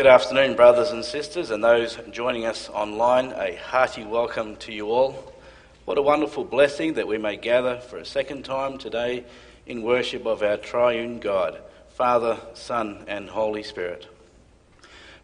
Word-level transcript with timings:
Good 0.00 0.06
afternoon, 0.06 0.56
brothers 0.56 0.92
and 0.92 1.04
sisters, 1.04 1.50
and 1.50 1.62
those 1.62 1.98
joining 2.10 2.46
us 2.46 2.70
online. 2.70 3.32
A 3.32 3.56
hearty 3.56 4.02
welcome 4.02 4.56
to 4.56 4.72
you 4.72 4.86
all. 4.86 5.30
What 5.84 5.98
a 5.98 6.02
wonderful 6.02 6.42
blessing 6.42 6.94
that 6.94 7.06
we 7.06 7.18
may 7.18 7.36
gather 7.36 7.80
for 7.80 7.98
a 7.98 8.04
second 8.06 8.46
time 8.46 8.78
today 8.78 9.26
in 9.66 9.82
worship 9.82 10.24
of 10.24 10.42
our 10.42 10.56
triune 10.56 11.20
God, 11.20 11.60
Father, 11.90 12.38
Son, 12.54 13.04
and 13.08 13.28
Holy 13.28 13.62
Spirit. 13.62 14.08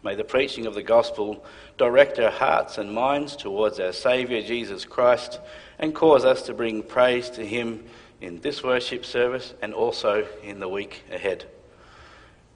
May 0.03 0.13
the 0.13 0.23
preaching 0.23 0.67
of 0.67 0.75
the 0.75 0.83
gospel 0.83 1.43
direct 1.79 2.19
our 2.19 2.29
hearts 2.29 2.77
and 2.77 2.93
minds 2.93 3.35
towards 3.35 3.79
our 3.79 3.93
Saviour 3.93 4.43
Jesus 4.43 4.85
Christ 4.85 5.39
and 5.79 5.95
cause 5.95 6.23
us 6.23 6.43
to 6.43 6.53
bring 6.53 6.83
praise 6.83 7.31
to 7.31 7.43
Him 7.43 7.83
in 8.21 8.41
this 8.41 8.61
worship 8.61 9.05
service 9.05 9.55
and 9.59 9.73
also 9.73 10.27
in 10.43 10.59
the 10.59 10.69
week 10.69 11.01
ahead. 11.11 11.45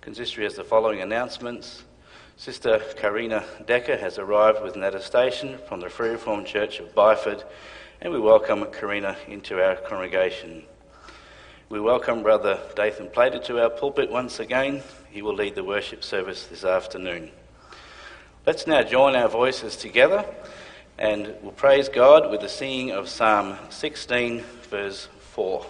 Consistory 0.02 0.44
has 0.44 0.54
the 0.54 0.64
following 0.64 1.02
announcements. 1.02 1.84
Sister 2.42 2.82
Karina 2.98 3.44
Decker 3.68 3.98
has 3.98 4.18
arrived 4.18 4.64
with 4.64 4.76
an 4.76 4.84
attestation 4.84 5.60
from 5.68 5.80
the 5.80 5.92
Free 5.92 6.10
Reformed 6.10 6.48
Church 6.48 6.80
of 6.80 6.96
Byford, 6.96 7.44
and 8.02 8.12
we 8.12 8.20
welcome 8.20 8.66
Karina 8.66 9.16
into 9.28 9.64
our 9.64 9.76
congregation. 9.76 10.64
We 11.70 11.80
welcome 11.80 12.24
Brother 12.24 12.60
Dathan 12.76 13.12
Plater 13.12 13.38
to 13.42 13.62
our 13.62 13.70
pulpit 13.70 14.10
once 14.10 14.40
again. 14.40 14.82
He 15.12 15.22
will 15.22 15.36
lead 15.36 15.54
the 15.54 15.64
worship 15.64 16.04
service 16.04 16.48
this 16.48 16.64
afternoon. 16.64 17.30
Let's 18.48 18.66
now 18.66 18.82
join 18.82 19.16
our 19.16 19.30
voices 19.30 19.76
together 19.76 20.26
and 20.98 21.36
we'll 21.44 21.52
praise 21.52 21.90
God 21.90 22.32
with 22.32 22.42
the 22.42 22.50
singing 22.50 22.90
of 22.90 23.08
Psalm 23.08 23.56
16, 23.70 24.44
verse 24.72 25.10
4. 25.36 25.64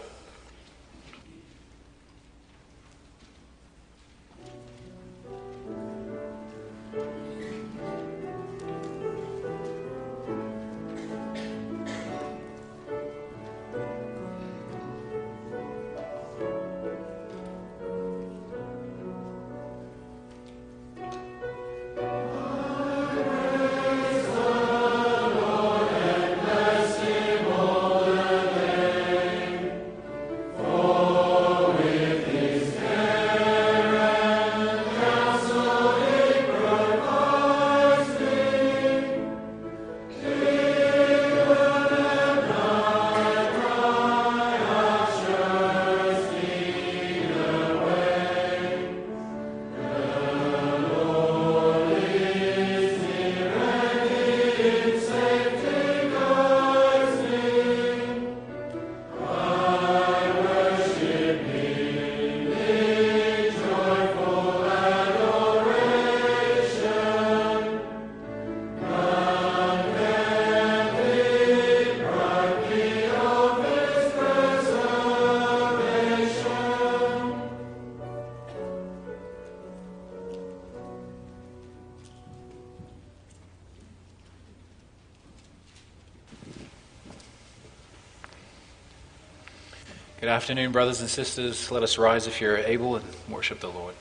Afternoon, 90.31 90.71
brothers 90.71 91.01
and 91.01 91.09
sisters. 91.09 91.69
Let 91.71 91.83
us 91.83 91.97
rise 91.97 92.25
if 92.25 92.39
you're 92.39 92.57
able 92.57 92.95
and 92.95 93.05
worship 93.27 93.59
the 93.59 93.67
Lord. 93.67 93.93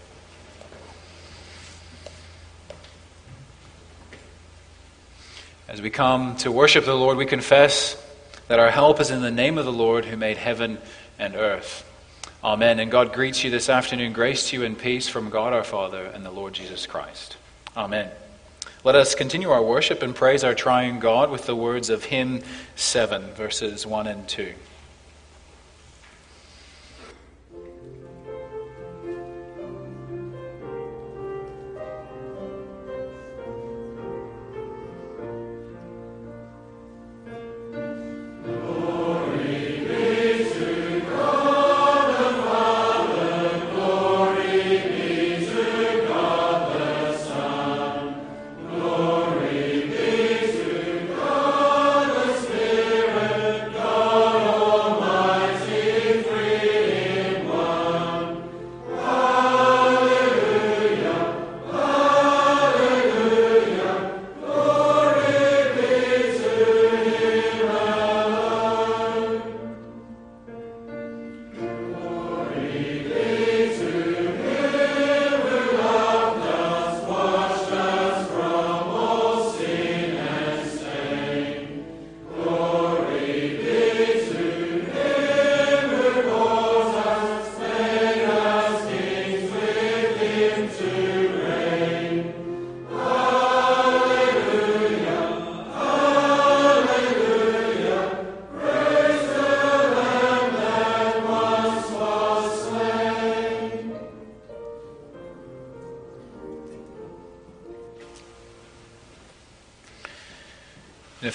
As 5.69 5.83
we 5.83 5.91
come 5.91 6.37
to 6.37 6.53
worship 6.53 6.85
the 6.85 6.95
Lord, 6.95 7.17
we 7.17 7.27
confess 7.27 8.01
that 8.47 8.61
our 8.61 8.71
help 8.71 9.01
is 9.01 9.11
in 9.11 9.23
the 9.23 9.31
name 9.31 9.59
of 9.59 9.65
the 9.65 9.73
Lord 9.73 10.05
who 10.05 10.17
made 10.17 10.37
heaven 10.37 10.79
and 11.19 11.35
earth. 11.35 11.85
Amen. 12.45 12.79
And 12.79 12.93
God 12.93 13.13
greets 13.13 13.43
you 13.43 13.51
this 13.51 13.69
afternoon. 13.69 14.13
Grace 14.13 14.51
to 14.51 14.59
you 14.59 14.65
and 14.65 14.79
peace 14.79 15.09
from 15.09 15.31
God 15.31 15.53
our 15.53 15.65
Father 15.65 16.05
and 16.05 16.25
the 16.25 16.31
Lord 16.31 16.53
Jesus 16.53 16.87
Christ. 16.87 17.37
Amen. 17.77 18.09
Let 18.85 18.95
us 18.95 19.17
continue 19.17 19.51
our 19.51 19.63
worship 19.63 20.01
and 20.01 20.15
praise 20.15 20.45
our 20.45 20.55
triune 20.55 21.01
God 21.01 21.31
with 21.31 21.47
the 21.47 21.57
words 21.57 21.91
of 21.91 22.05
hymn 22.05 22.43
7, 22.77 23.33
verses 23.33 23.85
1 23.85 24.07
and 24.07 24.29
2. 24.29 24.55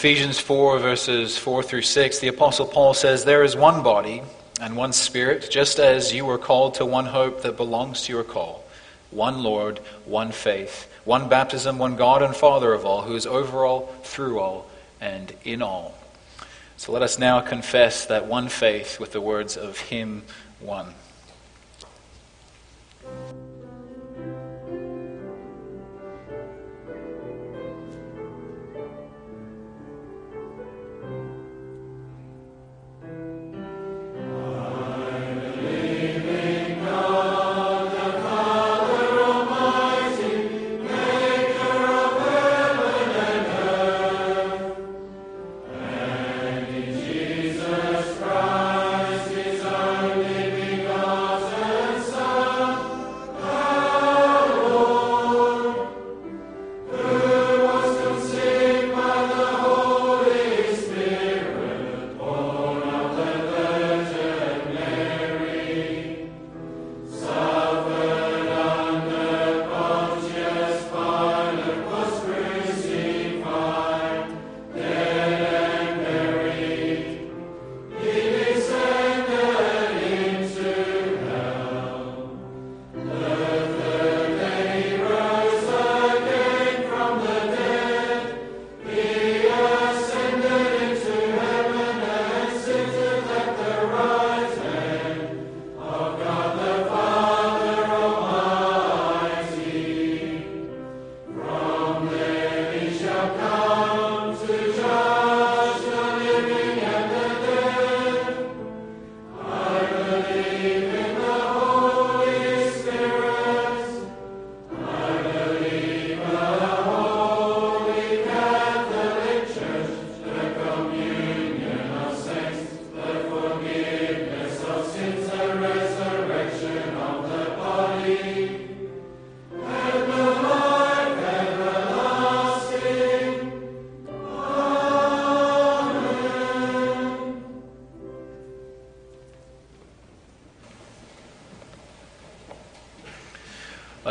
Ephesians 0.05 0.39
4, 0.39 0.77
verses 0.77 1.35
4 1.35 1.63
through 1.63 1.81
6, 1.81 2.19
the 2.19 2.27
Apostle 2.27 2.67
Paul 2.67 2.93
says, 2.93 3.25
There 3.25 3.43
is 3.43 3.55
one 3.55 3.81
body 3.81 4.21
and 4.61 4.77
one 4.77 4.93
Spirit, 4.93 5.47
just 5.49 5.79
as 5.79 6.13
you 6.13 6.25
were 6.25 6.37
called 6.37 6.75
to 6.75 6.85
one 6.85 7.07
hope 7.07 7.41
that 7.41 7.57
belongs 7.57 8.03
to 8.03 8.13
your 8.13 8.23
call 8.23 8.63
one 9.09 9.41
Lord, 9.41 9.79
one 10.05 10.31
faith, 10.31 10.87
one 11.05 11.27
baptism, 11.27 11.79
one 11.79 11.95
God 11.95 12.21
and 12.21 12.35
Father 12.35 12.71
of 12.71 12.85
all, 12.85 13.01
who 13.01 13.15
is 13.15 13.25
over 13.25 13.65
all, 13.65 13.87
through 14.03 14.39
all, 14.39 14.69
and 15.01 15.33
in 15.43 15.63
all. 15.63 15.97
So 16.77 16.91
let 16.91 17.01
us 17.01 17.17
now 17.17 17.41
confess 17.41 18.05
that 18.05 18.27
one 18.27 18.47
faith 18.47 18.99
with 18.99 19.11
the 19.11 19.21
words 19.21 19.57
of 19.57 19.79
Hymn, 19.79 20.21
1. 20.59 20.93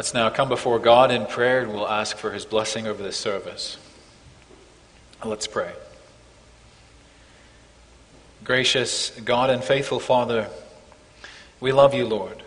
Let's 0.04 0.12
now 0.12 0.28
come 0.28 0.50
before 0.50 0.78
God 0.78 1.10
in 1.10 1.24
prayer 1.24 1.62
and 1.62 1.72
we'll 1.72 1.88
ask 1.88 2.18
for 2.18 2.30
his 2.30 2.44
blessing 2.44 2.86
over 2.86 3.02
this 3.02 3.16
service. 3.16 3.78
Let's 5.24 5.46
pray. 5.46 5.72
Gracious 8.44 9.18
God 9.24 9.48
and 9.48 9.64
faithful 9.64 9.98
Father, 9.98 10.50
we 11.58 11.72
love 11.72 11.94
you, 11.94 12.04
Lord. 12.04 12.42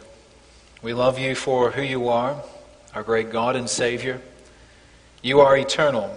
We 0.84 0.94
love 0.94 1.18
you 1.18 1.34
for 1.34 1.72
who 1.72 1.82
you 1.82 2.10
are, 2.10 2.40
our 2.94 3.02
great 3.02 3.32
God 3.32 3.56
and 3.56 3.68
Savior. 3.68 4.22
You 5.24 5.40
are 5.40 5.58
eternal. 5.58 6.16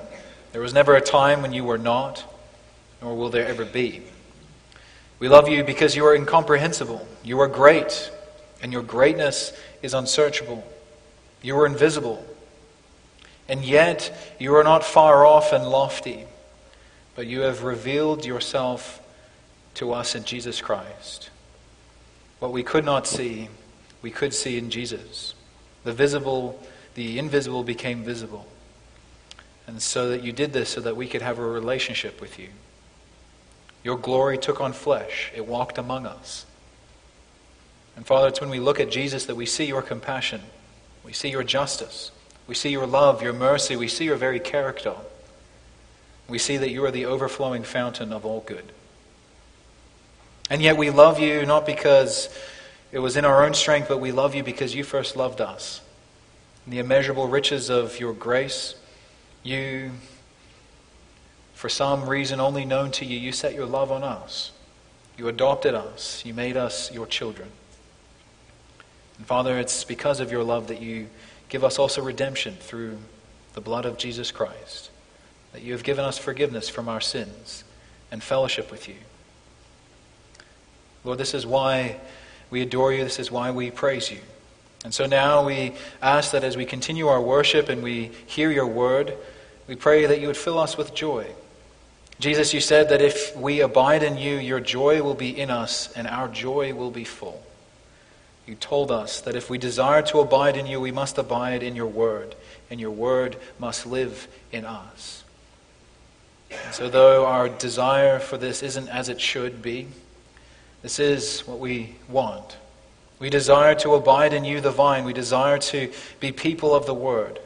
There 0.52 0.60
was 0.60 0.74
never 0.74 0.94
a 0.94 1.00
time 1.00 1.40
when 1.40 1.54
you 1.54 1.64
were 1.64 1.78
not, 1.78 2.22
nor 3.00 3.16
will 3.16 3.30
there 3.30 3.46
ever 3.46 3.64
be. 3.64 4.02
We 5.18 5.30
love 5.30 5.48
you 5.48 5.64
because 5.64 5.96
you 5.96 6.04
are 6.04 6.14
incomprehensible. 6.14 7.08
You 7.24 7.40
are 7.40 7.48
great, 7.48 8.10
and 8.60 8.74
your 8.74 8.82
greatness 8.82 9.54
is 9.80 9.94
unsearchable. 9.94 10.70
You 11.42 11.58
are 11.58 11.66
invisible. 11.66 12.24
And 13.48 13.64
yet, 13.64 14.36
you 14.38 14.54
are 14.54 14.64
not 14.64 14.84
far 14.84 15.26
off 15.26 15.52
and 15.52 15.68
lofty, 15.68 16.24
but 17.14 17.26
you 17.26 17.40
have 17.40 17.64
revealed 17.64 18.24
yourself 18.24 19.02
to 19.74 19.92
us 19.92 20.14
in 20.14 20.24
Jesus 20.24 20.60
Christ. 20.60 21.30
What 22.38 22.52
we 22.52 22.62
could 22.62 22.84
not 22.84 23.06
see, 23.06 23.48
we 24.02 24.10
could 24.10 24.32
see 24.32 24.56
in 24.56 24.70
Jesus. 24.70 25.34
The 25.84 25.92
visible, 25.92 26.62
the 26.94 27.18
invisible 27.18 27.64
became 27.64 28.04
visible. 28.04 28.46
And 29.66 29.80
so 29.80 30.08
that 30.10 30.22
you 30.22 30.32
did 30.32 30.52
this 30.52 30.68
so 30.68 30.80
that 30.80 30.96
we 30.96 31.06
could 31.06 31.22
have 31.22 31.38
a 31.38 31.46
relationship 31.46 32.20
with 32.20 32.38
you. 32.38 32.48
Your 33.82 33.96
glory 33.96 34.36
took 34.36 34.60
on 34.60 34.72
flesh, 34.72 35.32
it 35.34 35.46
walked 35.46 35.78
among 35.78 36.06
us. 36.06 36.46
And 37.96 38.06
Father, 38.06 38.28
it's 38.28 38.40
when 38.40 38.50
we 38.50 38.60
look 38.60 38.80
at 38.80 38.90
Jesus 38.90 39.26
that 39.26 39.36
we 39.36 39.46
see 39.46 39.64
your 39.64 39.82
compassion. 39.82 40.40
We 41.04 41.12
see 41.12 41.30
your 41.30 41.42
justice. 41.42 42.10
We 42.46 42.54
see 42.54 42.70
your 42.70 42.86
love, 42.86 43.22
your 43.22 43.32
mercy. 43.32 43.76
We 43.76 43.88
see 43.88 44.04
your 44.04 44.16
very 44.16 44.40
character. 44.40 44.94
We 46.28 46.38
see 46.38 46.56
that 46.56 46.70
you 46.70 46.84
are 46.84 46.90
the 46.90 47.06
overflowing 47.06 47.62
fountain 47.64 48.12
of 48.12 48.24
all 48.24 48.40
good. 48.40 48.72
And 50.48 50.60
yet 50.60 50.76
we 50.76 50.90
love 50.90 51.18
you 51.20 51.46
not 51.46 51.64
because 51.64 52.28
it 52.92 52.98
was 52.98 53.16
in 53.16 53.24
our 53.24 53.44
own 53.44 53.54
strength, 53.54 53.88
but 53.88 53.98
we 53.98 54.10
love 54.10 54.34
you 54.34 54.42
because 54.42 54.74
you 54.74 54.82
first 54.82 55.16
loved 55.16 55.40
us. 55.40 55.80
The 56.66 56.78
immeasurable 56.78 57.28
riches 57.28 57.70
of 57.70 57.98
your 58.00 58.12
grace, 58.12 58.74
you, 59.42 59.92
for 61.54 61.68
some 61.68 62.08
reason 62.08 62.40
only 62.40 62.64
known 62.64 62.90
to 62.92 63.04
you, 63.04 63.18
you 63.18 63.32
set 63.32 63.54
your 63.54 63.66
love 63.66 63.92
on 63.92 64.02
us. 64.02 64.50
You 65.16 65.28
adopted 65.28 65.74
us. 65.74 66.24
You 66.24 66.34
made 66.34 66.56
us 66.56 66.92
your 66.92 67.06
children. 67.06 67.50
And 69.20 69.26
Father, 69.26 69.58
it's 69.58 69.84
because 69.84 70.18
of 70.18 70.32
your 70.32 70.42
love 70.42 70.68
that 70.68 70.80
you 70.80 71.06
give 71.50 71.62
us 71.62 71.78
also 71.78 72.00
redemption 72.00 72.54
through 72.54 72.96
the 73.52 73.60
blood 73.60 73.84
of 73.84 73.98
Jesus 73.98 74.30
Christ, 74.30 74.90
that 75.52 75.60
you 75.60 75.74
have 75.74 75.82
given 75.84 76.06
us 76.06 76.16
forgiveness 76.16 76.70
from 76.70 76.88
our 76.88 77.02
sins 77.02 77.62
and 78.10 78.22
fellowship 78.22 78.70
with 78.70 78.88
you. 78.88 78.94
Lord, 81.04 81.18
this 81.18 81.34
is 81.34 81.44
why 81.44 82.00
we 82.48 82.62
adore 82.62 82.94
you. 82.94 83.04
This 83.04 83.18
is 83.18 83.30
why 83.30 83.50
we 83.50 83.70
praise 83.70 84.10
you. 84.10 84.20
And 84.84 84.94
so 84.94 85.04
now 85.04 85.44
we 85.44 85.74
ask 86.00 86.32
that 86.32 86.42
as 86.42 86.56
we 86.56 86.64
continue 86.64 87.08
our 87.08 87.20
worship 87.20 87.68
and 87.68 87.82
we 87.82 88.12
hear 88.26 88.50
your 88.50 88.66
word, 88.66 89.12
we 89.68 89.76
pray 89.76 90.06
that 90.06 90.22
you 90.22 90.28
would 90.28 90.36
fill 90.38 90.58
us 90.58 90.78
with 90.78 90.94
joy. 90.94 91.26
Jesus, 92.20 92.54
you 92.54 92.60
said 92.62 92.88
that 92.88 93.02
if 93.02 93.36
we 93.36 93.60
abide 93.60 94.02
in 94.02 94.16
you, 94.16 94.38
your 94.38 94.60
joy 94.60 95.02
will 95.02 95.12
be 95.12 95.38
in 95.38 95.50
us 95.50 95.92
and 95.92 96.08
our 96.08 96.28
joy 96.28 96.72
will 96.72 96.90
be 96.90 97.04
full. 97.04 97.42
You 98.50 98.56
told 98.56 98.90
us 98.90 99.20
that 99.20 99.36
if 99.36 99.48
we 99.48 99.58
desire 99.58 100.02
to 100.02 100.18
abide 100.18 100.56
in 100.56 100.66
you, 100.66 100.80
we 100.80 100.90
must 100.90 101.16
abide 101.18 101.62
in 101.62 101.76
your 101.76 101.86
word, 101.86 102.34
and 102.68 102.80
your 102.80 102.90
word 102.90 103.36
must 103.60 103.86
live 103.86 104.26
in 104.50 104.64
us. 104.64 105.22
And 106.50 106.74
so, 106.74 106.90
though 106.90 107.26
our 107.26 107.48
desire 107.48 108.18
for 108.18 108.36
this 108.36 108.64
isn't 108.64 108.88
as 108.88 109.08
it 109.08 109.20
should 109.20 109.62
be, 109.62 109.86
this 110.82 110.98
is 110.98 111.46
what 111.46 111.60
we 111.60 111.94
want. 112.08 112.56
We 113.20 113.30
desire 113.30 113.76
to 113.76 113.94
abide 113.94 114.32
in 114.32 114.44
you, 114.44 114.60
the 114.60 114.72
vine. 114.72 115.04
We 115.04 115.12
desire 115.12 115.58
to 115.58 115.92
be 116.18 116.32
people 116.32 116.74
of 116.74 116.86
the 116.86 116.94
word. 116.94 117.38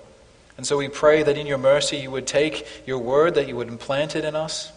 And 0.57 0.67
so 0.67 0.79
we 0.79 0.89
pray 0.89 1.23
that 1.23 1.37
in 1.37 1.47
your 1.47 1.59
mercy 1.59 1.99
you 1.99 2.13
would 2.13 2.27
take 2.27 2.67
your 2.87 2.99
word, 2.99 3.35
that 3.35 3.47
you 3.47 3.57
would 3.57 3.69
implant 3.69 4.17
it 4.17 4.25
in 4.25 4.35
us. 4.35 4.73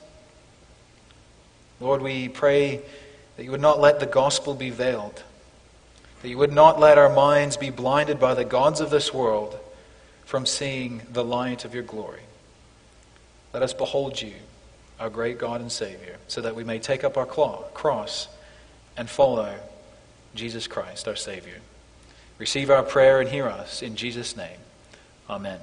Lord, 1.80 2.02
we 2.02 2.28
pray 2.28 2.82
that 3.38 3.46
you 3.46 3.52
would 3.52 3.62
not 3.62 3.80
let 3.80 4.02
the 4.02 4.06
gospel 4.06 4.56
be 4.56 4.72
veiled, 4.72 5.24
that 6.22 6.30
you 6.30 6.38
would 6.38 6.52
not 6.52 6.80
let 6.80 6.98
our 6.98 7.14
minds 7.14 7.58
be 7.58 7.70
blinded 7.70 8.20
by 8.20 8.34
the 8.34 8.46
gods 8.46 8.82
of 8.82 8.90
this 8.90 9.14
world 9.14 9.58
from 10.26 10.46
seeing 10.46 11.02
the 11.12 11.24
light 11.24 11.64
of 11.64 11.74
your 11.74 11.84
glory. 11.84 12.22
Let 13.54 13.64
us 13.64 13.74
behold 13.74 14.22
you, 14.22 14.34
our 15.00 15.10
great 15.10 15.38
God 15.38 15.62
and 15.62 15.72
Savior, 15.72 16.18
so 16.28 16.42
that 16.42 16.56
we 16.56 16.64
may 16.64 16.80
take 16.80 17.04
up 17.04 17.18
our 17.18 17.26
cross 17.26 18.28
and 18.98 19.10
follow 19.10 19.56
Jesus 20.36 20.68
Christ, 20.68 21.08
our 21.08 21.16
Savior. 21.16 21.62
Receive 22.38 22.70
our 22.70 22.84
prayer 22.84 23.20
and 23.20 23.30
hear 23.30 23.48
us 23.48 23.82
in 23.82 23.96
Jesus' 23.96 24.36
name. 24.36 24.60
Amen. 25.30 25.60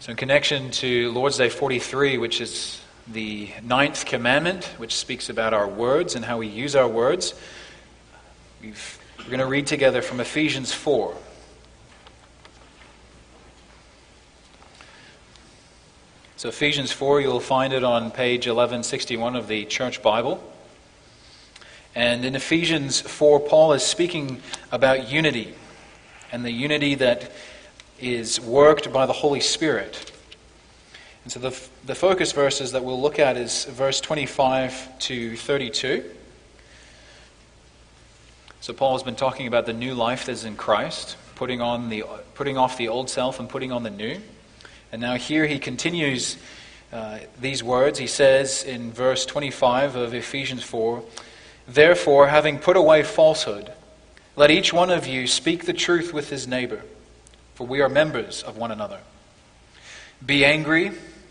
So, 0.00 0.10
in 0.10 0.16
connection 0.16 0.70
to 0.72 1.10
Lord's 1.12 1.38
Day 1.38 1.48
43, 1.48 2.18
which 2.18 2.40
is 2.40 2.80
the 3.06 3.50
ninth 3.62 4.06
commandment, 4.06 4.64
which 4.78 4.94
speaks 4.94 5.28
about 5.28 5.52
our 5.52 5.68
words 5.68 6.14
and 6.14 6.24
how 6.24 6.38
we 6.38 6.46
use 6.46 6.74
our 6.74 6.88
words. 6.88 7.34
we 8.62 8.70
are 8.70 9.28
going 9.28 9.38
to 9.38 9.46
read 9.46 9.66
together 9.66 10.00
from 10.02 10.20
Ephesians 10.20 10.72
4. 10.72 11.14
So, 16.36 16.48
Ephesians 16.48 16.92
4, 16.92 17.20
you'll 17.20 17.40
find 17.40 17.72
it 17.72 17.84
on 17.84 18.10
page 18.10 18.46
1161 18.46 19.36
of 19.36 19.48
the 19.48 19.64
Church 19.64 20.02
Bible. 20.02 20.42
And 21.94 22.24
in 22.24 22.34
Ephesians 22.34 23.00
4, 23.00 23.40
Paul 23.40 23.72
is 23.72 23.82
speaking 23.82 24.42
about 24.72 25.08
unity 25.08 25.54
and 26.32 26.44
the 26.44 26.50
unity 26.50 26.96
that 26.96 27.30
is 28.00 28.40
worked 28.40 28.92
by 28.92 29.06
the 29.06 29.12
Holy 29.12 29.40
Spirit. 29.40 30.10
And 31.24 31.32
so 31.32 31.40
the, 31.40 31.58
the 31.86 31.94
focus 31.94 32.32
verses 32.32 32.72
that 32.72 32.84
we'll 32.84 33.00
look 33.00 33.18
at 33.18 33.38
is 33.38 33.64
verse 33.64 34.00
25 34.00 34.98
to 35.00 35.36
32. 35.36 36.04
So 38.60 38.72
Paul 38.74 38.92
has 38.92 39.02
been 39.02 39.16
talking 39.16 39.46
about 39.46 39.64
the 39.64 39.72
new 39.72 39.94
life 39.94 40.26
that 40.26 40.32
is 40.32 40.44
in 40.44 40.56
Christ, 40.56 41.16
putting, 41.34 41.62
on 41.62 41.88
the, 41.88 42.04
putting 42.34 42.58
off 42.58 42.76
the 42.76 42.88
old 42.88 43.08
self 43.08 43.40
and 43.40 43.48
putting 43.48 43.72
on 43.72 43.82
the 43.82 43.90
new. 43.90 44.20
And 44.92 45.00
now 45.00 45.14
here 45.14 45.46
he 45.46 45.58
continues 45.58 46.36
uh, 46.92 47.20
these 47.40 47.64
words. 47.64 47.98
He 47.98 48.06
says 48.06 48.62
in 48.62 48.92
verse 48.92 49.24
25 49.24 49.96
of 49.96 50.14
Ephesians 50.14 50.62
4 50.62 51.02
Therefore, 51.66 52.28
having 52.28 52.58
put 52.58 52.76
away 52.76 53.02
falsehood, 53.02 53.72
let 54.36 54.50
each 54.50 54.74
one 54.74 54.90
of 54.90 55.06
you 55.06 55.26
speak 55.26 55.64
the 55.64 55.72
truth 55.72 56.12
with 56.12 56.28
his 56.28 56.46
neighbor, 56.46 56.82
for 57.54 57.66
we 57.66 57.80
are 57.80 57.88
members 57.88 58.42
of 58.42 58.58
one 58.58 58.70
another. 58.70 59.00
Be 60.24 60.44
angry 60.44 60.92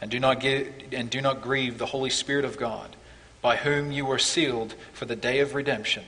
And 0.00 0.10
do 0.10 0.20
not, 0.20 0.40
give, 0.40 0.72
and 0.92 1.08
do 1.08 1.20
not 1.20 1.40
grieve 1.40 1.78
the 1.78 1.86
Holy 1.86 2.10
Spirit 2.10 2.44
of 2.44 2.58
God, 2.58 2.94
by 3.40 3.56
whom 3.56 3.90
you 3.92 4.04
were 4.04 4.18
sealed 4.18 4.74
for 4.92 5.04
the 5.04 5.16
day 5.16 5.40
of 5.40 5.54
redemption. 5.54 6.04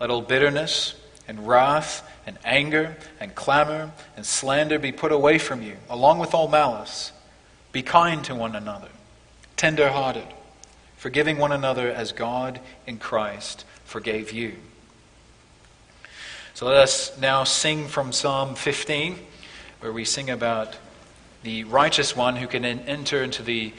Let 0.00 0.10
all 0.10 0.22
bitterness 0.22 0.94
and 1.28 1.46
wrath 1.46 2.08
and 2.26 2.38
anger 2.44 2.96
and 3.20 3.34
clamor 3.34 3.92
and 4.16 4.24
slander 4.24 4.78
be 4.78 4.92
put 4.92 5.12
away 5.12 5.38
from 5.38 5.62
you, 5.62 5.76
along 5.90 6.18
with 6.18 6.34
all 6.34 6.48
malice. 6.48 7.12
Be 7.72 7.82
kind 7.82 8.24
to 8.24 8.34
one 8.34 8.56
another, 8.56 8.88
tender 9.56 9.90
hearted, 9.90 10.26
forgiving 10.96 11.38
one 11.38 11.52
another 11.52 11.90
as 11.90 12.12
God 12.12 12.60
in 12.86 12.98
Christ 12.98 13.64
forgave 13.84 14.32
you. 14.32 14.54
So 16.54 16.66
let 16.66 16.76
us 16.76 17.18
now 17.18 17.44
sing 17.44 17.88
from 17.88 18.12
Psalm 18.12 18.54
15, 18.54 19.18
where 19.80 19.92
we 19.92 20.04
sing 20.04 20.30
about 20.30 20.76
the 21.42 21.64
righteous 21.64 22.16
one 22.16 22.36
who 22.36 22.46
can 22.46 22.64
enter 22.64 23.22
into 23.22 23.42
the, 23.42 23.72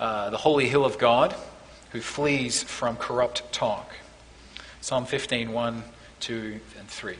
uh, 0.00 0.30
the 0.30 0.36
holy 0.36 0.68
hill 0.68 0.84
of 0.84 0.98
God, 0.98 1.34
who 1.90 2.00
flees 2.00 2.62
from 2.62 2.96
corrupt 2.96 3.52
talk. 3.52 3.94
Psalm 4.80 5.06
15, 5.06 5.52
1, 5.52 5.84
2, 6.20 6.60
and 6.78 6.88
3. 6.88 7.16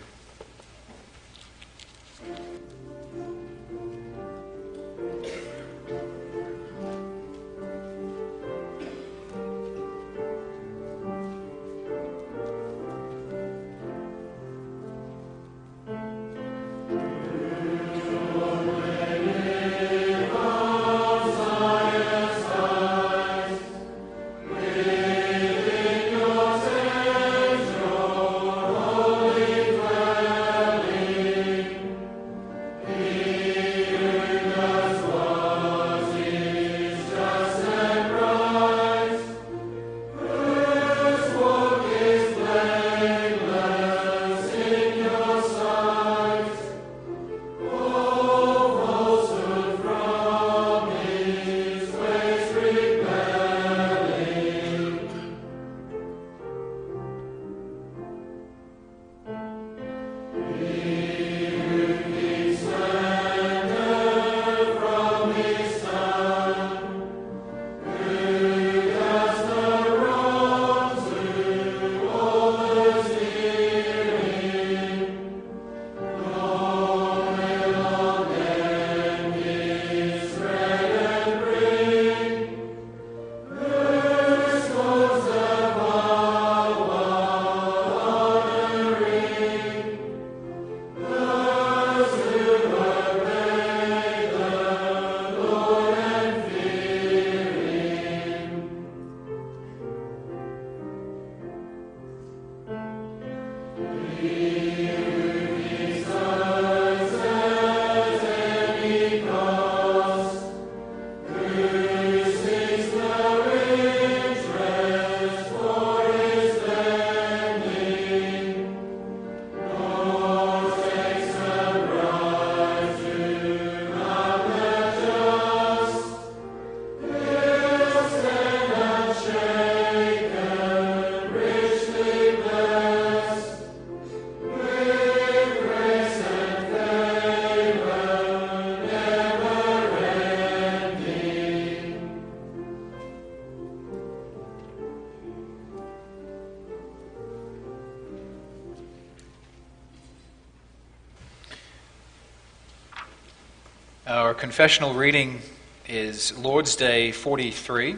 Confessional 154.55 154.95
reading 154.95 155.41
is 155.89 156.39
Lord's 156.39 156.77
Day 156.77 157.11
43, 157.11 157.97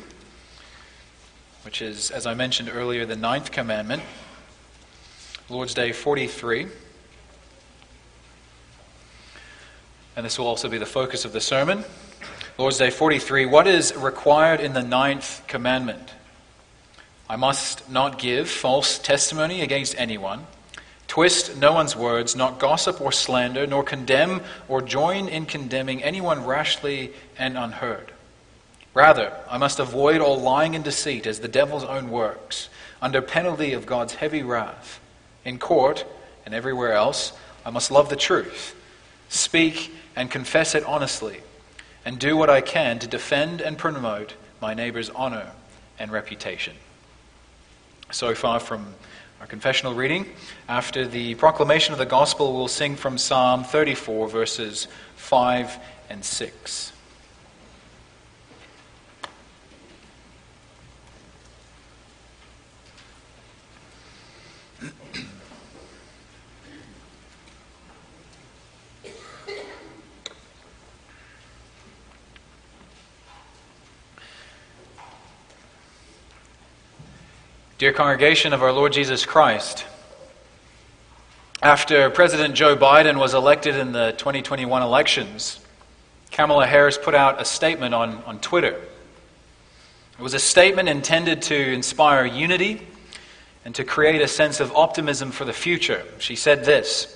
which 1.67 1.83
is, 1.83 2.11
as 2.11 2.25
I 2.25 2.33
mentioned 2.33 2.71
earlier, 2.73 3.05
the 3.05 3.15
ninth 3.15 3.51
commandment. 3.53 4.03
Lord's 5.51 5.75
Day 5.75 5.93
43. 5.93 6.69
And 10.17 10.25
this 10.25 10.39
will 10.39 10.47
also 10.47 10.71
be 10.71 10.79
the 10.79 10.87
focus 10.87 11.27
of 11.27 11.35
the 11.35 11.43
sermon. 11.43 11.85
Lord's 12.57 12.79
Day 12.79 12.89
43. 12.89 13.45
What 13.45 13.67
is 13.67 13.95
required 13.95 14.61
in 14.61 14.73
the 14.73 14.83
ninth 14.83 15.43
commandment? 15.47 16.15
I 17.29 17.37
must 17.37 17.91
not 17.91 18.19
give 18.19 18.49
false 18.49 18.99
testimony 18.99 19.61
against 19.61 19.95
anyone 19.99 20.47
Twist 21.17 21.57
no 21.57 21.73
one's 21.73 21.97
words, 21.97 22.37
not 22.37 22.59
gossip 22.59 23.01
or 23.01 23.11
slander, 23.11 23.67
nor 23.67 23.83
condemn 23.83 24.43
or 24.69 24.83
join 24.83 25.29
in 25.29 25.47
condemning 25.47 26.03
anyone 26.03 26.45
rashly 26.45 27.15
and 27.39 27.57
unheard. 27.57 28.13
Rather, 28.93 29.33
I 29.49 29.57
must 29.57 29.79
avoid 29.79 30.21
all 30.21 30.39
lying 30.39 30.75
and 30.75 30.85
deceit 30.85 31.27
as 31.27 31.41
the 31.41 31.49
devil's 31.49 31.85
own 31.85 32.11
works, 32.11 32.69
under 33.01 33.23
penalty 33.23 33.73
of 33.73 33.87
God's 33.87 34.17
heavy 34.17 34.43
wrath. 34.43 35.01
In 35.43 35.59
court 35.59 36.05
and 36.45 36.55
everywhere 36.55 36.93
else, 36.93 37.33
I 37.65 37.71
must 37.71 37.91
love 37.91 38.11
the 38.11 38.17
truth, 38.17 38.77
speak 39.31 39.95
and 40.17 40.31
confess 40.31 40.75
it 40.75 40.85
honestly, 40.85 41.41
and 42.05 42.19
do 42.19 42.37
what 42.37 42.51
I 42.51 42.61
can 42.61 42.99
to 42.99 43.07
defend 43.07 43.63
and 43.63 43.79
promote 43.79 44.35
my 44.61 44.75
neighbor's 44.75 45.09
honor 45.09 45.53
and 45.99 46.13
reputation. 46.13 46.77
So 48.11 48.35
far 48.35 48.61
from 48.61 48.95
our 49.41 49.47
confessional 49.47 49.95
reading. 49.95 50.27
After 50.69 51.07
the 51.07 51.35
proclamation 51.35 51.93
of 51.93 51.99
the 51.99 52.07
gospel, 52.07 52.57
we'll 52.57 52.69
sing 52.69 52.97
from 52.97 53.19
Psalm 53.19 53.65
34, 53.65 54.29
verses 54.29 54.89
5 55.17 55.79
and 56.09 56.25
6. 56.25 56.93
Dear 77.79 77.93
congregation 77.93 78.55
of 78.55 78.63
our 78.63 78.73
Lord 78.73 78.95
Jesus 78.95 79.27
Christ, 79.27 79.85
after 81.61 82.09
President 82.09 82.55
Joe 82.55 82.75
Biden 82.75 83.19
was 83.19 83.35
elected 83.35 83.77
in 83.77 83.93
the 83.93 84.15
2021 84.17 84.81
elections, 84.81 85.61
Kamala 86.31 86.67
Harris 86.67 86.97
put 86.97 87.15
out 87.15 87.39
a 87.39 87.45
statement 87.45 87.93
on, 87.93 88.23
on 88.25 88.39
Twitter. 88.39 88.81
It 90.19 90.23
was 90.23 90.33
a 90.33 90.39
statement 90.39 90.89
intended 90.89 91.43
to 91.43 91.73
inspire 91.75 92.25
unity 92.25 92.81
and 93.67 93.75
to 93.75 93.85
create 93.85 94.23
a 94.23 94.29
sense 94.29 94.59
of 94.59 94.73
optimism 94.75 95.31
for 95.31 95.45
the 95.45 95.53
future. 95.53 96.03
She 96.19 96.35
said 96.35 96.65
this 96.65 97.15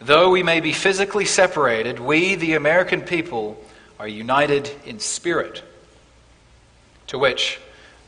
Though 0.00 0.30
we 0.30 0.44
may 0.44 0.60
be 0.60 0.72
physically 0.72 1.24
separated, 1.24 1.98
we, 1.98 2.36
the 2.36 2.54
American 2.54 3.00
people, 3.00 3.60
are 3.98 4.06
united 4.06 4.70
in 4.86 5.00
spirit. 5.00 5.64
To 7.08 7.18
which 7.18 7.58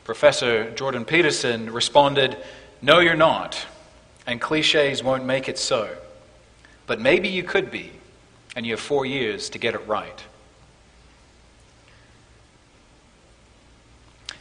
Professor 0.05 0.69
Jordan 0.71 1.03
Peterson 1.03 1.73
responded, 1.73 2.37
No, 2.81 2.99
you're 2.99 3.15
not, 3.15 3.65
and 4.27 4.39
cliches 4.39 5.03
won't 5.03 5.25
make 5.25 5.49
it 5.49 5.57
so. 5.57 5.89
But 6.87 7.01
maybe 7.01 7.27
you 7.27 7.41
could 7.41 7.71
be, 7.71 7.91
and 8.55 8.65
you 8.65 8.73
have 8.73 8.79
four 8.79 9.05
years 9.05 9.49
to 9.49 9.57
get 9.57 9.73
it 9.73 9.85
right. 9.87 10.23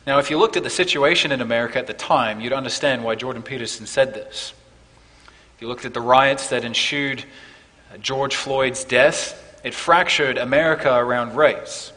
Now, 0.06 0.18
if 0.18 0.30
you 0.30 0.38
looked 0.38 0.58
at 0.58 0.62
the 0.62 0.70
situation 0.70 1.32
in 1.32 1.40
America 1.40 1.78
at 1.78 1.86
the 1.86 1.94
time, 1.94 2.42
you'd 2.42 2.52
understand 2.52 3.02
why 3.02 3.14
Jordan 3.14 3.42
Peterson 3.42 3.86
said 3.86 4.12
this. 4.12 4.52
If 5.56 5.62
you 5.62 5.68
looked 5.68 5.86
at 5.86 5.94
the 5.94 6.00
riots 6.02 6.50
that 6.50 6.62
ensued 6.62 7.24
uh, 7.90 7.96
George 7.96 8.36
Floyd's 8.36 8.84
death, 8.84 9.40
it 9.64 9.72
fractured 9.72 10.36
America 10.36 10.94
around 10.94 11.36
race. 11.36 11.93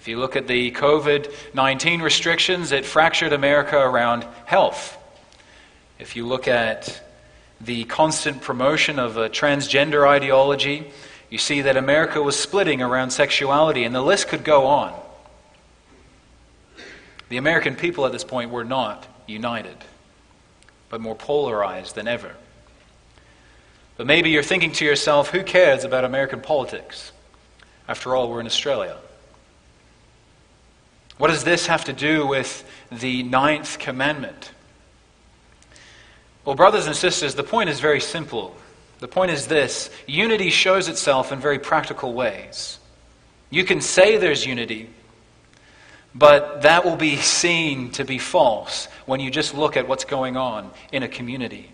If 0.00 0.08
you 0.08 0.18
look 0.18 0.34
at 0.34 0.46
the 0.46 0.70
COVID 0.70 1.30
19 1.52 2.00
restrictions, 2.00 2.72
it 2.72 2.86
fractured 2.86 3.34
America 3.34 3.76
around 3.78 4.26
health. 4.46 4.96
If 5.98 6.16
you 6.16 6.26
look 6.26 6.48
at 6.48 7.02
the 7.60 7.84
constant 7.84 8.40
promotion 8.40 8.98
of 8.98 9.18
a 9.18 9.28
transgender 9.28 10.08
ideology, 10.08 10.90
you 11.28 11.36
see 11.36 11.60
that 11.60 11.76
America 11.76 12.22
was 12.22 12.34
splitting 12.38 12.80
around 12.80 13.10
sexuality, 13.10 13.84
and 13.84 13.94
the 13.94 14.00
list 14.00 14.28
could 14.28 14.42
go 14.42 14.68
on. 14.68 14.98
The 17.28 17.36
American 17.36 17.76
people 17.76 18.06
at 18.06 18.12
this 18.12 18.24
point 18.24 18.50
were 18.50 18.64
not 18.64 19.06
united, 19.26 19.76
but 20.88 21.02
more 21.02 21.14
polarized 21.14 21.94
than 21.94 22.08
ever. 22.08 22.36
But 23.98 24.06
maybe 24.06 24.30
you're 24.30 24.42
thinking 24.42 24.72
to 24.72 24.84
yourself, 24.86 25.28
who 25.28 25.42
cares 25.42 25.84
about 25.84 26.06
American 26.06 26.40
politics? 26.40 27.12
After 27.86 28.16
all, 28.16 28.30
we're 28.30 28.40
in 28.40 28.46
Australia. 28.46 28.96
What 31.20 31.28
does 31.28 31.44
this 31.44 31.66
have 31.66 31.84
to 31.84 31.92
do 31.92 32.26
with 32.26 32.64
the 32.90 33.22
ninth 33.22 33.78
commandment? 33.78 34.52
Well, 36.46 36.56
brothers 36.56 36.86
and 36.86 36.96
sisters, 36.96 37.34
the 37.34 37.42
point 37.42 37.68
is 37.68 37.78
very 37.78 38.00
simple. 38.00 38.56
The 39.00 39.06
point 39.06 39.30
is 39.30 39.46
this 39.46 39.90
unity 40.06 40.48
shows 40.48 40.88
itself 40.88 41.30
in 41.30 41.38
very 41.38 41.58
practical 41.58 42.14
ways. 42.14 42.78
You 43.50 43.64
can 43.64 43.82
say 43.82 44.16
there's 44.16 44.46
unity, 44.46 44.88
but 46.14 46.62
that 46.62 46.86
will 46.86 46.96
be 46.96 47.16
seen 47.16 47.90
to 47.92 48.04
be 48.06 48.16
false 48.16 48.86
when 49.04 49.20
you 49.20 49.30
just 49.30 49.52
look 49.52 49.76
at 49.76 49.86
what's 49.86 50.06
going 50.06 50.38
on 50.38 50.70
in 50.90 51.02
a 51.02 51.08
community. 51.08 51.70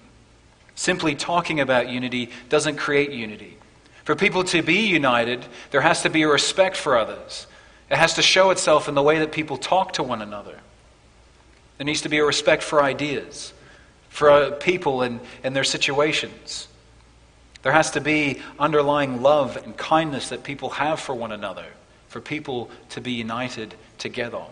Simply 0.74 1.14
talking 1.14 1.60
about 1.60 1.88
unity 1.88 2.30
doesn't 2.48 2.78
create 2.78 3.12
unity. 3.12 3.58
For 4.02 4.16
people 4.16 4.42
to 4.42 4.60
be 4.60 4.88
united, 4.88 5.46
there 5.70 5.82
has 5.82 6.02
to 6.02 6.10
be 6.10 6.22
a 6.22 6.28
respect 6.28 6.76
for 6.76 6.98
others. 6.98 7.46
It 7.90 7.96
has 7.96 8.14
to 8.14 8.22
show 8.22 8.50
itself 8.50 8.88
in 8.88 8.94
the 8.94 9.02
way 9.02 9.20
that 9.20 9.32
people 9.32 9.56
talk 9.56 9.92
to 9.94 10.02
one 10.02 10.22
another. 10.22 10.58
There 11.78 11.84
needs 11.84 12.02
to 12.02 12.08
be 12.08 12.18
a 12.18 12.24
respect 12.24 12.62
for 12.62 12.82
ideas, 12.82 13.52
for 14.08 14.30
uh, 14.30 14.50
people 14.52 15.02
and, 15.02 15.20
and 15.44 15.54
their 15.54 15.64
situations. 15.64 16.68
There 17.62 17.72
has 17.72 17.90
to 17.92 18.00
be 18.00 18.40
underlying 18.58 19.22
love 19.22 19.56
and 19.56 19.76
kindness 19.76 20.30
that 20.30 20.42
people 20.42 20.70
have 20.70 21.00
for 21.00 21.14
one 21.14 21.32
another, 21.32 21.66
for 22.08 22.20
people 22.20 22.70
to 22.90 23.00
be 23.00 23.12
united 23.12 23.74
together. 23.98 24.42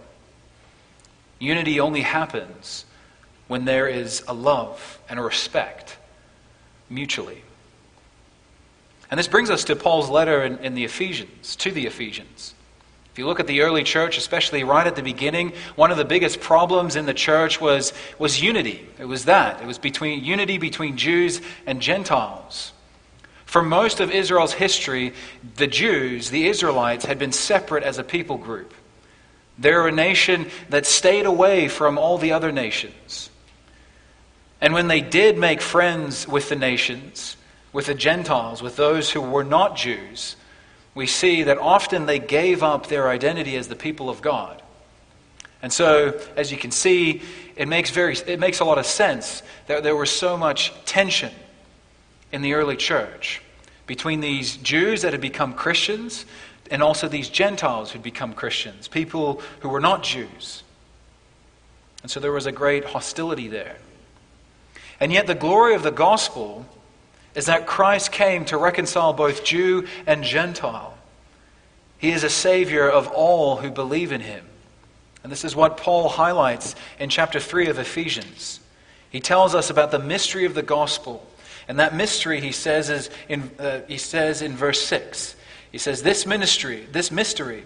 Unity 1.39 1.81
only 1.81 2.03
happens 2.03 2.85
when 3.49 3.65
there 3.65 3.89
is 3.89 4.23
a 4.29 4.35
love 4.35 4.99
and 5.09 5.19
a 5.19 5.23
respect 5.23 5.97
mutually. 6.89 7.43
And 9.11 9.19
this 9.19 9.29
brings 9.29 9.51
us 9.51 9.65
to 9.65 9.77
Paul's 9.77 10.09
letter 10.09 10.43
in, 10.43 10.59
in 10.59 10.75
the 10.75 10.85
Ephesians, 10.85 11.57
to 11.57 11.71
the 11.71 11.87
Ephesians. 11.87 12.54
If 13.15 13.21
you 13.21 13.27
look 13.27 13.39
at 13.39 13.47
the 13.47 13.61
early 13.61 13.85
church, 13.85 14.19
especially 14.19 14.65
right 14.65 14.89
at 14.89 14.97
the 14.97 15.03
beginning, 15.03 15.53
one 15.77 15.93
of 15.93 15.97
the 15.97 16.05
biggest 16.05 16.41
problems 16.41 16.97
in 16.97 17.07
the 17.07 17.15
church 17.15 17.61
was, 17.61 17.93
was 18.19 18.43
unity. 18.43 18.85
It 18.99 19.05
was 19.05 19.27
that. 19.27 19.63
It 19.63 19.69
was 19.69 19.79
between 19.79 20.25
unity 20.25 20.59
between 20.59 20.97
Jews 20.97 21.41
and 21.65 21.81
Gentiles. 21.81 22.73
For 23.47 23.63
most 23.63 24.01
of 24.01 24.11
Israel's 24.11 24.53
history, 24.53 25.13
the 25.59 25.69
Jews, 25.69 26.31
the 26.31 26.49
Israelites, 26.49 27.05
had 27.05 27.21
been 27.21 27.31
separate 27.31 27.85
as 27.85 27.99
a 27.99 28.03
people 28.03 28.37
group. 28.37 28.75
They're 29.61 29.87
a 29.87 29.93
nation 29.93 30.51
that 30.71 30.85
stayed 30.85 31.25
away 31.25 31.69
from 31.69 31.99
all 31.99 32.19
the 32.19 32.33
other 32.33 32.51
nations. 32.51 33.31
And 34.61 34.75
when 34.75 34.89
they 34.89 35.01
did 35.01 35.39
make 35.39 35.61
friends 35.61 36.27
with 36.27 36.49
the 36.49 36.57
nations, 36.57 37.37
with 37.73 37.87
the 37.87 37.95
Gentiles, 37.95 38.61
with 38.61 38.75
those 38.75 39.13
who 39.13 39.21
were 39.21 39.45
not 39.45 39.77
Jews, 39.77 40.35
we 40.95 41.07
see 41.07 41.43
that 41.45 41.59
often 41.59 42.07
they 42.07 42.19
gave 42.19 42.63
up 42.63 42.87
their 42.87 43.09
identity 43.09 43.57
as 43.57 43.69
the 43.69 43.77
people 43.77 44.09
of 44.09 44.23
God. 44.23 44.63
And 45.63 45.73
so, 45.73 46.21
as 46.37 46.53
you 46.53 46.59
can 46.59 46.71
see, 46.71 47.23
it 47.57 47.69
makes, 47.69 47.91
very, 47.91 48.17
it 48.27 48.39
makes 48.39 48.61
a 48.61 48.65
lot 48.65 48.79
of 48.79 48.87
sense 48.87 49.43
that 49.67 49.83
there 49.83 49.97
was 49.97 50.11
so 50.11 50.37
much 50.37 50.73
tension 50.85 51.33
in 52.33 52.43
the 52.43 52.55
early 52.55 52.77
church 52.77 53.41
between 53.87 54.21
these 54.21 54.57
Jews 54.57 55.03
that 55.03 55.13
had 55.13 55.21
become 55.21 55.55
Christians 55.55 56.27
and 56.71 56.83
also 56.83 57.09
these 57.09 57.29
Gentiles 57.29 57.91
who'd 57.91 58.03
become 58.03 58.35
Christians, 58.35 58.89
people 58.89 59.41
who 59.61 59.69
were 59.69 59.81
not 59.81 60.03
Jews. 60.03 60.63
And 62.03 62.11
so 62.11 62.21
there 62.21 62.33
was 62.33 62.47
a 62.47 62.53
great 62.53 62.85
hostility 62.85 63.49
there. 63.49 63.77
And 65.01 65.13
yet, 65.13 65.27
the 65.27 65.35
glory 65.35 65.75
of 65.75 65.83
the 65.83 65.91
gospel 65.91 66.67
is 67.35 67.47
that 67.47 67.67
Christ 67.67 68.13
came 68.13 68.45
to 68.47 68.57
reconcile 68.57 69.13
both 69.13 69.45
Jew 69.45 69.87
and 70.07 70.23
Gentile. 70.23 70.97
He 71.99 72.13
is 72.13 72.25
a 72.25 72.31
Savior 72.31 72.89
of 72.89 73.09
all 73.09 73.57
who 73.57 73.71
believe 73.71 74.13
in 74.13 74.21
Him. 74.21 74.45
And 75.23 75.33
this 75.33 75.45
is 75.45 75.57
what 75.57 75.79
Paul 75.79 76.09
highlights 76.09 76.77
in 76.99 77.09
chapter 77.09 77.41
3 77.41 77.69
of 77.69 77.79
Ephesians. 77.79 78.61
He 79.11 79.21
tells 79.21 79.55
us 79.55 79.71
about 79.71 79.91
the 79.91 79.99
mystery 79.99 80.45
of 80.45 80.55
the 80.55 80.63
gospel. 80.63 81.27
And 81.67 81.79
that 81.79 81.95
mystery, 81.95 82.41
he 82.41 82.53
says, 82.53 82.91
is 82.91 83.11
in, 83.29 83.51
uh, 83.59 83.81
he 83.89 83.97
says 83.97 84.43
in 84.43 84.55
verse 84.55 84.83
6 84.83 85.35
He 85.73 85.79
says, 85.79 86.03
This 86.03 86.27
ministry, 86.27 86.87
this 86.93 87.11
mystery, 87.11 87.65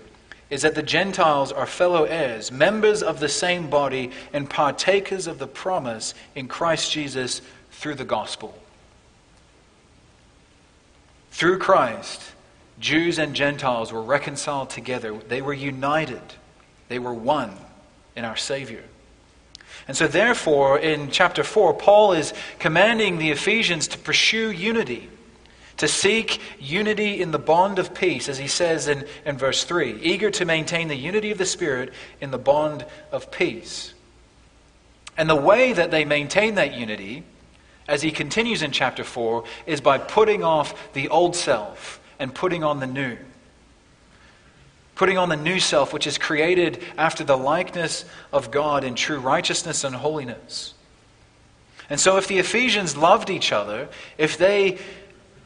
is 0.51 0.63
that 0.63 0.75
the 0.75 0.83
Gentiles 0.83 1.51
are 1.51 1.67
fellow 1.67 2.05
heirs, 2.05 2.53
members 2.53 3.03
of 3.03 3.21
the 3.21 3.29
same 3.29 3.69
body, 3.69 4.13
and 4.33 4.49
partakers 4.49 5.27
of 5.27 5.39
the 5.39 5.47
promise 5.47 6.15
in 6.35 6.49
Christ 6.49 6.93
Jesus 6.93 7.43
through 7.73 7.97
the 7.97 8.05
gospel. 8.05 8.57
Through 11.39 11.59
Christ, 11.61 12.21
Jews 12.81 13.17
and 13.17 13.33
Gentiles 13.33 13.93
were 13.93 14.03
reconciled 14.03 14.71
together. 14.71 15.17
They 15.17 15.41
were 15.41 15.53
united. 15.53 16.21
They 16.89 16.99
were 16.99 17.15
one 17.15 17.57
in 18.17 18.25
our 18.25 18.35
Savior. 18.35 18.83
And 19.87 19.97
so, 19.97 20.09
therefore, 20.09 20.81
in 20.81 21.13
chapter 21.13 21.45
4, 21.45 21.75
Paul 21.75 22.15
is 22.15 22.35
commanding 22.59 23.19
the 23.19 23.31
Ephesians 23.31 23.87
to 23.87 23.99
pursue 23.99 24.51
unity, 24.51 25.09
to 25.77 25.87
seek 25.87 26.41
unity 26.59 27.23
in 27.23 27.31
the 27.31 27.39
bond 27.39 27.79
of 27.79 27.95
peace, 27.95 28.29
as 28.29 28.39
he 28.39 28.49
says 28.49 28.89
in, 28.89 29.07
in 29.25 29.39
verse 29.39 29.63
3 29.63 30.01
eager 30.03 30.33
to 30.33 30.45
maintain 30.45 30.89
the 30.89 30.97
unity 30.97 31.31
of 31.31 31.39
the 31.39 31.47
Spirit 31.47 31.95
in 32.21 32.33
the 32.33 32.39
bond 32.39 32.85
of 33.13 33.31
peace. 33.31 33.95
And 35.17 35.31
the 35.31 35.37
way 35.37 35.73
that 35.73 35.93
they 35.93 36.05
maintain 36.05 36.57
that 36.57 36.75
unity, 36.75 37.23
as 37.89 38.03
he 38.03 38.13
continues 38.13 38.63
in 38.63 38.71
chapter 38.71 39.03
4, 39.03 39.43
is 39.67 39.81
by 39.81 39.99
putting 39.99 40.45
off 40.45 40.93
the 40.93 41.09
old 41.09 41.35
self 41.35 42.01
and 42.19 42.33
putting 42.35 42.63
on 42.63 42.79
the 42.79 42.87
new 42.87 43.17
putting 44.99 45.17
on 45.17 45.29
the 45.29 45.37
new 45.37 45.61
self, 45.61 45.93
which 45.93 46.09
is 46.09 46.19
created 46.19 46.83
after 46.99 47.23
the 47.23 47.37
likeness 47.37 48.05
of 48.33 48.51
God 48.51 48.83
in 48.83 48.97
true 48.97 49.21
righteousness 49.21 49.85
and 49.85 49.95
holiness. 49.95 50.75
And 51.89 51.99
so, 51.99 52.19
if 52.19 52.27
the 52.27 52.39
Ephesians 52.39 52.97
loved 52.97 53.31
each 53.31 53.53
other, 53.53 53.89
if 54.19 54.37
they, 54.37 54.79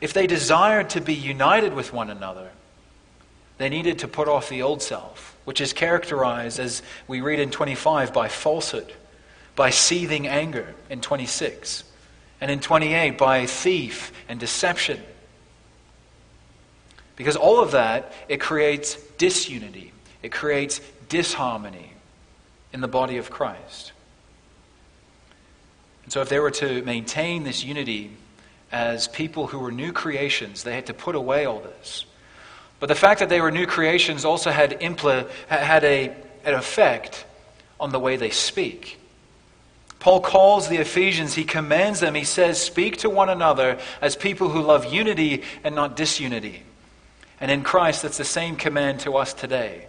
if 0.01 0.15
they 0.15 0.27
desired 0.27 0.91
to 0.91 1.03
be 1.03 1.15
united 1.15 1.75
with 1.75 1.93
one 1.93 2.09
another, 2.09 2.51
they 3.59 3.69
needed 3.69 4.01
to 4.01 4.09
put 4.09 4.27
off 4.27 4.49
the 4.49 4.63
old 4.63 4.83
self, 4.83 5.37
which 5.45 5.61
is 5.61 5.75
characterized, 5.75 6.59
as 6.59 6.83
we 7.07 7.21
read 7.21 7.39
in 7.39 7.51
25, 7.51 8.13
by 8.13 8.29
falsehood, 8.29 8.93
by 9.55 9.69
seething 9.69 10.27
anger 10.27 10.75
in 10.89 11.03
26, 11.03 11.85
and 12.43 12.51
in 12.51 12.59
28, 12.61 13.17
by 13.17 13.47
thief 13.47 14.13
and 14.29 14.39
deception 14.39 15.01
because 17.23 17.37
all 17.37 17.61
of 17.61 17.71
that, 17.71 18.13
it 18.29 18.41
creates 18.41 18.97
disunity, 19.17 19.93
it 20.23 20.33
creates 20.33 20.81
disharmony 21.09 21.93
in 22.73 22.81
the 22.81 22.89
body 22.89 23.19
of 23.19 23.31
Christ. 23.31 23.93
And 26.03 26.13
so, 26.13 26.21
if 26.21 26.29
they 26.29 26.41
were 26.41 26.51
to 26.51 26.83
maintain 26.83 27.45
this 27.45 27.63
unity 27.63 28.11
as 28.73 29.07
people 29.07 29.47
who 29.47 29.59
were 29.59 29.71
new 29.71 29.93
creations, 29.93 30.65
they 30.65 30.75
had 30.75 30.87
to 30.87 30.95
put 30.95 31.15
away 31.15 31.45
all 31.45 31.61
this. 31.61 32.07
But 32.81 32.89
the 32.89 32.97
fact 32.97 33.21
that 33.21 33.29
they 33.29 33.41
were 33.41 33.53
new 33.53 33.67
creations 33.67 34.25
also 34.25 34.51
had, 34.51 34.81
impl- 34.81 35.31
had 35.47 35.85
a, 35.85 36.09
an 36.45 36.55
effect 36.55 37.25
on 37.79 37.93
the 37.93 38.01
way 38.01 38.17
they 38.17 38.31
speak. 38.31 38.99
Paul 40.03 40.21
calls 40.21 40.67
the 40.67 40.79
Ephesians, 40.79 41.35
he 41.35 41.45
commands 41.45 42.01
them, 42.01 42.17
he 42.17 42.25
says, 42.25 42.61
Speak 42.61 42.97
to 42.99 43.09
one 43.09 43.29
another 43.29 43.79
as 44.01 44.17
people 44.17 44.49
who 44.49 44.61
love 44.61 44.93
unity 44.93 45.45
and 45.63 45.77
not 45.77 45.95
disunity. 45.95 46.65
And 47.41 47.53
in 47.53 47.63
Christ, 47.63 48.03
that's 48.03 48.19
the 48.19 48.25
same 48.25 48.57
command 48.57 48.99
to 49.01 49.17
us 49.17 49.33
today. 49.33 49.87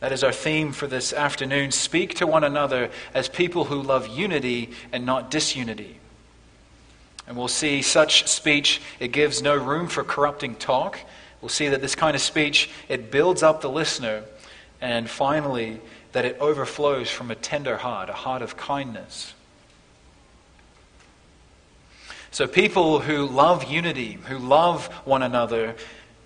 That 0.00 0.10
is 0.10 0.24
our 0.24 0.32
theme 0.32 0.72
for 0.72 0.86
this 0.86 1.12
afternoon. 1.12 1.70
Speak 1.70 2.14
to 2.14 2.26
one 2.26 2.44
another 2.44 2.88
as 3.12 3.28
people 3.28 3.64
who 3.64 3.82
love 3.82 4.08
unity 4.08 4.70
and 4.90 5.04
not 5.04 5.30
disunity. 5.30 5.98
And 7.28 7.36
we'll 7.36 7.48
see 7.48 7.82
such 7.82 8.26
speech, 8.26 8.80
it 8.98 9.08
gives 9.08 9.42
no 9.42 9.54
room 9.54 9.86
for 9.86 10.02
corrupting 10.02 10.54
talk. 10.54 10.98
We'll 11.42 11.50
see 11.50 11.68
that 11.68 11.82
this 11.82 11.94
kind 11.94 12.14
of 12.14 12.22
speech, 12.22 12.70
it 12.88 13.10
builds 13.10 13.42
up 13.42 13.60
the 13.60 13.68
listener. 13.68 14.22
And 14.80 15.10
finally, 15.10 15.78
that 16.12 16.24
it 16.24 16.36
overflows 16.38 17.10
from 17.10 17.30
a 17.30 17.34
tender 17.34 17.78
heart, 17.78 18.08
a 18.08 18.14
heart 18.14 18.42
of 18.42 18.56
kindness. 18.56 19.34
So, 22.30 22.46
people 22.46 23.00
who 23.00 23.26
love 23.26 23.64
unity, 23.64 24.14
who 24.28 24.38
love 24.38 24.86
one 25.04 25.22
another, 25.22 25.74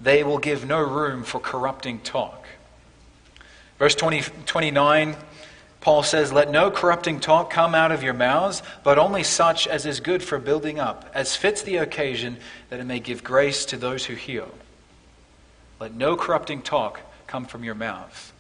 they 0.01 0.23
will 0.23 0.39
give 0.39 0.67
no 0.67 0.81
room 0.81 1.25
for 1.25 1.41
corrupting 1.41 2.01
talk. 2.01 2.47
Verse 3.79 3.95
20, 3.95 4.23
29, 4.47 5.17
Paul 5.81 6.03
says, 6.03 6.33
Let 6.33 6.51
no 6.51 6.71
corrupting 6.71 7.21
talk 7.21 7.51
come 7.51 7.75
out 7.75 7.93
of 7.93 8.03
your 8.03 8.15
mouths, 8.15 8.63
but 8.85 8.99
only 8.99 9.23
such 9.23 9.67
as 9.67 9.85
is 9.85 10.01
good 10.01 10.23
for 10.23 10.39
building 10.39 10.79
up, 10.79 11.11
as 11.15 11.37
fits 11.37 11.63
the 11.63 11.77
occasion, 11.77 12.39
that 12.71 12.81
it 12.81 12.85
may 12.85 13.01
give 13.01 13.23
grace 13.23 13.65
to 13.67 13.77
those 13.77 14.05
who 14.05 14.15
hear. 14.15 14.45
Let 15.79 15.95
no 15.95 16.17
corrupting 16.17 16.63
talk 16.63 17.01
come 17.27 17.47
from 17.47 17.65
your 17.65 17.75
mouth. 17.75 18.33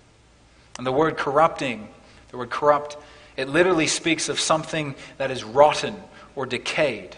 And 0.79 0.87
the 0.87 0.93
word 0.93 1.17
corrupting, 1.17 1.89
the 2.31 2.39
word 2.39 2.51
corrupt, 2.51 2.97
it 3.37 3.49
literally 3.49 3.87
speaks 3.87 4.29
of 4.29 4.41
something 4.41 4.95
that 5.19 5.31
is 5.31 5.45
rotten 5.45 5.97
or 6.35 6.47
decayed. 6.47 7.17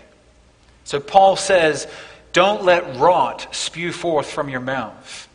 So 0.85 1.01
Paul 1.01 1.37
says, 1.37 1.87
don't 2.33 2.65
let 2.65 2.97
rot 2.97 3.55
spew 3.55 3.93
forth 3.93 4.31
from 4.31 4.49
your 4.49 4.61
mouth. 4.61 5.29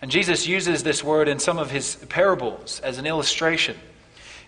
And 0.00 0.10
Jesus 0.10 0.46
uses 0.46 0.82
this 0.82 1.02
word 1.02 1.28
in 1.28 1.38
some 1.38 1.58
of 1.58 1.70
his 1.70 1.96
parables 2.08 2.80
as 2.80 2.98
an 2.98 3.06
illustration. 3.06 3.76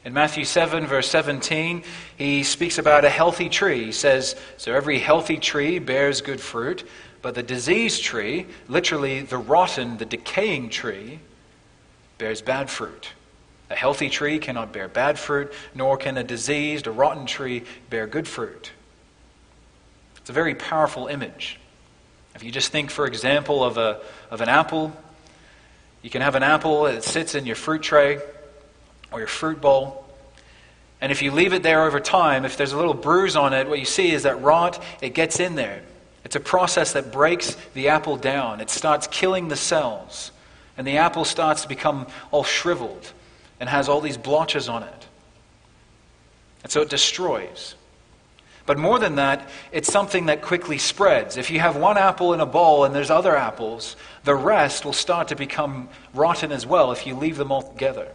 In 0.04 0.14
Matthew 0.14 0.44
7, 0.44 0.86
verse 0.86 1.08
17, 1.08 1.82
he 2.16 2.42
speaks 2.42 2.78
about 2.78 3.04
a 3.04 3.10
healthy 3.10 3.48
tree. 3.48 3.84
He 3.86 3.92
says, 3.92 4.34
So 4.56 4.72
every 4.72 4.98
healthy 4.98 5.36
tree 5.36 5.78
bears 5.78 6.22
good 6.22 6.40
fruit, 6.40 6.88
but 7.20 7.34
the 7.34 7.42
diseased 7.42 8.02
tree, 8.02 8.46
literally 8.68 9.20
the 9.20 9.36
rotten, 9.36 9.98
the 9.98 10.06
decaying 10.06 10.70
tree, 10.70 11.20
bears 12.20 12.40
bad 12.42 12.70
fruit. 12.70 13.08
A 13.70 13.74
healthy 13.74 14.08
tree 14.08 14.38
cannot 14.38 14.72
bear 14.72 14.86
bad 14.86 15.18
fruit, 15.18 15.52
nor 15.74 15.96
can 15.96 16.16
a 16.16 16.22
diseased, 16.22 16.86
a 16.86 16.92
rotten 16.92 17.26
tree 17.26 17.64
bear 17.88 18.06
good 18.06 18.28
fruit. 18.28 18.70
It's 20.18 20.30
a 20.30 20.32
very 20.32 20.54
powerful 20.54 21.08
image. 21.08 21.58
If 22.34 22.44
you 22.44 22.52
just 22.52 22.70
think, 22.70 22.90
for 22.90 23.06
example, 23.06 23.64
of, 23.64 23.78
a, 23.78 24.00
of 24.30 24.40
an 24.40 24.48
apple, 24.48 24.92
you 26.02 26.10
can 26.10 26.22
have 26.22 26.34
an 26.34 26.42
apple 26.42 26.84
that 26.84 27.02
sits 27.02 27.34
in 27.34 27.46
your 27.46 27.56
fruit 27.56 27.82
tray 27.82 28.20
or 29.10 29.18
your 29.18 29.28
fruit 29.28 29.60
bowl. 29.60 30.04
And 31.00 31.10
if 31.10 31.22
you 31.22 31.30
leave 31.30 31.52
it 31.52 31.62
there 31.62 31.84
over 31.84 32.00
time, 32.00 32.44
if 32.44 32.56
there's 32.56 32.72
a 32.72 32.76
little 32.76 32.94
bruise 32.94 33.34
on 33.34 33.52
it, 33.54 33.66
what 33.68 33.78
you 33.78 33.84
see 33.84 34.12
is 34.12 34.24
that 34.24 34.42
rot, 34.42 34.82
it 35.00 35.14
gets 35.14 35.40
in 35.40 35.54
there. 35.54 35.82
It's 36.24 36.36
a 36.36 36.40
process 36.40 36.92
that 36.92 37.12
breaks 37.12 37.56
the 37.74 37.88
apple 37.88 38.16
down. 38.16 38.60
It 38.60 38.68
starts 38.68 39.06
killing 39.06 39.48
the 39.48 39.56
cells. 39.56 40.32
And 40.80 40.86
the 40.86 40.96
apple 40.96 41.26
starts 41.26 41.60
to 41.60 41.68
become 41.68 42.06
all 42.30 42.42
shriveled 42.42 43.12
and 43.60 43.68
has 43.68 43.86
all 43.86 44.00
these 44.00 44.16
blotches 44.16 44.66
on 44.66 44.82
it. 44.82 45.06
And 46.62 46.72
so 46.72 46.80
it 46.80 46.88
destroys. 46.88 47.74
But 48.64 48.78
more 48.78 48.98
than 48.98 49.16
that, 49.16 49.46
it's 49.72 49.92
something 49.92 50.24
that 50.24 50.40
quickly 50.40 50.78
spreads. 50.78 51.36
If 51.36 51.50
you 51.50 51.60
have 51.60 51.76
one 51.76 51.98
apple 51.98 52.32
in 52.32 52.40
a 52.40 52.46
bowl 52.46 52.84
and 52.84 52.94
there's 52.94 53.10
other 53.10 53.36
apples, 53.36 53.94
the 54.24 54.34
rest 54.34 54.86
will 54.86 54.94
start 54.94 55.28
to 55.28 55.36
become 55.36 55.90
rotten 56.14 56.50
as 56.50 56.64
well 56.64 56.92
if 56.92 57.06
you 57.06 57.14
leave 57.14 57.36
them 57.36 57.52
all 57.52 57.60
together. 57.60 58.08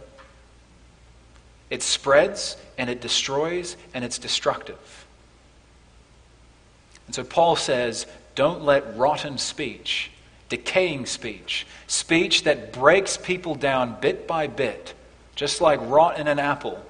It 1.70 1.84
spreads 1.84 2.56
and 2.78 2.90
it 2.90 3.00
destroys 3.00 3.76
and 3.94 4.04
it's 4.04 4.18
destructive. 4.18 5.06
And 7.06 7.14
so 7.14 7.22
Paul 7.22 7.54
says, 7.54 8.08
don't 8.34 8.64
let 8.64 8.96
rotten 8.96 9.38
speech, 9.38 10.10
decaying 10.48 11.06
speech, 11.06 11.66
speech 11.86 12.44
that 12.44 12.72
breaks 12.72 13.16
people 13.16 13.54
down 13.54 14.00
bit 14.00 14.26
by 14.26 14.46
bit, 14.46 14.94
just 15.34 15.60
like 15.60 15.80
rot 15.82 16.18
in 16.18 16.28
an 16.28 16.38
apple, 16.38 16.84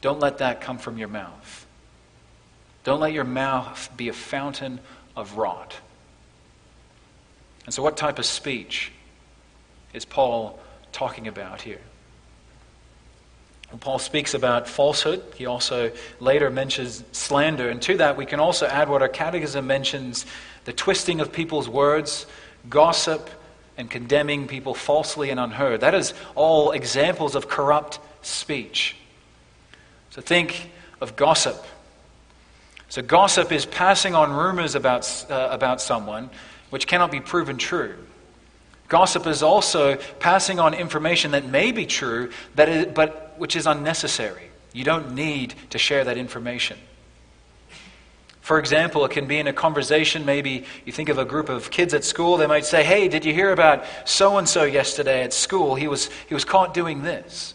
don't 0.00 0.20
let 0.20 0.38
that 0.38 0.60
come 0.60 0.78
from 0.78 0.98
your 0.98 1.08
mouth. 1.08 1.66
Don't 2.84 3.00
let 3.00 3.12
your 3.12 3.24
mouth 3.24 3.90
be 3.96 4.08
a 4.08 4.12
fountain 4.12 4.80
of 5.16 5.36
rot. 5.36 5.74
And 7.64 7.74
so, 7.74 7.82
what 7.82 7.96
type 7.96 8.18
of 8.18 8.24
speech 8.24 8.92
is 9.92 10.04
Paul 10.04 10.58
talking 10.92 11.28
about 11.28 11.60
here? 11.60 11.80
When 13.70 13.78
Paul 13.78 13.98
speaks 13.98 14.32
about 14.32 14.66
falsehood, 14.66 15.22
he 15.34 15.44
also 15.44 15.92
later 16.20 16.48
mentions 16.48 17.04
slander. 17.12 17.68
And 17.68 17.82
to 17.82 17.98
that, 17.98 18.16
we 18.16 18.24
can 18.24 18.40
also 18.40 18.66
add 18.66 18.88
what 18.88 19.02
our 19.02 19.08
catechism 19.08 19.66
mentions 19.66 20.24
the 20.68 20.74
twisting 20.74 21.18
of 21.22 21.32
people's 21.32 21.66
words, 21.66 22.26
gossip, 22.68 23.30
and 23.78 23.90
condemning 23.90 24.46
people 24.46 24.74
falsely 24.74 25.30
and 25.30 25.40
unheard. 25.40 25.80
That 25.80 25.94
is 25.94 26.12
all 26.34 26.72
examples 26.72 27.34
of 27.34 27.48
corrupt 27.48 27.98
speech. 28.20 28.94
So 30.10 30.20
think 30.20 30.70
of 31.00 31.16
gossip. 31.16 31.56
So, 32.90 33.00
gossip 33.00 33.50
is 33.50 33.64
passing 33.64 34.14
on 34.14 34.30
rumors 34.30 34.74
about, 34.74 35.24
uh, 35.30 35.48
about 35.50 35.80
someone 35.80 36.28
which 36.68 36.86
cannot 36.86 37.10
be 37.10 37.20
proven 37.20 37.56
true. 37.56 37.96
Gossip 38.88 39.26
is 39.26 39.42
also 39.42 39.96
passing 40.20 40.60
on 40.60 40.74
information 40.74 41.30
that 41.30 41.46
may 41.46 41.72
be 41.72 41.86
true, 41.86 42.30
that 42.56 42.68
is, 42.68 42.86
but 42.94 43.36
which 43.38 43.56
is 43.56 43.66
unnecessary. 43.66 44.50
You 44.74 44.84
don't 44.84 45.14
need 45.14 45.54
to 45.70 45.78
share 45.78 46.04
that 46.04 46.18
information. 46.18 46.76
For 48.48 48.58
example, 48.58 49.04
it 49.04 49.10
can 49.10 49.26
be 49.26 49.36
in 49.36 49.46
a 49.46 49.52
conversation. 49.52 50.24
Maybe 50.24 50.64
you 50.86 50.90
think 50.90 51.10
of 51.10 51.18
a 51.18 51.24
group 51.26 51.50
of 51.50 51.70
kids 51.70 51.92
at 51.92 52.02
school. 52.02 52.38
They 52.38 52.46
might 52.46 52.64
say, 52.64 52.82
Hey, 52.82 53.06
did 53.06 53.26
you 53.26 53.34
hear 53.34 53.52
about 53.52 53.84
so 54.06 54.38
and 54.38 54.48
so 54.48 54.64
yesterday 54.64 55.22
at 55.22 55.34
school? 55.34 55.74
He 55.74 55.86
was, 55.86 56.08
he 56.26 56.32
was 56.32 56.46
caught 56.46 56.72
doing 56.72 57.02
this. 57.02 57.52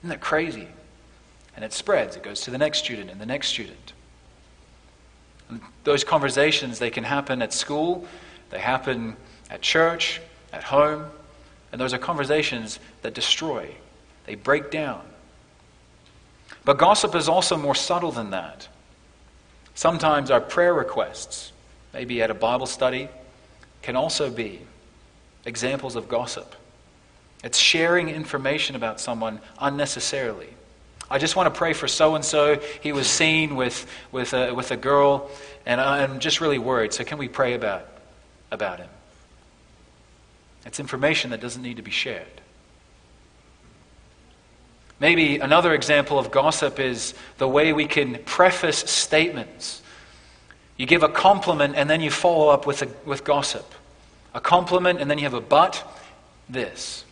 Isn't 0.00 0.08
that 0.08 0.20
crazy? 0.20 0.66
And 1.54 1.64
it 1.64 1.72
spreads. 1.72 2.16
It 2.16 2.24
goes 2.24 2.40
to 2.40 2.50
the 2.50 2.58
next 2.58 2.78
student 2.80 3.08
and 3.08 3.20
the 3.20 3.24
next 3.24 3.50
student. 3.50 3.92
And 5.48 5.60
those 5.84 6.02
conversations, 6.02 6.80
they 6.80 6.90
can 6.90 7.04
happen 7.04 7.40
at 7.40 7.52
school, 7.52 8.04
they 8.50 8.58
happen 8.58 9.16
at 9.48 9.62
church, 9.62 10.20
at 10.52 10.64
home. 10.64 11.04
And 11.70 11.80
those 11.80 11.94
are 11.94 11.98
conversations 11.98 12.80
that 13.02 13.14
destroy, 13.14 13.70
they 14.26 14.34
break 14.34 14.72
down. 14.72 15.02
But 16.64 16.78
gossip 16.78 17.14
is 17.14 17.28
also 17.28 17.56
more 17.56 17.76
subtle 17.76 18.10
than 18.10 18.30
that. 18.30 18.66
Sometimes 19.74 20.30
our 20.30 20.40
prayer 20.40 20.74
requests, 20.74 21.52
maybe 21.92 22.22
at 22.22 22.30
a 22.30 22.34
Bible 22.34 22.66
study, 22.66 23.08
can 23.82 23.96
also 23.96 24.30
be 24.30 24.60
examples 25.44 25.96
of 25.96 26.08
gossip. 26.08 26.54
It's 27.42 27.58
sharing 27.58 28.08
information 28.08 28.76
about 28.76 29.00
someone 29.00 29.40
unnecessarily. 29.58 30.48
I 31.10 31.18
just 31.18 31.34
want 31.34 31.52
to 31.52 31.58
pray 31.58 31.72
for 31.72 31.88
so 31.88 32.14
and 32.14 32.24
so. 32.24 32.60
He 32.80 32.92
was 32.92 33.08
seen 33.08 33.56
with, 33.56 33.90
with, 34.12 34.32
a, 34.32 34.54
with 34.54 34.70
a 34.70 34.76
girl, 34.76 35.30
and 35.66 35.80
I'm 35.80 36.20
just 36.20 36.40
really 36.40 36.58
worried. 36.58 36.92
So, 36.92 37.02
can 37.02 37.18
we 37.18 37.28
pray 37.28 37.54
about, 37.54 37.88
about 38.50 38.78
him? 38.78 38.88
It's 40.66 40.78
information 40.78 41.30
that 41.30 41.40
doesn't 41.40 41.62
need 41.62 41.78
to 41.78 41.82
be 41.82 41.90
shared. 41.90 42.26
Maybe 45.00 45.38
another 45.38 45.72
example 45.74 46.18
of 46.18 46.30
gossip 46.30 46.78
is 46.78 47.14
the 47.38 47.48
way 47.48 47.72
we 47.72 47.86
can 47.86 48.20
preface 48.26 48.78
statements. 48.78 49.80
You 50.76 50.86
give 50.86 51.02
a 51.02 51.08
compliment 51.08 51.74
and 51.74 51.88
then 51.88 52.02
you 52.02 52.10
follow 52.10 52.48
up 52.48 52.66
with, 52.66 52.82
a, 52.82 52.88
with 53.06 53.24
gossip. 53.24 53.64
A 54.34 54.40
compliment 54.40 55.00
and 55.00 55.10
then 55.10 55.18
you 55.18 55.24
have 55.24 55.34
a 55.34 55.40
but, 55.40 55.82
this. 56.48 57.04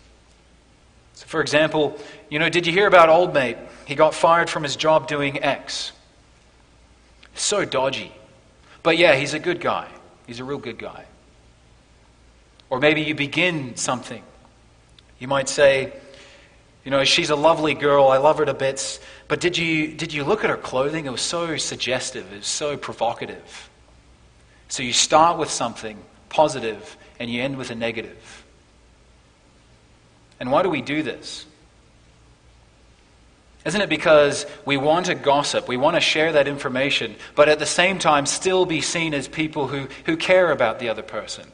So, 1.14 1.26
for 1.26 1.40
example, 1.40 1.98
you 2.28 2.38
know, 2.38 2.50
did 2.50 2.66
you 2.66 2.72
hear 2.72 2.86
about 2.86 3.08
old 3.08 3.32
mate? 3.32 3.56
He 3.86 3.94
got 3.94 4.14
fired 4.14 4.50
from 4.50 4.62
his 4.62 4.76
job 4.76 5.08
doing 5.08 5.42
X. 5.42 5.92
So 7.34 7.64
dodgy. 7.64 8.12
But 8.82 8.98
yeah, 8.98 9.14
he's 9.16 9.32
a 9.32 9.38
good 9.38 9.60
guy. 9.60 9.88
He's 10.26 10.40
a 10.40 10.44
real 10.44 10.58
good 10.58 10.78
guy. 10.78 11.06
Or 12.68 12.80
maybe 12.80 13.00
you 13.00 13.14
begin 13.14 13.76
something. 13.76 14.22
You 15.18 15.26
might 15.26 15.48
say, 15.48 15.94
you 16.88 16.90
know, 16.90 17.04
she's 17.04 17.28
a 17.28 17.36
lovely 17.36 17.74
girl. 17.74 18.08
I 18.08 18.16
love 18.16 18.38
her 18.38 18.46
to 18.46 18.54
bits. 18.54 18.98
But 19.28 19.40
did 19.40 19.58
you, 19.58 19.88
did 19.88 20.14
you 20.14 20.24
look 20.24 20.42
at 20.42 20.48
her 20.48 20.56
clothing? 20.56 21.04
It 21.04 21.12
was 21.12 21.20
so 21.20 21.58
suggestive, 21.58 22.32
it 22.32 22.38
was 22.38 22.46
so 22.46 22.78
provocative. 22.78 23.68
So 24.68 24.82
you 24.82 24.94
start 24.94 25.36
with 25.36 25.50
something 25.50 25.98
positive 26.30 26.96
and 27.20 27.30
you 27.30 27.42
end 27.42 27.58
with 27.58 27.70
a 27.70 27.74
negative. 27.74 28.42
And 30.40 30.50
why 30.50 30.62
do 30.62 30.70
we 30.70 30.80
do 30.80 31.02
this? 31.02 31.44
Isn't 33.66 33.82
it 33.82 33.90
because 33.90 34.46
we 34.64 34.78
want 34.78 35.04
to 35.06 35.14
gossip, 35.14 35.68
we 35.68 35.76
want 35.76 35.96
to 35.96 36.00
share 36.00 36.32
that 36.32 36.48
information, 36.48 37.16
but 37.34 37.50
at 37.50 37.58
the 37.58 37.66
same 37.66 37.98
time 37.98 38.24
still 38.24 38.64
be 38.64 38.80
seen 38.80 39.12
as 39.12 39.28
people 39.28 39.66
who, 39.66 39.88
who 40.06 40.16
care 40.16 40.50
about 40.50 40.78
the 40.78 40.88
other 40.88 41.02
person? 41.02 41.52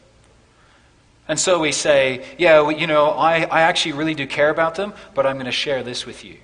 And 1.26 1.40
so 1.40 1.58
we 1.58 1.72
say, 1.72 2.24
yeah, 2.38 2.68
you 2.70 2.86
know, 2.86 3.06
I, 3.10 3.42
I 3.44 3.62
actually 3.62 3.92
really 3.92 4.14
do 4.14 4.26
care 4.26 4.50
about 4.50 4.74
them, 4.74 4.92
but 5.14 5.26
I'm 5.26 5.36
going 5.36 5.46
to 5.46 5.52
share 5.52 5.82
this 5.82 6.04
with 6.04 6.24
you. 6.24 6.36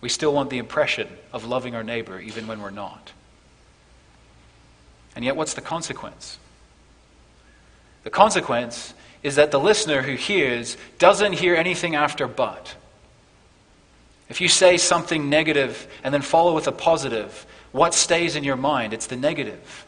We 0.00 0.08
still 0.08 0.32
want 0.32 0.50
the 0.50 0.58
impression 0.58 1.08
of 1.32 1.44
loving 1.44 1.74
our 1.74 1.84
neighbor 1.84 2.20
even 2.20 2.46
when 2.46 2.60
we're 2.60 2.70
not. 2.70 3.12
And 5.14 5.24
yet, 5.24 5.36
what's 5.36 5.54
the 5.54 5.60
consequence? 5.60 6.38
The 8.04 8.10
consequence 8.10 8.92
is 9.22 9.36
that 9.36 9.50
the 9.50 9.58
listener 9.58 10.02
who 10.02 10.14
hears 10.14 10.76
doesn't 10.98 11.32
hear 11.32 11.54
anything 11.54 11.94
after 11.94 12.28
but. 12.28 12.74
If 14.28 14.40
you 14.40 14.48
say 14.48 14.76
something 14.76 15.30
negative 15.30 15.88
and 16.04 16.12
then 16.12 16.22
follow 16.22 16.54
with 16.54 16.66
a 16.66 16.72
positive, 16.72 17.46
what 17.72 17.94
stays 17.94 18.36
in 18.36 18.44
your 18.44 18.56
mind? 18.56 18.92
It's 18.92 19.06
the 19.06 19.16
negative. 19.16 19.85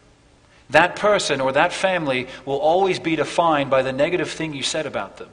That 0.71 0.97
person 0.97 1.41
or 1.41 1.53
that 1.53 1.73
family 1.73 2.29
will 2.45 2.59
always 2.59 2.99
be 2.99 3.17
defined 3.17 3.71
by 3.71 3.83
the 3.83 3.93
negative 3.93 4.31
thing 4.31 4.53
you 4.55 4.63
said 4.63 4.87
about 4.87 5.17
them 5.17 5.31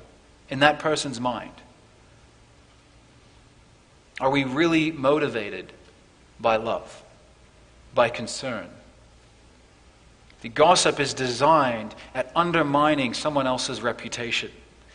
in 0.50 0.60
that 0.60 0.80
person's 0.80 1.19
mind. 1.19 1.52
Are 4.19 4.30
we 4.30 4.45
really 4.45 4.91
motivated 4.91 5.74
by 6.39 6.56
love, 6.56 7.04
by 7.93 8.10
concern? 8.10 8.69
The 10.41 10.50
gossip 10.50 11.00
is 11.00 11.13
designed 11.13 11.95
at 12.13 12.32
undermining 12.36 13.13
someone 13.13 13.48
else's 13.48 13.82
reputation. 13.82 14.52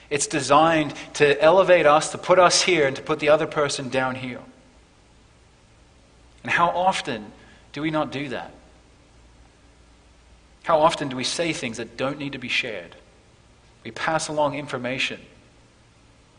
It's 0.09 0.27
designed 0.27 0.95
to 1.15 1.41
elevate 1.43 1.87
us, 1.87 2.13
to 2.13 2.19
put 2.19 2.39
us 2.39 2.63
here, 2.63 2.87
and 2.87 2.97
to 2.97 3.03
put 3.03 3.19
the 3.21 3.29
other 3.29 3.47
person 3.47 3.89
down 3.91 4.15
here. 4.15 4.41
And 6.43 6.51
how 6.51 6.71
often 6.71 7.33
do 7.73 7.83
we 7.83 7.91
not 7.91 8.11
do 8.11 8.29
that? 8.31 8.53
How 10.71 10.83
often 10.83 11.09
do 11.09 11.17
we 11.17 11.25
say 11.25 11.53
things 11.53 11.79
that 11.79 11.97
don't 11.97 12.17
need 12.17 12.31
to 12.31 12.39
be 12.39 12.47
shared? 12.47 12.95
We 13.83 13.91
pass 13.91 14.29
along 14.29 14.55
information 14.55 15.21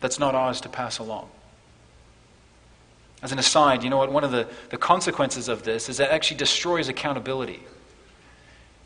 that's 0.00 0.18
not 0.18 0.34
ours 0.34 0.62
to 0.62 0.70
pass 0.70 1.00
along. 1.00 1.28
As 3.22 3.30
an 3.30 3.38
aside, 3.38 3.84
you 3.84 3.90
know 3.90 3.98
what? 3.98 4.10
One 4.10 4.24
of 4.24 4.32
the, 4.32 4.48
the 4.70 4.78
consequences 4.78 5.48
of 5.48 5.64
this 5.64 5.90
is 5.90 5.98
that 5.98 6.08
it 6.08 6.14
actually 6.14 6.38
destroys 6.38 6.88
accountability. 6.88 7.62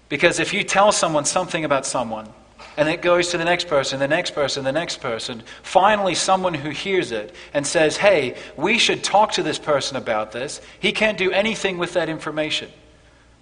Because 0.08 0.40
if 0.40 0.52
you 0.52 0.64
tell 0.64 0.90
someone 0.90 1.24
something 1.24 1.64
about 1.64 1.86
someone, 1.86 2.28
and 2.76 2.88
it 2.88 3.00
goes 3.00 3.28
to 3.28 3.38
the 3.38 3.44
next 3.44 3.68
person, 3.68 4.00
the 4.00 4.08
next 4.08 4.32
person, 4.32 4.64
the 4.64 4.72
next 4.72 5.00
person, 5.00 5.44
finally, 5.62 6.16
someone 6.16 6.54
who 6.54 6.70
hears 6.70 7.12
it 7.12 7.32
and 7.54 7.64
says, 7.64 7.96
Hey, 7.96 8.36
we 8.56 8.78
should 8.78 9.04
talk 9.04 9.30
to 9.34 9.44
this 9.44 9.60
person 9.60 9.96
about 9.96 10.32
this, 10.32 10.60
he 10.80 10.90
can't 10.90 11.16
do 11.16 11.30
anything 11.30 11.78
with 11.78 11.92
that 11.92 12.08
information 12.08 12.68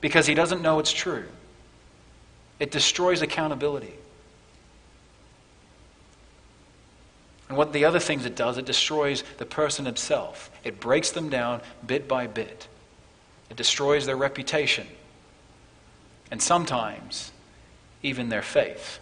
because 0.03 0.27
he 0.27 0.35
doesn't 0.35 0.61
know 0.61 0.81
it's 0.81 0.93
true. 0.93 1.25
It 2.65 2.71
destroys 2.71 3.21
accountability. 3.21 3.93
And 7.51 7.59
what 7.59 7.75
the 7.75 7.85
other 7.85 7.99
things 7.99 8.25
it 8.25 8.35
does, 8.35 8.57
it 8.57 8.65
destroys 8.65 9.23
the 9.37 9.45
person 9.45 9.85
himself. 9.85 10.51
It 10.65 10.81
breaks 10.81 11.11
them 11.11 11.29
down 11.29 11.61
bit 11.87 12.09
by 12.09 12.27
bit. 12.27 12.67
It 13.51 13.59
destroys 13.59 14.07
their 14.07 14.17
reputation. 14.17 14.87
And 16.31 16.41
sometimes, 16.41 17.33
even 18.03 18.31
their 18.31 18.41
faith. 18.41 18.99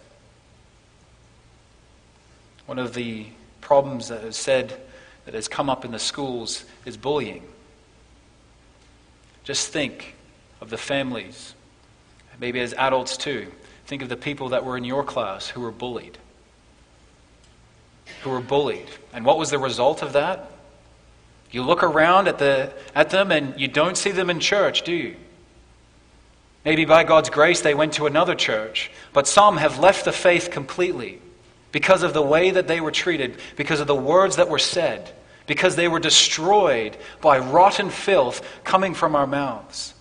One 2.65 2.79
of 2.79 2.93
the 2.93 3.27
problems 3.61 4.09
that 4.09 4.25
is 4.25 4.35
said 4.35 4.73
that 5.23 5.35
has 5.35 5.47
come 5.47 5.69
up 5.69 5.85
in 5.85 5.93
the 5.93 5.99
schools 5.99 6.65
is 6.83 6.97
bullying. 6.97 7.47
Just 9.45 9.69
think 9.69 10.15
of 10.59 10.69
the 10.69 10.77
families 10.77 11.53
maybe 12.43 12.59
as 12.59 12.73
adults 12.73 13.15
too. 13.15 13.49
Think 13.85 14.01
of 14.01 14.09
the 14.09 14.17
people 14.17 14.49
that 14.49 14.65
were 14.65 14.75
in 14.75 14.83
your 14.83 15.01
class 15.01 15.47
who 15.47 15.61
were 15.61 15.71
bullied. 15.71 16.17
Who 18.23 18.31
were 18.31 18.41
bullied. 18.41 18.89
And 19.13 19.23
what 19.23 19.37
was 19.37 19.49
the 19.49 19.57
result 19.57 20.01
of 20.01 20.11
that? 20.11 20.51
You 21.51 21.63
look 21.63 21.83
around 21.83 22.27
at, 22.27 22.39
the, 22.39 22.73
at 22.93 23.11
them 23.11 23.31
and 23.31 23.57
you 23.57 23.69
don't 23.69 23.95
see 23.95 24.11
them 24.11 24.29
in 24.29 24.41
church, 24.41 24.81
do 24.81 24.91
you? 24.91 25.15
Maybe 26.65 26.83
by 26.83 27.05
God's 27.05 27.29
grace 27.29 27.61
they 27.61 27.75
went 27.75 27.93
to 27.93 28.07
another 28.07 28.35
church, 28.35 28.91
but 29.13 29.25
some 29.25 29.55
have 29.55 29.79
left 29.79 30.03
the 30.03 30.11
faith 30.11 30.51
completely 30.51 31.21
because 31.71 32.03
of 32.03 32.13
the 32.13 32.21
way 32.21 32.51
that 32.51 32.67
they 32.67 32.81
were 32.81 32.91
treated, 32.91 33.37
because 33.55 33.79
of 33.79 33.87
the 33.87 33.95
words 33.95 34.35
that 34.35 34.49
were 34.49 34.59
said, 34.59 35.13
because 35.47 35.77
they 35.77 35.87
were 35.87 35.99
destroyed 35.99 36.97
by 37.21 37.39
rotten 37.39 37.89
filth 37.89 38.45
coming 38.65 38.93
from 38.93 39.15
our 39.15 39.27
mouths. 39.27 39.92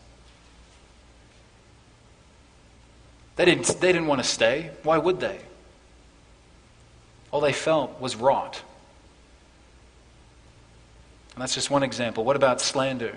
They 3.37 3.45
didn't, 3.45 3.67
they 3.81 3.93
didn't 3.93 4.07
want 4.07 4.23
to 4.23 4.29
stay. 4.29 4.71
Why 4.83 4.99
would 4.99 5.21
they? 5.21 5.41
All 7.31 7.41
they 7.41 7.53
felt 7.53 7.99
was 8.01 8.15
rot. 8.15 8.63
And 11.35 11.43
that's 11.43 11.55
just 11.55 11.71
one 11.71 11.83
example. 11.83 12.25
What 12.25 12.37
about 12.37 12.61
slander? 12.61 13.17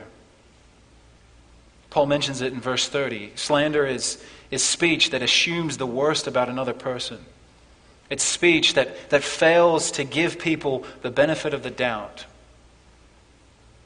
Paul 1.89 2.05
mentions 2.05 2.41
it 2.41 2.53
in 2.53 2.61
verse 2.61 2.87
30. 2.87 3.33
Slander 3.35 3.85
is, 3.85 4.23
is 4.51 4.63
speech 4.63 5.09
that 5.09 5.21
assumes 5.21 5.77
the 5.77 5.85
worst 5.85 6.27
about 6.27 6.49
another 6.49 6.73
person. 6.73 7.19
It's 8.09 8.23
speech 8.23 8.75
that, 8.75 9.09
that 9.09 9.23
fails 9.23 9.91
to 9.91 10.03
give 10.03 10.39
people 10.39 10.85
the 11.01 11.09
benefit 11.09 11.53
of 11.53 11.63
the 11.63 11.71
doubt. 11.71 12.25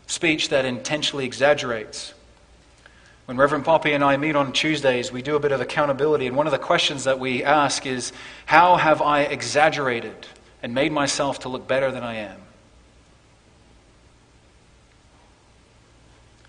Speech 0.08 0.50
that 0.50 0.66
intentionally 0.66 1.26
exaggerates 1.26 2.14
when 3.30 3.38
Reverend 3.38 3.64
Poppy 3.64 3.92
and 3.92 4.04
I 4.04 4.18
meet 4.18 4.36
on 4.36 4.52
Tuesdays, 4.52 5.12
we 5.12 5.22
do 5.22 5.36
a 5.36 5.40
bit 5.40 5.52
of 5.52 5.62
accountability, 5.62 6.26
and 6.26 6.36
one 6.36 6.48
of 6.48 6.52
the 6.52 6.58
questions 6.58 7.04
that 7.04 7.20
we 7.20 7.44
ask 7.44 7.86
is 7.86 8.12
How 8.48 8.78
have 8.78 9.04
I 9.04 9.22
exaggerated 9.22 10.26
and 10.64 10.74
made 10.74 10.92
myself 10.92 11.42
to 11.42 11.50
look 11.50 11.68
better 11.68 11.92
than 11.92 12.04
I 12.04 12.16
am? 12.16 12.42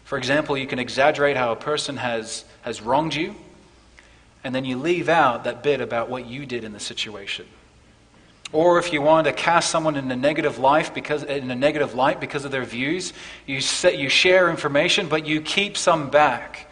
For 0.04 0.16
example, 0.16 0.56
you 0.56 0.66
can 0.66 0.78
exaggerate 0.78 1.36
how 1.36 1.52
a 1.52 1.56
person 1.56 1.98
has, 1.98 2.46
has 2.62 2.80
wronged 2.80 3.14
you, 3.14 3.34
and 4.42 4.54
then 4.54 4.64
you 4.64 4.78
leave 4.78 5.10
out 5.10 5.44
that 5.44 5.62
bit 5.62 5.82
about 5.82 6.08
what 6.08 6.24
you 6.24 6.46
did 6.46 6.64
in 6.64 6.72
the 6.72 6.80
situation. 6.80 7.44
Or 8.52 8.78
if 8.78 8.90
you 8.90 9.02
want 9.02 9.26
to 9.26 9.34
cast 9.34 9.68
someone 9.68 9.96
in 9.96 10.10
a 10.10 10.16
negative 10.16 10.58
life 10.58 10.94
because 10.94 11.24
in 11.24 11.50
a 11.50 11.54
negative 11.54 11.94
light 11.94 12.20
because 12.20 12.46
of 12.46 12.50
their 12.50 12.64
views, 12.64 13.12
you 13.44 13.60
set, 13.60 13.98
you 13.98 14.08
share 14.08 14.48
information, 14.48 15.08
but 15.08 15.26
you 15.26 15.42
keep 15.42 15.76
some 15.76 16.08
back 16.08 16.68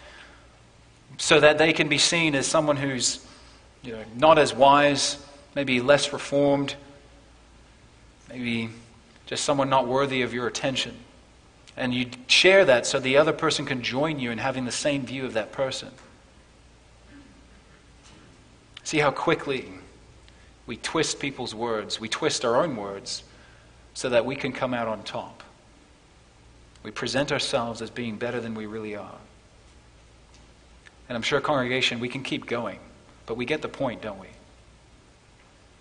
so 1.19 1.41
that 1.41 1.59
they 1.59 1.73
can 1.73 1.89
be 1.89 1.99
seen 1.99 2.35
as 2.35 2.47
someone 2.47 2.77
who's 2.77 3.27
you 3.83 3.93
know, 3.93 4.05
not 4.17 4.39
as 4.39 4.55
wise, 4.55 5.25
maybe 5.55 5.81
less 5.81 6.13
reformed, 6.13 6.75
maybe 8.29 8.71
just 9.27 9.45
someone 9.45 9.69
not 9.69 9.87
worthy 9.87 10.23
of 10.23 10.33
your 10.33 10.47
attention. 10.47 10.95
And 11.77 11.93
you 11.95 12.07
share 12.27 12.65
that 12.65 12.87
so 12.87 12.99
the 12.99 13.17
other 13.17 13.33
person 13.33 13.67
can 13.67 13.83
join 13.83 14.19
you 14.19 14.31
in 14.31 14.39
having 14.39 14.65
the 14.65 14.73
same 14.73 15.05
view 15.05 15.25
of 15.25 15.35
that 15.35 15.53
person. 15.53 15.91
See 18.85 18.99
how 18.99 19.11
quickly 19.11 19.69
we 20.67 20.77
twist 20.77 21.21
people's 21.21 21.55
words, 21.55 22.01
we 22.01 22.09
twist 22.09 22.45
our 22.45 22.63
own 22.63 22.77
words 22.77 23.23
so 23.95 24.09
that 24.09 24.25
we 24.25 24.37
can 24.37 24.53
come 24.53 24.75
out 24.75 24.89
on 24.89 25.03
top. 25.03 25.43
We 26.83 26.91
present 26.91 27.33
ourselves 27.33 27.83
as 27.83 27.91
being 27.91 28.17
better 28.17 28.41
than 28.41 28.55
we 28.55 28.67
really 28.67 28.97
are. 28.97 29.19
And 31.09 31.17
I'm 31.17 31.23
sure, 31.23 31.41
congregation, 31.41 32.01
we 32.01 32.09
can 32.09 32.23
keep 32.23 32.47
going, 32.47 32.79
but 33.27 33.37
we 33.37 33.45
get 33.45 33.63
the 33.63 33.69
point, 33.69 34.03
don't 34.03 34.21
we? 34.21 34.29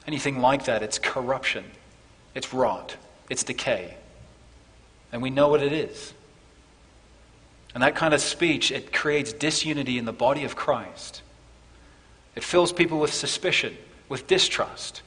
Anything 0.07 0.39
like 0.39 0.65
that, 0.65 0.83
it's 0.83 0.99
corruption, 0.99 1.65
it's 2.33 2.53
rot, 2.53 2.95
it's 3.29 3.43
decay. 3.43 3.95
And 5.11 5.21
we 5.21 5.29
know 5.29 5.49
what 5.49 5.61
it 5.61 5.73
is. 5.73 6.13
And 7.73 7.83
that 7.83 7.95
kind 7.95 8.13
of 8.13 8.21
speech, 8.21 8.71
it 8.71 8.93
creates 8.93 9.33
disunity 9.33 9.97
in 9.97 10.05
the 10.05 10.13
body 10.13 10.43
of 10.45 10.55
Christ. 10.55 11.21
It 12.35 12.43
fills 12.43 12.71
people 12.71 12.99
with 12.99 13.13
suspicion 13.13 13.77
with 14.09 14.27
distrust, 14.27 15.01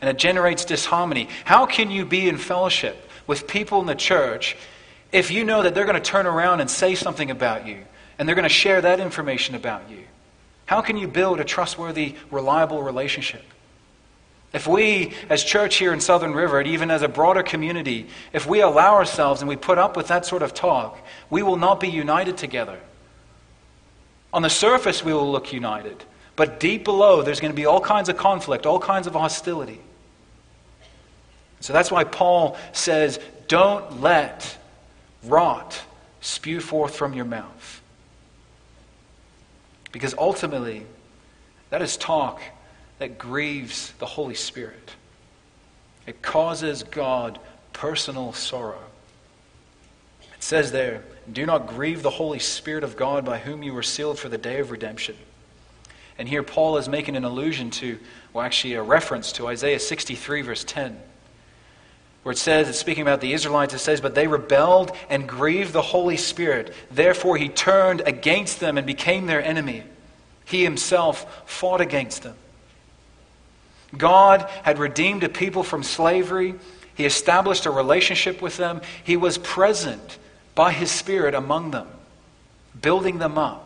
and 0.00 0.08
it 0.08 0.18
generates 0.18 0.64
disharmony. 0.64 1.28
How 1.44 1.66
can 1.66 1.90
you 1.90 2.04
be 2.04 2.28
in 2.28 2.38
fellowship 2.38 3.08
with 3.26 3.46
people 3.46 3.80
in 3.80 3.86
the 3.86 3.94
church 3.94 4.56
if 5.12 5.30
you 5.30 5.44
know 5.44 5.62
that 5.62 5.74
they're 5.74 5.86
going 5.86 6.00
to 6.00 6.10
turn 6.10 6.26
around 6.26 6.60
and 6.60 6.68
say 6.68 6.94
something 6.94 7.30
about 7.30 7.66
you, 7.66 7.78
and 8.18 8.28
they're 8.28 8.36
going 8.36 8.44
to 8.44 8.48
share 8.48 8.80
that 8.80 9.00
information 9.00 9.54
about 9.54 9.90
you? 9.90 10.04
How 10.66 10.80
can 10.80 10.96
you 10.96 11.08
build 11.08 11.40
a 11.40 11.44
trustworthy, 11.44 12.14
reliable 12.30 12.82
relationship? 12.82 13.44
If 14.52 14.68
we, 14.68 15.12
as 15.28 15.42
church 15.42 15.76
here 15.76 15.92
in 15.92 16.00
Southern 16.00 16.32
River, 16.32 16.60
and 16.60 16.68
even 16.68 16.90
as 16.90 17.02
a 17.02 17.08
broader 17.08 17.42
community, 17.42 18.06
if 18.32 18.46
we 18.46 18.60
allow 18.60 18.94
ourselves 18.94 19.40
and 19.40 19.48
we 19.48 19.56
put 19.56 19.78
up 19.78 19.96
with 19.96 20.08
that 20.08 20.24
sort 20.24 20.42
of 20.42 20.54
talk, 20.54 20.96
we 21.28 21.42
will 21.42 21.56
not 21.56 21.80
be 21.80 21.88
united 21.88 22.36
together. 22.36 22.78
On 24.32 24.42
the 24.42 24.50
surface, 24.50 25.04
we 25.04 25.12
will 25.12 25.30
look 25.30 25.52
united. 25.52 26.04
But 26.36 26.60
deep 26.60 26.84
below, 26.84 27.22
there's 27.22 27.40
going 27.40 27.52
to 27.52 27.56
be 27.56 27.66
all 27.66 27.80
kinds 27.80 28.08
of 28.08 28.16
conflict, 28.16 28.64
all 28.64 28.78
kinds 28.78 29.06
of 29.06 29.14
hostility. 29.14 29.80
So 31.60 31.72
that's 31.72 31.90
why 31.90 32.04
Paul 32.04 32.56
says, 32.72 33.18
don't 33.48 34.00
let 34.00 34.56
rot 35.24 35.80
spew 36.20 36.60
forth 36.60 36.94
from 36.94 37.14
your 37.14 37.24
mouth. 37.24 37.82
Because 39.94 40.12
ultimately, 40.18 40.84
that 41.70 41.80
is 41.80 41.96
talk 41.96 42.42
that 42.98 43.16
grieves 43.16 43.92
the 44.00 44.06
Holy 44.06 44.34
Spirit. 44.34 44.90
It 46.04 46.20
causes 46.20 46.82
God 46.82 47.38
personal 47.72 48.32
sorrow. 48.32 48.82
It 50.20 50.42
says 50.42 50.72
there, 50.72 51.04
Do 51.32 51.46
not 51.46 51.68
grieve 51.68 52.02
the 52.02 52.10
Holy 52.10 52.40
Spirit 52.40 52.82
of 52.82 52.96
God 52.96 53.24
by 53.24 53.38
whom 53.38 53.62
you 53.62 53.72
were 53.72 53.84
sealed 53.84 54.18
for 54.18 54.28
the 54.28 54.36
day 54.36 54.58
of 54.58 54.72
redemption. 54.72 55.14
And 56.18 56.28
here 56.28 56.42
Paul 56.42 56.76
is 56.76 56.88
making 56.88 57.14
an 57.14 57.24
allusion 57.24 57.70
to, 57.70 57.96
well, 58.32 58.44
actually 58.44 58.74
a 58.74 58.82
reference 58.82 59.30
to 59.34 59.46
Isaiah 59.46 59.78
63, 59.78 60.42
verse 60.42 60.64
10, 60.64 61.00
where 62.24 62.32
it 62.32 62.38
says, 62.38 62.68
it's 62.68 62.78
speaking 62.78 63.02
about 63.02 63.20
the 63.20 63.32
Israelites, 63.32 63.72
it 63.72 63.78
says, 63.78 64.00
But 64.00 64.16
they 64.16 64.26
rebelled 64.26 64.90
and 65.08 65.28
grieved 65.28 65.72
the 65.72 65.82
Holy 65.82 66.16
Spirit. 66.16 66.74
Therefore 66.90 67.36
he 67.36 67.48
turned 67.48 68.00
against 68.00 68.58
them 68.58 68.76
and 68.76 68.86
became 68.86 69.26
their 69.26 69.42
enemy. 69.42 69.84
He 70.44 70.64
himself 70.64 71.48
fought 71.48 71.80
against 71.80 72.24
them. 72.24 72.36
God 73.96 74.50
had 74.64 74.80
redeemed 74.80 75.22
a 75.22 75.28
people 75.28 75.62
from 75.62 75.84
slavery. 75.84 76.56
He 76.96 77.04
established 77.04 77.66
a 77.66 77.70
relationship 77.70 78.42
with 78.42 78.56
them. 78.56 78.80
He 79.04 79.16
was 79.16 79.38
present 79.38 80.18
by 80.56 80.72
his 80.72 80.90
Spirit 80.90 81.34
among 81.34 81.70
them, 81.70 81.86
building 82.80 83.18
them 83.18 83.38
up 83.38 83.64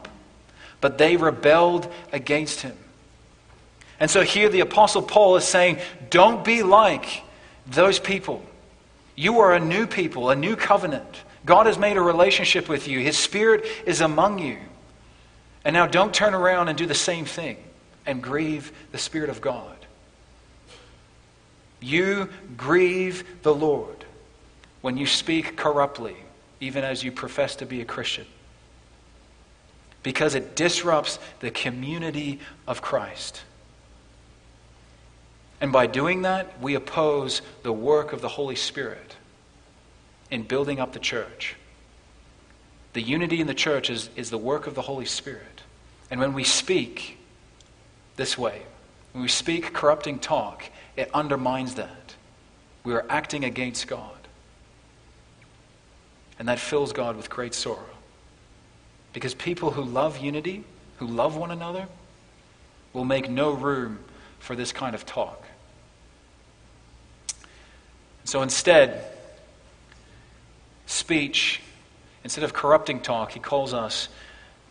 but 0.81 0.99
they 0.99 1.17
rebelled 1.17 1.93
against 2.13 2.61
him. 2.61 2.77
And 4.01 4.11
so 4.11 4.23
here 4.23 4.49
the 4.49 4.61
Apostle 4.61 5.03
Paul 5.03 5.37
is 5.37 5.45
saying, 5.45 5.79
don't 6.11 6.45
be 6.45 6.63
like 6.63 7.23
those 7.67 7.99
people. 7.99 8.45
You 9.19 9.41
are 9.41 9.53
a 9.53 9.59
new 9.59 9.89
people, 9.89 10.31
a 10.31 10.37
new 10.37 10.55
covenant. 10.55 11.25
God 11.45 11.67
has 11.67 11.77
made 11.77 11.97
a 11.97 12.01
relationship 12.01 12.69
with 12.69 12.87
you, 12.87 13.01
His 13.01 13.19
Spirit 13.19 13.67
is 13.85 14.01
among 14.01 14.39
you. 14.39 14.59
And 15.65 15.75
now 15.75 15.89
don't 15.89 16.15
turn 16.15 16.35
around 16.35 16.69
and 16.69 16.79
do 16.79 16.87
the 16.87 16.95
same 16.95 17.25
thing 17.25 17.57
and 18.07 18.23
grieve 18.23 18.71
the 18.93 18.99
Spirit 18.99 19.29
of 19.29 19.41
God. 19.41 19.75
You 21.81 22.29
grieve 22.57 23.43
the 23.43 23.53
Lord 23.53 24.05
when 24.83 24.97
you 24.97 25.07
speak 25.07 25.57
corruptly, 25.57 26.17
even 26.61 26.85
as 26.85 27.03
you 27.03 27.11
profess 27.11 27.57
to 27.57 27.67
be 27.67 27.81
a 27.81 27.85
Christian 27.85 28.27
because 30.05 30.35
it 30.35 30.55
disrupts 30.55 31.19
the 31.41 31.51
community 31.51 32.39
of 32.69 32.81
Christ. 32.81 33.43
And 35.61 35.73
by 35.73 35.87
doing 35.87 36.23
that, 36.23 36.61
we 36.61 36.75
oppose 36.75 37.43
the 37.63 37.73
work 37.73 38.13
of 38.13 38.21
the 38.21 38.29
Holy 38.29 38.57
Spirit 38.57 39.17
in 40.31 40.43
building 40.43 40.79
up 40.79 40.93
the 40.93 40.99
church. 40.99 41.57
The 42.93 43.03
unity 43.03 43.41
in 43.41 43.47
the 43.47 43.55
church 43.55 43.91
is, 43.91 44.09
is 44.17 44.31
the 44.31 44.39
work 44.39 44.67
of 44.67 44.75
the 44.75 44.83
Holy 44.83 45.05
Spirit. 45.05 45.63
And 46.11 46.21
when 46.21 46.33
we 46.33 46.45
speak 46.45 47.19
this 48.17 48.39
way, 48.39 48.63
when 49.13 49.23
we 49.23 49.29
speak 49.29 49.73
corrupting 49.73 50.21
talk, 50.21 50.65
it 50.97 51.11
undermines 51.13 51.75
that. 51.75 52.15
We 52.85 52.95
are 52.95 53.05
acting 53.09 53.45
against 53.45 53.87
God. 53.87 54.15
And 56.39 56.49
that 56.49 56.61
fills 56.61 56.93
God 56.93 57.17
with 57.17 57.29
great 57.29 57.53
sorrow. 57.53 57.85
Because 59.13 59.35
people 59.35 59.73
who 59.73 59.83
love 59.83 60.19
unity, 60.19 60.65
who 60.99 61.07
love 61.07 61.37
one 61.37 61.51
another, 61.51 61.89
will 62.93 63.05
make 63.05 63.29
no 63.29 63.53
room 63.53 63.99
for 64.39 64.55
this 64.55 64.73
kind 64.73 64.95
of 64.95 65.05
talk. 65.05 65.45
So 68.29 68.43
instead, 68.43 69.03
speech, 70.85 71.63
instead 72.25 72.45
of 72.45 72.53
corrupting 72.53 73.01
talk, 73.01 73.33
he 73.33 73.41
calls 73.41 73.73
us 73.73 74.11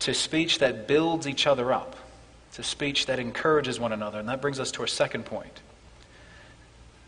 to 0.01 0.13
speech 0.13 0.59
that 0.59 0.87
builds 0.87 1.27
each 1.27 1.47
other 1.47 1.73
up, 1.73 1.95
to 2.53 2.61
speech 2.61 3.07
that 3.07 3.17
encourages 3.17 3.79
one 3.79 3.93
another. 3.93 4.19
And 4.19 4.29
that 4.29 4.43
brings 4.43 4.59
us 4.59 4.69
to 4.73 4.81
our 4.81 4.87
second 4.87 5.25
point. 5.25 5.61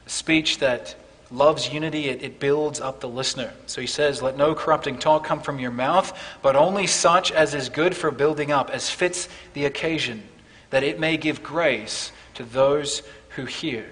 Speech 0.07 0.57
that 0.57 0.95
loves 1.29 1.71
unity, 1.71 2.09
it, 2.09 2.23
it, 2.23 2.39
builds 2.39 2.81
up 2.81 2.99
the 2.99 3.07
listener. 3.07 3.53
So 3.67 3.79
he 3.79 3.85
says, 3.85 4.23
Let 4.23 4.35
no 4.35 4.55
corrupting 4.55 4.97
talk 4.97 5.23
come 5.23 5.41
from 5.41 5.59
your 5.59 5.69
mouth, 5.69 6.19
but 6.41 6.55
only 6.55 6.87
such 6.87 7.31
as 7.31 7.53
is 7.53 7.69
good 7.69 7.95
for 7.95 8.09
building 8.09 8.51
up, 8.51 8.71
as 8.71 8.89
fits 8.89 9.29
the 9.53 9.65
occasion, 9.65 10.23
that 10.71 10.81
it 10.81 10.99
may 10.99 11.15
give 11.15 11.43
grace 11.43 12.11
to 12.33 12.43
those 12.43 13.03
who 13.35 13.45
hear. 13.45 13.85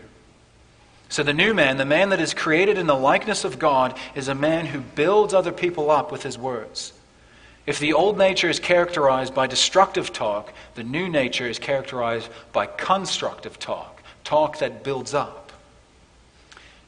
So 1.09 1.23
the 1.23 1.33
new 1.33 1.53
man, 1.53 1.77
the 1.77 1.85
man 1.85 2.09
that 2.09 2.19
is 2.19 2.33
created 2.33 2.77
in 2.77 2.87
the 2.87 2.95
likeness 2.95 3.45
of 3.45 3.59
God, 3.59 3.97
is 4.15 4.27
a 4.27 4.35
man 4.35 4.65
who 4.65 4.81
builds 4.81 5.33
other 5.33 5.51
people 5.51 5.89
up 5.89 6.11
with 6.11 6.23
his 6.23 6.37
words. 6.37 6.93
If 7.65 7.79
the 7.79 7.93
old 7.93 8.17
nature 8.17 8.49
is 8.49 8.59
characterized 8.59 9.33
by 9.33 9.47
destructive 9.47 10.13
talk, 10.13 10.53
the 10.75 10.83
new 10.83 11.09
nature 11.09 11.47
is 11.47 11.59
characterized 11.59 12.29
by 12.53 12.65
constructive 12.65 13.59
talk, 13.59 14.01
talk 14.23 14.59
that 14.59 14.83
builds 14.83 15.13
up. 15.13 15.51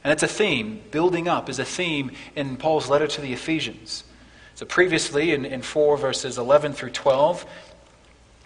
And 0.02 0.12
it's 0.12 0.22
a 0.22 0.28
theme. 0.28 0.80
Building 0.90 1.28
up 1.28 1.48
is 1.50 1.58
a 1.58 1.64
theme 1.64 2.12
in 2.34 2.56
Paul's 2.56 2.88
letter 2.88 3.06
to 3.06 3.20
the 3.20 3.34
Ephesians. 3.34 4.04
So 4.54 4.64
previously, 4.64 5.32
in, 5.32 5.44
in 5.44 5.62
4 5.62 5.96
verses 5.98 6.38
11 6.38 6.72
through 6.72 6.90
12, 6.90 7.44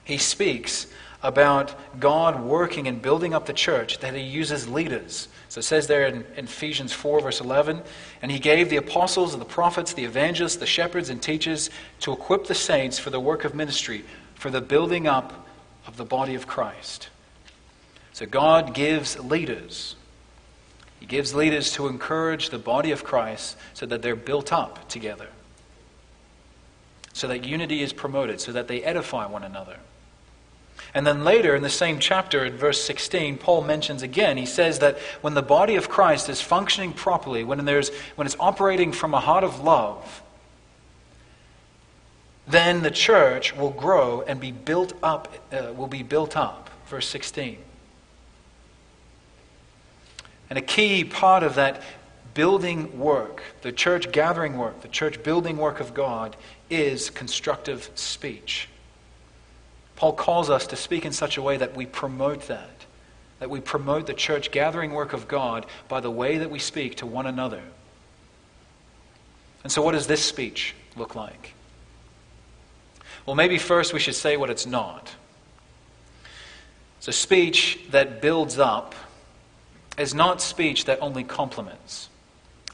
he 0.05 0.19
speaks 0.19 0.87
about 1.25 1.75
God 1.99 2.45
working 2.45 2.87
and 2.87 3.03
building 3.03 3.35
up 3.35 3.47
the 3.47 3.53
church, 3.53 3.99
that 3.99 4.15
he 4.15 4.23
uses 4.23 4.69
leaders. 4.69 5.27
So 5.49 5.59
it 5.59 5.65
says 5.65 5.89
there 5.89 6.07
in, 6.07 6.25
in 6.37 6.45
Ephesians 6.45 6.93
4, 6.93 7.21
verse 7.21 7.41
11, 7.41 7.83
and 8.23 8.31
he 8.31 8.39
gave 8.39 8.71
the 8.71 8.77
apostles 8.77 9.33
and 9.33 9.41
the 9.41 9.47
prophets, 9.47 9.93
the 9.93 10.05
evangelists, 10.05 10.57
the 10.57 10.67
shepherds, 10.67 11.11
and 11.11 11.21
teachers 11.21 11.71
to 12.01 12.13
equip 12.13 12.47
the 12.47 12.55
saints 12.55 12.99
for 12.99 13.11
the 13.11 13.19
work 13.19 13.45
of 13.45 13.55
ministry, 13.55 14.05
for 14.37 14.51
the 14.51 14.61
building 14.61 15.09
up 15.09 15.47
of 15.87 15.97
the 15.97 16.05
body 16.05 16.37
of 16.37 16.47
Christ. 16.47 17.09
So 18.13 18.27
God 18.27 18.75
gives 18.75 19.19
leaders 19.19 19.97
he 21.05 21.09
gives 21.09 21.35
leaders 21.35 21.71
to 21.73 21.87
encourage 21.87 22.49
the 22.49 22.59
body 22.59 22.91
of 22.91 23.05
Christ 23.05 23.59
so 23.75 23.85
that 23.85 24.01
they're 24.01 24.17
built 24.17 24.55
up 24.55 24.89
together. 24.89 25.29
so 27.13 27.29
that 27.29 27.45
unity 27.45 27.83
is 27.83 27.93
promoted, 27.93 28.41
so 28.41 28.53
that 28.53 28.69
they 28.69 28.83
edify 28.83 29.27
one 29.27 29.43
another. 29.43 29.77
And 30.95 31.05
then 31.05 31.25
later 31.25 31.57
in 31.57 31.63
the 31.63 31.71
same 31.71 31.99
chapter, 31.99 32.45
in 32.45 32.57
verse 32.57 32.83
16, 32.85 33.39
Paul 33.39 33.63
mentions 33.63 34.03
again, 34.03 34.37
he 34.37 34.47
says 34.47 34.79
that 34.79 34.99
when 35.23 35.35
the 35.35 35.43
body 35.43 35.75
of 35.75 35.89
Christ 35.89 36.29
is 36.29 36.41
functioning 36.41 36.93
properly, 36.93 37.43
when, 37.43 37.65
there's, 37.65 37.91
when 38.15 38.27
it's 38.27 38.37
operating 38.39 38.93
from 38.93 39.13
a 39.13 39.21
heart 39.21 39.43
of 39.43 39.61
love, 39.65 40.23
then 42.47 42.83
the 42.83 42.91
church 42.93 43.57
will 43.57 43.71
grow 43.71 44.23
and 44.23 44.39
be 44.39 44.53
built 44.53 44.93
up, 45.03 45.35
uh, 45.53 45.73
will 45.73 45.89
be 45.89 46.05
built 46.05 46.37
up. 46.37 46.71
Verse 46.87 47.09
16. 47.09 47.59
And 50.49 50.59
a 50.59 50.63
key 50.63 51.03
part 51.03 51.43
of 51.43 51.57
that 51.57 51.83
building 52.35 52.99
work, 52.99 53.43
the 53.63 53.73
church 53.73 54.13
gathering 54.13 54.59
work, 54.59 54.83
the 54.83 54.89
church 54.89 55.23
building 55.25 55.57
work 55.57 55.81
of 55.81 55.95
God, 55.95 56.37
is 56.71 57.11
constructive 57.11 57.91
speech. 57.95 58.69
Paul 60.05 60.13
calls 60.13 60.51
us 60.51 60.67
to 60.67 60.77
speak 60.77 61.07
in 61.07 61.13
such 61.13 61.39
a 61.39 61.43
way 61.43 61.57
that 61.57 61.75
we 61.75 61.87
promote 61.87 62.49
that, 62.49 62.85
that 63.39 63.49
we 63.49 63.59
promote 63.59 64.07
the 64.07 64.13
church 64.13 64.51
gathering 64.51 64.93
work 64.93 65.15
of 65.15 65.27
God 65.29 65.65
by 65.89 66.01
the 66.01 66.11
way 66.11 66.37
that 66.37 66.51
we 66.51 66.59
speak 66.59 66.97
to 66.97 67.07
one 67.07 67.27
another. 67.27 67.63
And 69.63 69.73
so, 69.73 69.81
what 69.81 69.93
does 69.93 70.07
this 70.07 70.23
speech 70.23 70.75
look 70.95 71.15
like? 71.15 71.55
Well, 73.25 73.35
maybe 73.35 73.57
first 73.57 73.95
we 73.95 73.99
should 73.99 74.15
say 74.15 74.37
what 74.37 74.51
it's 74.51 74.67
not. 74.67 75.11
A 77.07 77.11
speech 77.11 77.79
that 77.91 78.21
builds 78.21 78.59
up 78.59 78.95
is 79.97 80.13
not 80.13 80.43
speech 80.43 80.85
that 80.85 81.01
only 81.01 81.25
compliments. 81.25 82.11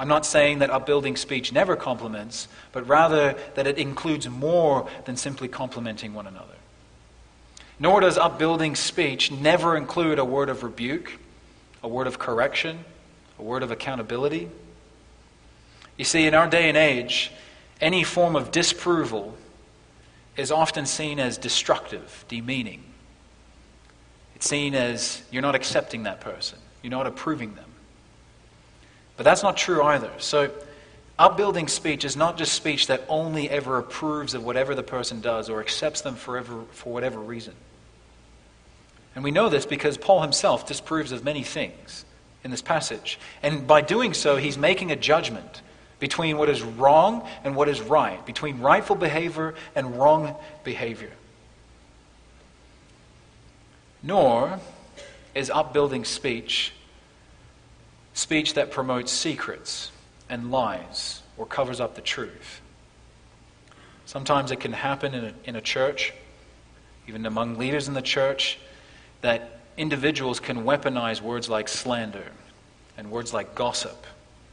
I'm 0.01 0.09
not 0.09 0.27
saying 0.27 0.59
that 0.59 0.71
upbuilding 0.71 1.15
speech 1.15 1.53
never 1.53 1.77
compliments, 1.77 2.49
but 2.73 2.89
rather 2.89 3.37
that 3.55 3.69
it 3.69 3.79
includes 3.79 4.29
more 4.29 4.89
than 5.05 5.17
simply 5.17 5.47
complimenting 5.47 6.13
one 6.13 6.27
another. 6.27 6.57
Nor 7.81 8.01
does 8.01 8.19
upbuilding 8.19 8.77
speech 8.77 9.33
never 9.33 9.75
include 9.75 10.19
a 10.19 10.25
word 10.25 10.51
of 10.51 10.63
rebuke, 10.63 11.19
a 11.83 11.89
word 11.89 12.07
of 12.07 12.19
correction, 12.19 12.85
a 13.39 13.43
word 13.43 13.63
of 13.63 13.71
accountability. 13.71 14.51
You 15.97 16.05
see, 16.05 16.27
in 16.27 16.35
our 16.35 16.47
day 16.47 16.69
and 16.69 16.77
age, 16.77 17.33
any 17.81 18.05
form 18.05 18.37
of 18.37 18.51
disapproval 18.51 19.35
is 20.37 20.53
often 20.53 20.85
seen 20.85 21.19
as 21.19 21.39
destructive, 21.39 22.27
demeaning. 22.29 22.85
It's 24.35 24.47
seen 24.47 24.75
as 24.75 25.23
you're 25.31 25.43
not 25.43 25.55
accepting 25.55 26.03
that 26.03 26.21
person, 26.21 26.59
you're 26.83 26.91
not 26.91 27.07
approving 27.07 27.55
them. 27.55 27.65
But 29.17 29.25
that's 29.25 29.43
not 29.43 29.57
true 29.57 29.83
either. 29.83 30.11
So, 30.19 30.51
upbuilding 31.19 31.69
speech 31.69 32.05
is 32.05 32.17
not 32.17 32.37
just 32.37 32.53
speech 32.53 32.89
that 32.89 33.05
only 33.09 33.49
ever 33.49 33.79
approves 33.79 34.35
of 34.35 34.45
whatever 34.45 34.75
the 34.75 34.83
person 34.83 35.23
does 35.23 35.49
or 35.49 35.61
accepts 35.61 36.03
them 36.03 36.15
forever, 36.15 36.65
for 36.73 36.93
whatever 36.93 37.19
reason. 37.19 37.55
And 39.15 39.25
we 39.25 39.31
know 39.31 39.49
this 39.49 39.67
because 39.67 39.99
Paul 39.99 40.23
himself 40.23 40.67
disapproves 40.67 41.13
of 41.13 41.25
many 41.25 41.43
things 41.43 42.05
in 42.45 42.51
this 42.51 42.63
passage. 42.63 43.19
And 43.43 43.67
by 43.67 43.81
doing 43.81 44.15
so, 44.15 44.37
he's 44.37 44.57
making 44.57 44.93
a 44.93 44.97
judgment 44.97 45.63
between 45.99 46.39
what 46.39 46.49
is 46.49 46.63
wrong 46.63 47.29
and 47.45 47.55
what 47.55 47.69
is 47.69 47.81
right, 47.81 48.25
between 48.25 48.61
rightful 48.61 48.97
behavior 48.97 49.55
and 49.75 49.97
wrong 49.99 50.35
behavior. 50.65 51.13
Nor 54.03 54.61
is 55.35 55.51
upbuilding 55.51 56.05
speech 56.05 56.73
speech 58.13 58.55
that 58.55 58.71
promotes 58.71 59.13
secrets 59.13 59.93
and 60.29 60.51
lies 60.51 61.23
or 61.37 61.47
covers 61.47 61.81
up 61.81 61.95
the 61.95 62.01
truth. 62.01 62.61
Sometimes 64.05 64.51
it 64.51 64.61
can 64.61 64.73
happen 64.73 65.15
in 65.15 65.25
a, 65.25 65.35
in 65.45 65.57
a 65.57 65.61
church, 65.61 66.13
even 67.07 67.25
among 67.25 67.57
leaders 67.57 67.89
in 67.89 67.95
the 67.95 68.03
church, 68.03 68.59
that 69.21 69.61
individuals 69.77 70.41
can 70.41 70.65
weaponize 70.65 71.21
words 71.21 71.49
like 71.49 71.69
slander 71.69 72.27
and 72.97 73.11
words 73.11 73.33
like 73.33 73.55
gossip 73.55 74.07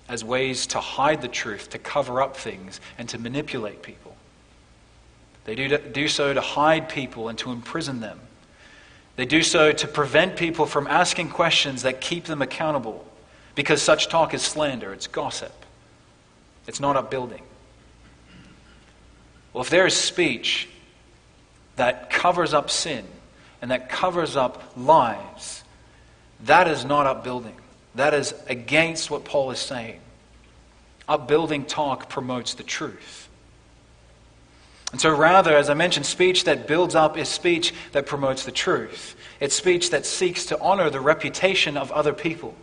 as 0.09 0.23
ways 0.23 0.67
to 0.67 0.79
hide 0.79 1.21
the 1.21 1.27
truth, 1.27 1.69
to 1.71 1.77
cover 1.77 2.21
up 2.21 2.37
things, 2.37 2.79
and 2.97 3.09
to 3.09 3.17
manipulate 3.17 3.81
people. 3.81 4.15
They 5.43 5.55
do, 5.55 5.77
do 5.77 6.07
so 6.07 6.33
to 6.33 6.41
hide 6.41 6.89
people 6.89 7.29
and 7.29 7.37
to 7.39 7.51
imprison 7.51 7.99
them. 7.99 8.19
They 9.17 9.25
do 9.25 9.43
so 9.43 9.71
to 9.71 9.87
prevent 9.87 10.37
people 10.37 10.65
from 10.65 10.87
asking 10.87 11.29
questions 11.29 11.81
that 11.81 11.99
keep 11.99 12.25
them 12.25 12.41
accountable, 12.41 13.05
because 13.55 13.81
such 13.81 14.07
talk 14.07 14.33
is 14.33 14.41
slander, 14.41 14.93
it's 14.93 15.07
gossip, 15.07 15.53
it's 16.67 16.79
not 16.79 16.95
upbuilding. 16.95 17.41
Well, 19.51 19.63
if 19.63 19.69
there 19.69 19.87
is 19.87 19.95
speech 19.95 20.69
that 21.77 22.09
covers 22.09 22.53
up 22.53 22.69
sin, 22.69 23.05
and 23.61 23.71
that 23.71 23.89
covers 23.89 24.35
up 24.35 24.73
lies, 24.75 25.63
that 26.41 26.67
is 26.67 26.85
not 26.85 27.07
upbuilding. 27.07 27.55
That 27.95 28.13
is 28.13 28.33
against 28.47 29.09
what 29.09 29.25
Paul 29.25 29.51
is 29.51 29.59
saying. 29.59 29.99
Upbuilding 31.07 31.65
talk 31.65 32.09
promotes 32.09 32.53
the 32.53 32.63
truth. 32.63 33.27
And 34.91 35.01
so, 35.01 35.13
rather, 35.13 35.55
as 35.55 35.69
I 35.69 35.73
mentioned, 35.73 36.05
speech 36.05 36.45
that 36.45 36.67
builds 36.67 36.95
up 36.95 37.17
is 37.17 37.27
speech 37.27 37.73
that 37.91 38.05
promotes 38.05 38.45
the 38.45 38.51
truth. 38.51 39.15
It's 39.39 39.55
speech 39.55 39.89
that 39.89 40.05
seeks 40.05 40.45
to 40.45 40.59
honor 40.61 40.89
the 40.89 41.01
reputation 41.01 41.75
of 41.75 41.91
other 41.91 42.13
people. 42.13 42.55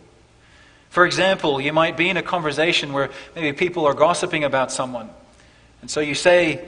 For 0.89 1.05
example, 1.05 1.59
you 1.59 1.73
might 1.73 1.97
be 1.97 2.09
in 2.09 2.17
a 2.17 2.23
conversation 2.23 2.93
where 2.93 3.09
maybe 3.35 3.55
people 3.55 3.85
are 3.85 3.93
gossiping 3.93 4.43
about 4.43 4.71
someone. 4.71 5.09
And 5.81 5.91
so 5.91 5.99
you 5.99 6.15
say, 6.15 6.65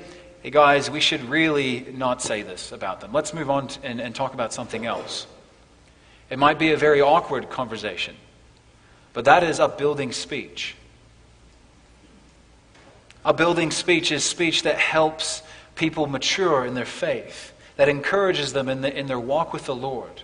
hey 0.48 0.52
guys, 0.52 0.90
we 0.90 1.02
should 1.02 1.26
really 1.26 1.86
not 1.94 2.22
say 2.22 2.42
this 2.42 2.72
about 2.72 3.02
them. 3.02 3.12
Let's 3.12 3.34
move 3.34 3.50
on 3.50 3.68
and, 3.84 4.00
and 4.00 4.16
talk 4.16 4.34
about 4.34 4.54
something 4.54 4.86
else. 4.86 5.28
It 6.30 6.40
might 6.40 6.58
be 6.58 6.72
a 6.72 6.78
very 6.78 7.02
awkward 7.02 7.50
conversation, 7.50 8.16
but 9.12 9.26
that 9.26 9.44
is 9.44 9.60
upbuilding 9.60 10.14
speech. 10.14 10.76
Upbuilding 13.26 13.72
speech 13.72 14.10
is 14.14 14.24
speech 14.24 14.64
that 14.64 14.78
helps 14.78 15.44
people 15.76 16.08
mature 16.08 16.66
in 16.66 16.76
their 16.76 16.86
faith, 16.86 17.52
that 17.76 17.90
encourages 17.90 18.54
them 18.54 18.70
in, 18.70 18.80
the, 18.80 18.98
in 18.98 19.08
their 19.08 19.20
walk 19.20 19.52
with 19.52 19.66
the 19.66 19.76
Lord. 19.76 20.22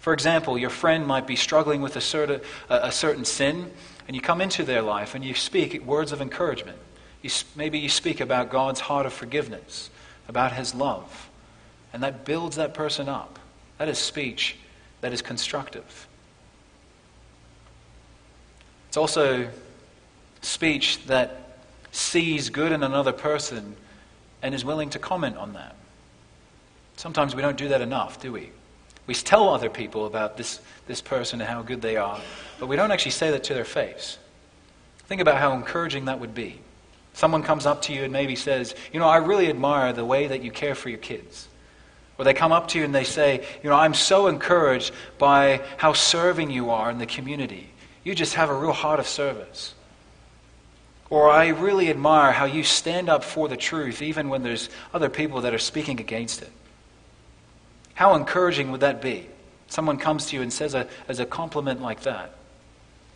For 0.00 0.14
example, 0.14 0.58
your 0.58 0.70
friend 0.70 1.06
might 1.06 1.28
be 1.28 1.36
struggling 1.36 1.80
with 1.80 1.94
a 1.94 2.00
certain, 2.00 2.40
a 2.68 2.90
certain 2.90 3.24
sin, 3.24 3.70
and 4.08 4.16
you 4.16 4.20
come 4.20 4.40
into 4.40 4.64
their 4.64 4.82
life 4.82 5.14
and 5.14 5.24
you 5.24 5.34
speak 5.34 5.80
words 5.86 6.10
of 6.10 6.20
encouragement. 6.20 6.78
You, 7.26 7.32
maybe 7.56 7.80
you 7.80 7.88
speak 7.88 8.20
about 8.20 8.50
God's 8.50 8.78
heart 8.78 9.04
of 9.04 9.12
forgiveness, 9.12 9.90
about 10.28 10.52
His 10.52 10.76
love, 10.76 11.28
and 11.92 12.04
that 12.04 12.24
builds 12.24 12.54
that 12.54 12.72
person 12.72 13.08
up. 13.08 13.40
That 13.78 13.88
is 13.88 13.98
speech 13.98 14.56
that 15.00 15.12
is 15.12 15.22
constructive. 15.22 16.06
It's 18.86 18.96
also 18.96 19.48
speech 20.40 21.04
that 21.06 21.58
sees 21.90 22.48
good 22.48 22.70
in 22.70 22.84
another 22.84 23.12
person 23.12 23.74
and 24.40 24.54
is 24.54 24.64
willing 24.64 24.90
to 24.90 25.00
comment 25.00 25.36
on 25.36 25.54
that. 25.54 25.74
Sometimes 26.96 27.34
we 27.34 27.42
don't 27.42 27.58
do 27.58 27.68
that 27.68 27.80
enough, 27.80 28.20
do 28.20 28.30
we? 28.30 28.50
We 29.08 29.14
tell 29.14 29.48
other 29.48 29.68
people 29.68 30.06
about 30.06 30.36
this, 30.36 30.60
this 30.86 31.00
person 31.00 31.40
and 31.40 31.50
how 31.50 31.62
good 31.62 31.82
they 31.82 31.96
are, 31.96 32.20
but 32.60 32.68
we 32.68 32.76
don't 32.76 32.92
actually 32.92 33.10
say 33.10 33.32
that 33.32 33.42
to 33.44 33.54
their 33.54 33.64
face. 33.64 34.16
Think 35.06 35.20
about 35.20 35.38
how 35.38 35.54
encouraging 35.54 36.04
that 36.04 36.20
would 36.20 36.34
be. 36.34 36.60
Someone 37.16 37.42
comes 37.42 37.64
up 37.64 37.80
to 37.82 37.94
you 37.94 38.04
and 38.04 38.12
maybe 38.12 38.36
says, 38.36 38.74
You 38.92 39.00
know, 39.00 39.08
I 39.08 39.16
really 39.16 39.48
admire 39.48 39.94
the 39.94 40.04
way 40.04 40.26
that 40.26 40.42
you 40.42 40.50
care 40.50 40.74
for 40.74 40.90
your 40.90 40.98
kids. 40.98 41.48
Or 42.18 42.26
they 42.26 42.34
come 42.34 42.52
up 42.52 42.68
to 42.68 42.78
you 42.78 42.84
and 42.84 42.94
they 42.94 43.04
say, 43.04 43.42
You 43.62 43.70
know, 43.70 43.76
I'm 43.76 43.94
so 43.94 44.26
encouraged 44.26 44.92
by 45.16 45.62
how 45.78 45.94
serving 45.94 46.50
you 46.50 46.68
are 46.68 46.90
in 46.90 46.98
the 46.98 47.06
community. 47.06 47.70
You 48.04 48.14
just 48.14 48.34
have 48.34 48.50
a 48.50 48.54
real 48.54 48.72
heart 48.72 49.00
of 49.00 49.08
service. 49.08 49.74
Or 51.08 51.30
I 51.30 51.48
really 51.48 51.88
admire 51.88 52.32
how 52.32 52.44
you 52.44 52.62
stand 52.62 53.08
up 53.08 53.24
for 53.24 53.48
the 53.48 53.56
truth 53.56 54.02
even 54.02 54.28
when 54.28 54.42
there's 54.42 54.68
other 54.92 55.08
people 55.08 55.40
that 55.40 55.54
are 55.54 55.58
speaking 55.58 55.98
against 55.98 56.42
it. 56.42 56.52
How 57.94 58.14
encouraging 58.14 58.72
would 58.72 58.82
that 58.82 59.00
be? 59.00 59.26
Someone 59.68 59.96
comes 59.96 60.26
to 60.26 60.36
you 60.36 60.42
and 60.42 60.52
says 60.52 60.74
a, 60.74 60.86
as 61.08 61.18
a 61.18 61.24
compliment 61.24 61.80
like 61.80 62.02
that. 62.02 62.34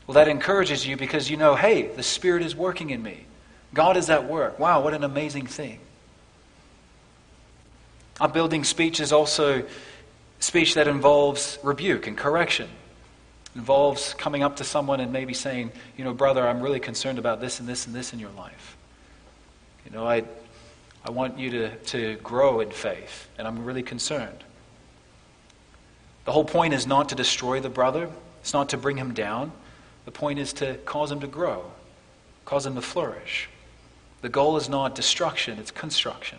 Well, 0.06 0.14
that 0.14 0.26
encourages 0.26 0.86
you 0.86 0.96
because 0.96 1.28
you 1.28 1.36
know, 1.36 1.54
hey, 1.54 1.88
the 1.88 2.02
Spirit 2.02 2.42
is 2.42 2.56
working 2.56 2.88
in 2.88 3.02
me. 3.02 3.26
God 3.72 3.96
is 3.96 4.10
at 4.10 4.28
work. 4.28 4.58
Wow, 4.58 4.82
what 4.82 4.94
an 4.94 5.04
amazing 5.04 5.46
thing. 5.46 5.78
Upbuilding 8.20 8.64
speech 8.64 9.00
is 9.00 9.12
also 9.12 9.64
speech 10.40 10.74
that 10.74 10.88
involves 10.88 11.58
rebuke 11.62 12.06
and 12.06 12.16
correction. 12.16 12.68
It 13.54 13.58
involves 13.58 14.14
coming 14.14 14.42
up 14.42 14.56
to 14.56 14.64
someone 14.64 15.00
and 15.00 15.12
maybe 15.12 15.34
saying, 15.34 15.72
you 15.96 16.04
know, 16.04 16.12
brother, 16.12 16.46
I'm 16.46 16.60
really 16.60 16.80
concerned 16.80 17.18
about 17.18 17.40
this 17.40 17.60
and 17.60 17.68
this 17.68 17.86
and 17.86 17.94
this 17.94 18.12
in 18.12 18.18
your 18.18 18.30
life. 18.30 18.76
You 19.84 19.92
know, 19.92 20.06
I, 20.06 20.24
I 21.04 21.10
want 21.10 21.38
you 21.38 21.50
to, 21.50 21.76
to 21.76 22.16
grow 22.16 22.60
in 22.60 22.70
faith, 22.70 23.28
and 23.38 23.46
I'm 23.46 23.64
really 23.64 23.82
concerned. 23.82 24.44
The 26.24 26.32
whole 26.32 26.44
point 26.44 26.74
is 26.74 26.86
not 26.86 27.08
to 27.08 27.14
destroy 27.14 27.60
the 27.60 27.70
brother, 27.70 28.10
it's 28.40 28.52
not 28.52 28.68
to 28.70 28.76
bring 28.76 28.96
him 28.96 29.14
down. 29.14 29.52
The 30.04 30.10
point 30.10 30.38
is 30.38 30.52
to 30.54 30.74
cause 30.84 31.10
him 31.12 31.20
to 31.20 31.26
grow, 31.26 31.70
cause 32.44 32.66
him 32.66 32.74
to 32.74 32.82
flourish. 32.82 33.48
The 34.22 34.28
goal 34.28 34.56
is 34.56 34.68
not 34.68 34.94
destruction, 34.94 35.58
it's 35.58 35.70
construction. 35.70 36.38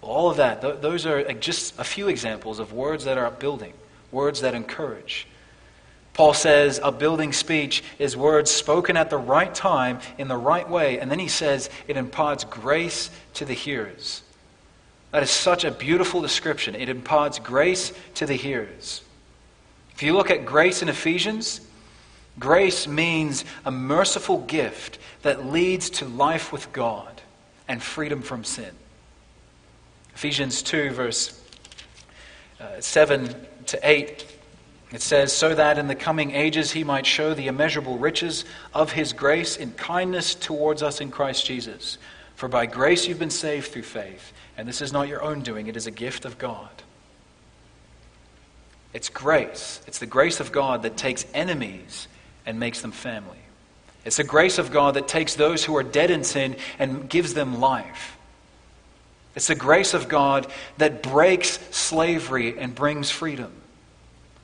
All 0.00 0.30
of 0.30 0.36
that, 0.36 0.60
th- 0.60 0.80
those 0.80 1.06
are 1.06 1.32
just 1.34 1.78
a 1.78 1.84
few 1.84 2.08
examples 2.08 2.58
of 2.58 2.72
words 2.72 3.04
that 3.04 3.18
are 3.18 3.26
upbuilding, 3.26 3.72
words 4.10 4.40
that 4.40 4.54
encourage. 4.54 5.26
Paul 6.14 6.34
says 6.34 6.80
upbuilding 6.82 7.32
speech 7.32 7.84
is 8.00 8.16
words 8.16 8.50
spoken 8.50 8.96
at 8.96 9.10
the 9.10 9.16
right 9.16 9.54
time 9.54 10.00
in 10.18 10.26
the 10.26 10.36
right 10.36 10.68
way, 10.68 10.98
and 10.98 11.10
then 11.10 11.20
he 11.20 11.28
says 11.28 11.70
it 11.86 11.96
imparts 11.96 12.42
grace 12.42 13.10
to 13.34 13.44
the 13.44 13.54
hearers. 13.54 14.22
That 15.12 15.22
is 15.22 15.30
such 15.30 15.64
a 15.64 15.70
beautiful 15.70 16.20
description. 16.20 16.74
It 16.74 16.88
imparts 16.88 17.38
grace 17.38 17.92
to 18.14 18.26
the 18.26 18.34
hearers. 18.34 19.02
If 19.94 20.02
you 20.02 20.12
look 20.12 20.30
at 20.30 20.44
grace 20.44 20.82
in 20.82 20.88
Ephesians, 20.88 21.60
grace 22.38 22.86
means 22.86 23.44
a 23.64 23.70
merciful 23.70 24.38
gift 24.38 24.98
that 25.22 25.46
leads 25.46 25.90
to 25.90 26.04
life 26.04 26.52
with 26.52 26.72
God 26.72 27.20
and 27.66 27.82
freedom 27.82 28.22
from 28.22 28.44
sin. 28.44 28.70
Ephesians 30.14 30.62
2, 30.62 30.90
verse 30.90 31.40
uh, 32.60 32.80
7 32.80 33.34
to 33.66 33.78
8, 33.88 34.26
it 34.90 35.02
says, 35.02 35.32
So 35.32 35.54
that 35.54 35.78
in 35.78 35.86
the 35.86 35.94
coming 35.94 36.32
ages 36.32 36.72
he 36.72 36.82
might 36.82 37.06
show 37.06 37.34
the 37.34 37.46
immeasurable 37.46 37.98
riches 37.98 38.44
of 38.74 38.92
his 38.92 39.12
grace 39.12 39.56
in 39.56 39.72
kindness 39.72 40.34
towards 40.34 40.82
us 40.82 41.00
in 41.00 41.10
Christ 41.10 41.46
Jesus. 41.46 41.98
For 42.34 42.48
by 42.48 42.66
grace 42.66 43.06
you've 43.06 43.18
been 43.18 43.30
saved 43.30 43.72
through 43.72 43.82
faith, 43.82 44.32
and 44.56 44.66
this 44.66 44.80
is 44.80 44.92
not 44.92 45.08
your 45.08 45.22
own 45.22 45.42
doing, 45.42 45.66
it 45.66 45.76
is 45.76 45.86
a 45.86 45.92
gift 45.92 46.24
of 46.24 46.38
God. 46.38 46.70
It's 48.94 49.08
grace. 49.08 49.80
It's 49.86 49.98
the 49.98 50.06
grace 50.06 50.40
of 50.40 50.50
God 50.50 50.82
that 50.82 50.96
takes 50.96 51.26
enemies 51.34 52.08
and 52.48 52.58
makes 52.58 52.80
them 52.80 52.92
family. 52.92 53.36
It's 54.06 54.16
the 54.16 54.24
grace 54.24 54.56
of 54.56 54.72
God 54.72 54.94
that 54.94 55.06
takes 55.06 55.34
those 55.34 55.62
who 55.62 55.76
are 55.76 55.82
dead 55.82 56.10
in 56.10 56.24
sin 56.24 56.56
and 56.78 57.08
gives 57.08 57.34
them 57.34 57.60
life. 57.60 58.16
It's 59.36 59.48
the 59.48 59.54
grace 59.54 59.92
of 59.92 60.08
God 60.08 60.46
that 60.78 61.02
breaks 61.02 61.60
slavery 61.76 62.58
and 62.58 62.74
brings 62.74 63.10
freedom. 63.10 63.52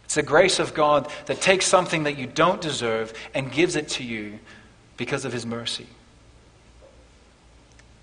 It's 0.05 0.17
the 0.17 0.23
grace 0.23 0.59
of 0.59 0.75
God 0.75 1.11
that 1.25 1.41
takes 1.41 1.65
something 1.65 2.03
that 2.03 2.19
you 2.19 2.27
don't 2.27 2.61
deserve 2.61 3.15
and 3.33 3.51
gives 3.51 3.75
it 3.75 3.89
to 3.89 4.05
you 4.05 4.39
because 4.99 5.25
of 5.25 5.33
His 5.33 5.47
mercy. 5.47 5.87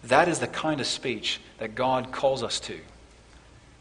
That 0.05 0.27
is 0.27 0.39
the 0.39 0.47
kind 0.47 0.81
of 0.81 0.87
speech 0.87 1.39
that 1.59 1.75
God 1.75 2.11
calls 2.11 2.41
us 2.41 2.59
to. 2.61 2.79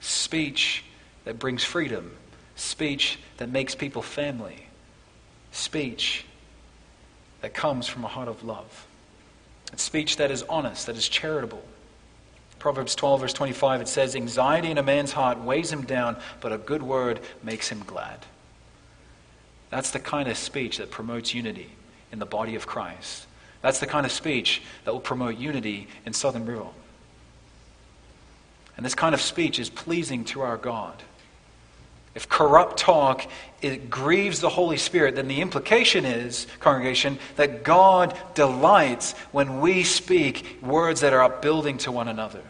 Speech 0.01 0.85
that 1.25 1.39
brings 1.39 1.65
freedom. 1.65 2.15
Speech 2.57 3.19
that 3.39 3.49
makes 3.49 3.75
people 3.75 4.03
family. 4.03 4.67
Speech 5.53 6.25
that 7.41 7.55
comes 7.55 7.87
from 7.87 8.05
a 8.05 8.09
heart 8.09 8.29
of 8.29 8.45
love. 8.45 8.87
It's 9.73 9.83
speech 9.83 10.17
that 10.17 10.31
is 10.31 10.43
honest, 10.45 10.87
that 10.87 10.97
is 10.97 11.09
charitable, 11.09 11.63
Proverbs 12.61 12.95
12, 12.95 13.21
verse 13.23 13.33
25, 13.33 13.81
it 13.81 13.89
says, 13.89 14.15
Anxiety 14.15 14.71
in 14.71 14.77
a 14.77 14.83
man's 14.83 15.13
heart 15.13 15.41
weighs 15.41 15.73
him 15.73 15.83
down, 15.83 16.17
but 16.41 16.53
a 16.53 16.59
good 16.59 16.83
word 16.83 17.21
makes 17.43 17.71
him 17.71 17.83
glad. 17.87 18.19
That's 19.71 19.91
the 19.91 19.99
kind 19.99 20.29
of 20.29 20.37
speech 20.37 20.77
that 20.77 20.91
promotes 20.91 21.35
unity 21.35 21.71
in 22.13 22.19
the 22.19 22.27
body 22.27 22.55
of 22.55 22.67
Christ. 22.67 23.27
That's 23.63 23.81
the 23.81 23.87
kind 23.87 24.05
of 24.05 24.13
speech 24.13 24.63
that 24.85 24.93
will 24.93 25.01
promote 25.01 25.39
unity 25.39 25.89
in 26.05 26.13
Southern 26.13 26.45
River. 26.45 26.67
And 28.77 28.85
this 28.85 28.95
kind 28.95 29.15
of 29.15 29.23
speech 29.23 29.59
is 29.59 29.71
pleasing 29.71 30.25
to 30.27 30.43
our 30.43 30.59
God. 30.59 31.03
If 32.15 32.29
corrupt 32.29 32.79
talk 32.79 33.27
it 33.63 33.91
grieves 33.91 34.41
the 34.41 34.49
Holy 34.49 34.79
Spirit, 34.79 35.17
then 35.17 35.29
the 35.29 35.43
implication 35.43 36.05
is, 36.05 36.47
congregation, 36.61 37.19
that 37.37 37.63
God 37.63 38.17
delights 38.35 39.13
when 39.33 39.61
we 39.61 39.85
speak 39.85 40.59
words 40.63 41.03
that 41.03 41.13
are 41.13 41.23
upbuilding 41.23 41.79
to 41.79 41.93
one 41.93 42.09
another. 42.09 42.43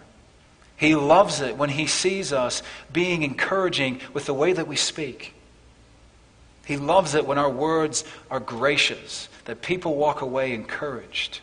He 0.77 0.95
loves 0.95 1.41
it 1.41 1.57
when 1.57 1.69
he 1.69 1.87
sees 1.87 2.33
us 2.33 2.63
being 2.93 3.23
encouraging 3.23 4.01
with 4.15 4.27
the 4.27 4.35
way 4.35 4.53
that 4.53 4.69
we 4.69 4.77
speak. 4.77 5.35
He 6.65 6.77
loves 6.77 7.15
it 7.15 7.27
when 7.27 7.39
our 7.39 7.51
words 7.51 8.05
are 8.31 8.41
gracious, 8.41 9.29
that 9.47 9.61
people 9.61 9.97
walk 9.97 10.21
away 10.21 10.55
encouraged. 10.55 11.41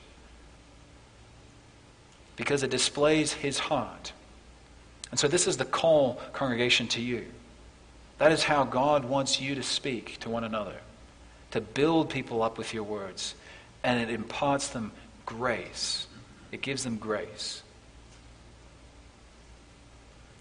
Because 2.38 2.64
it 2.64 2.72
displays 2.72 3.34
his 3.34 3.60
heart. 3.60 4.14
And 5.12 5.20
so, 5.20 5.28
this 5.28 5.46
is 5.46 5.58
the 5.58 5.66
call, 5.66 6.22
congregation, 6.34 6.88
to 6.90 7.02
you. 7.02 7.26
That 8.18 8.32
is 8.32 8.44
how 8.44 8.64
God 8.64 9.06
wants 9.06 9.40
you 9.40 9.56
to 9.56 9.64
speak 9.64 10.20
to 10.20 10.30
one 10.30 10.44
another, 10.44 10.78
to 11.52 11.62
build 11.62 12.10
people 12.10 12.42
up 12.42 12.58
with 12.58 12.74
your 12.74 12.84
words. 12.84 13.36
And 13.84 14.02
it 14.02 14.14
imparts 14.14 14.70
them 14.70 14.92
grace, 15.26 16.08
it 16.52 16.62
gives 16.62 16.84
them 16.84 16.98
grace. 16.98 17.62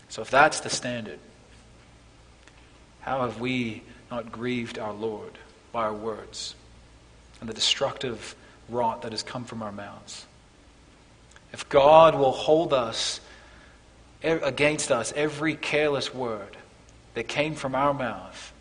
So, 0.08 0.22
if 0.22 0.30
that's 0.30 0.60
the 0.60 0.70
standard, 0.70 1.18
how 3.00 3.20
have 3.22 3.40
we 3.40 3.82
not 4.10 4.32
grieved 4.32 4.78
our 4.78 4.92
Lord 4.92 5.38
by 5.72 5.82
our 5.82 5.94
words 5.94 6.54
and 7.40 7.48
the 7.48 7.54
destructive 7.54 8.34
rot 8.68 9.02
that 9.02 9.12
has 9.12 9.22
come 9.22 9.44
from 9.44 9.62
our 9.62 9.72
mouths? 9.72 10.24
If 11.52 11.68
God 11.68 12.14
will 12.14 12.32
hold 12.32 12.72
us 12.72 13.20
against 14.22 14.90
us 14.90 15.12
every 15.14 15.54
careless 15.54 16.14
word 16.14 16.56
that 17.16 17.26
came 17.26 17.54
from 17.54 17.74
our 17.74 17.94
mouth, 17.94 18.52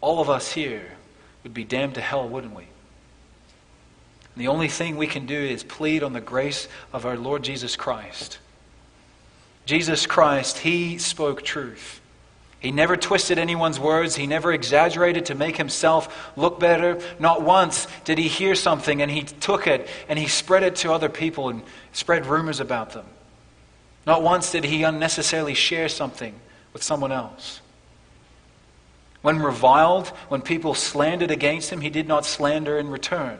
all 0.00 0.20
of 0.20 0.30
us 0.30 0.52
here 0.52 0.92
would 1.42 1.52
be 1.52 1.64
damned 1.64 1.96
to 1.96 2.00
hell, 2.00 2.28
wouldn't 2.28 2.54
we? 2.54 2.62
And 2.62 4.36
the 4.36 4.46
only 4.46 4.68
thing 4.68 4.96
we 4.96 5.08
can 5.08 5.26
do 5.26 5.36
is 5.36 5.64
plead 5.64 6.04
on 6.04 6.12
the 6.12 6.20
grace 6.20 6.68
of 6.92 7.04
our 7.04 7.18
Lord 7.18 7.42
Jesus 7.42 7.76
Christ 7.76 8.38
Jesus 9.66 10.06
Christ, 10.06 10.58
He 10.58 10.98
spoke 10.98 11.42
truth. 11.42 12.02
He 12.60 12.70
never 12.70 12.96
twisted 12.96 13.38
anyone's 13.38 13.80
words. 13.80 14.14
He 14.14 14.26
never 14.26 14.52
exaggerated 14.52 15.26
to 15.26 15.34
make 15.34 15.56
himself 15.56 16.32
look 16.36 16.60
better. 16.60 17.00
Not 17.18 17.42
once 17.42 17.86
did 18.04 18.18
he 18.18 18.28
hear 18.28 18.54
something 18.54 19.02
and 19.02 19.10
he 19.10 19.22
took 19.22 19.66
it 19.66 19.88
and 20.08 20.18
he 20.18 20.28
spread 20.28 20.62
it 20.62 20.76
to 20.76 20.92
other 20.92 21.10
people 21.10 21.50
and 21.50 21.62
spread 21.92 22.24
rumors 22.24 22.60
about 22.60 22.92
them. 22.92 23.04
Not 24.06 24.22
once 24.22 24.52
did 24.52 24.64
he 24.64 24.82
unnecessarily 24.82 25.52
share 25.52 25.90
something 25.90 26.34
with 26.74 26.82
someone 26.82 27.12
else. 27.12 27.62
When 29.22 29.38
reviled, 29.38 30.08
when 30.28 30.42
people 30.42 30.74
slandered 30.74 31.30
against 31.30 31.70
him, 31.70 31.80
he 31.80 31.88
did 31.88 32.06
not 32.06 32.26
slander 32.26 32.78
in 32.78 32.90
return. 32.90 33.38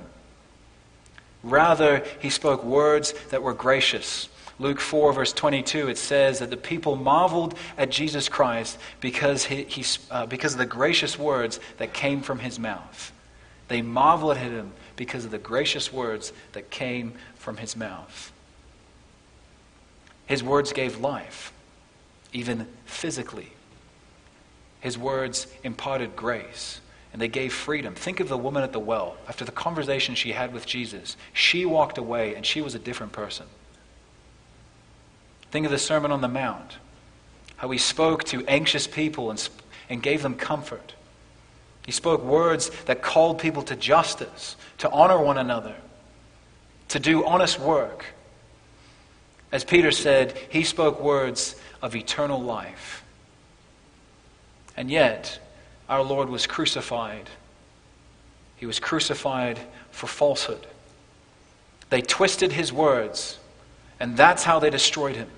Rather, 1.42 2.02
he 2.20 2.30
spoke 2.30 2.64
words 2.64 3.12
that 3.28 3.42
were 3.42 3.52
gracious 3.52 4.30
Luke 4.58 4.78
4, 4.78 5.12
verse 5.12 5.32
22, 5.32 5.88
it 5.88 5.98
says 5.98 6.38
that 6.38 6.50
the 6.50 6.56
people 6.56 6.94
marveled 6.94 7.54
at 7.76 7.90
Jesus 7.90 8.28
Christ 8.28 8.78
because, 9.00 9.44
he, 9.44 9.64
he 9.64 9.84
uh, 10.10 10.26
because 10.26 10.52
of 10.52 10.58
the 10.58 10.66
gracious 10.66 11.18
words 11.18 11.58
that 11.78 11.92
came 11.92 12.22
from 12.22 12.38
his 12.38 12.58
mouth. 12.58 13.12
They 13.66 13.82
marveled 13.82 14.36
at 14.36 14.50
him 14.50 14.72
because 14.94 15.24
of 15.24 15.32
the 15.32 15.38
gracious 15.38 15.92
words 15.92 16.32
that 16.52 16.70
came 16.70 17.14
from 17.34 17.56
his 17.56 17.76
mouth. 17.76 18.32
His 20.26 20.42
words 20.42 20.72
gave 20.72 21.00
life, 21.00 21.52
even 22.32 22.68
physically. 22.94 23.52
His 24.80 24.96
words 24.98 25.46
imparted 25.62 26.16
grace 26.16 26.80
and 27.14 27.22
they 27.22 27.28
gave 27.28 27.52
freedom. 27.52 27.94
Think 27.94 28.18
of 28.18 28.28
the 28.28 28.36
woman 28.36 28.64
at 28.64 28.72
the 28.72 28.80
well. 28.80 29.16
After 29.28 29.44
the 29.44 29.52
conversation 29.52 30.16
she 30.16 30.32
had 30.32 30.52
with 30.52 30.66
Jesus, 30.66 31.16
she 31.32 31.64
walked 31.64 31.96
away 31.96 32.34
and 32.34 32.44
she 32.44 32.60
was 32.60 32.74
a 32.74 32.78
different 32.78 33.12
person. 33.12 33.46
Think 35.52 35.64
of 35.64 35.70
the 35.70 35.78
Sermon 35.78 36.10
on 36.10 36.20
the 36.20 36.28
Mount, 36.28 36.78
how 37.56 37.70
he 37.70 37.78
spoke 37.78 38.24
to 38.24 38.44
anxious 38.48 38.88
people 38.88 39.30
and, 39.30 39.48
and 39.88 40.02
gave 40.02 40.22
them 40.22 40.34
comfort. 40.34 40.94
He 41.86 41.92
spoke 41.92 42.24
words 42.24 42.70
that 42.86 43.00
called 43.00 43.38
people 43.38 43.62
to 43.62 43.76
justice, 43.76 44.56
to 44.78 44.90
honor 44.90 45.22
one 45.22 45.38
another, 45.38 45.76
to 46.88 46.98
do 46.98 47.24
honest 47.24 47.60
work. 47.60 48.06
As 49.52 49.62
Peter 49.62 49.92
said, 49.92 50.36
he 50.48 50.64
spoke 50.64 51.00
words 51.00 51.54
of 51.84 51.94
eternal 51.94 52.42
life. 52.42 53.04
And 54.74 54.90
yet, 54.90 55.38
our 55.86 56.02
Lord 56.02 56.30
was 56.30 56.46
crucified. 56.46 57.28
He 58.56 58.64
was 58.64 58.80
crucified 58.80 59.60
for 59.90 60.06
falsehood. 60.06 60.66
They 61.90 62.00
twisted 62.00 62.52
his 62.52 62.72
words, 62.72 63.38
and 64.00 64.16
that's 64.16 64.44
how 64.44 64.58
they 64.60 64.70
destroyed 64.70 65.14
him. 65.14 65.28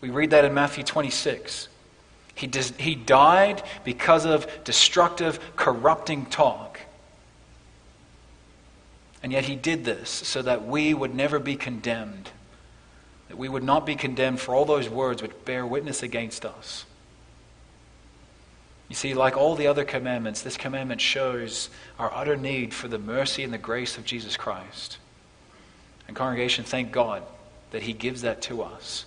We 0.00 0.10
read 0.10 0.30
that 0.30 0.44
in 0.44 0.52
Matthew 0.52 0.82
26. 0.82 1.68
He, 2.34 2.48
dis- 2.48 2.72
he 2.76 2.96
died 2.96 3.62
because 3.84 4.26
of 4.26 4.48
destructive, 4.64 5.38
corrupting 5.54 6.26
talk. 6.26 6.80
And 9.22 9.30
yet 9.30 9.44
he 9.44 9.54
did 9.54 9.84
this 9.84 10.10
so 10.10 10.42
that 10.42 10.66
we 10.66 10.92
would 10.92 11.14
never 11.14 11.38
be 11.38 11.54
condemned, 11.54 12.30
that 13.32 13.38
we 13.38 13.48
would 13.48 13.62
not 13.62 13.86
be 13.86 13.96
condemned 13.96 14.38
for 14.38 14.54
all 14.54 14.66
those 14.66 14.90
words 14.90 15.22
which 15.22 15.32
bear 15.46 15.64
witness 15.66 16.02
against 16.02 16.44
us. 16.44 16.84
You 18.90 18.94
see, 18.94 19.14
like 19.14 19.38
all 19.38 19.54
the 19.54 19.68
other 19.68 19.86
commandments, 19.86 20.42
this 20.42 20.58
commandment 20.58 21.00
shows 21.00 21.70
our 21.98 22.12
utter 22.14 22.36
need 22.36 22.74
for 22.74 22.88
the 22.88 22.98
mercy 22.98 23.42
and 23.42 23.50
the 23.50 23.56
grace 23.56 23.96
of 23.96 24.04
Jesus 24.04 24.36
Christ. 24.36 24.98
And, 26.06 26.14
congregation, 26.14 26.62
thank 26.64 26.92
God 26.92 27.22
that 27.70 27.84
He 27.84 27.94
gives 27.94 28.20
that 28.20 28.42
to 28.42 28.60
us, 28.60 29.06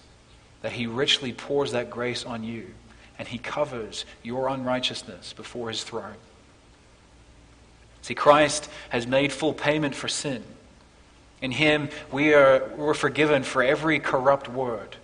that 0.63 0.71
He 0.71 0.87
richly 0.87 1.31
pours 1.31 1.73
that 1.73 1.91
grace 1.91 2.25
on 2.25 2.43
you, 2.43 2.65
and 3.19 3.27
He 3.27 3.37
covers 3.37 4.05
your 4.23 4.47
unrighteousness 4.47 5.33
before 5.33 5.69
His 5.69 5.83
throne. 5.83 6.15
See, 8.01 8.15
Christ 8.15 8.71
has 8.89 9.05
made 9.05 9.31
full 9.31 9.53
payment 9.53 9.93
for 9.93 10.07
sin. 10.07 10.43
In 11.45 11.51
Him, 11.51 11.89
we 12.11 12.33
are 12.33 12.71
we're 12.75 12.95
forgiven 12.95 13.43
for 13.43 13.61
every 13.61 13.99
corrupt 13.99 14.49
word. 14.49 14.95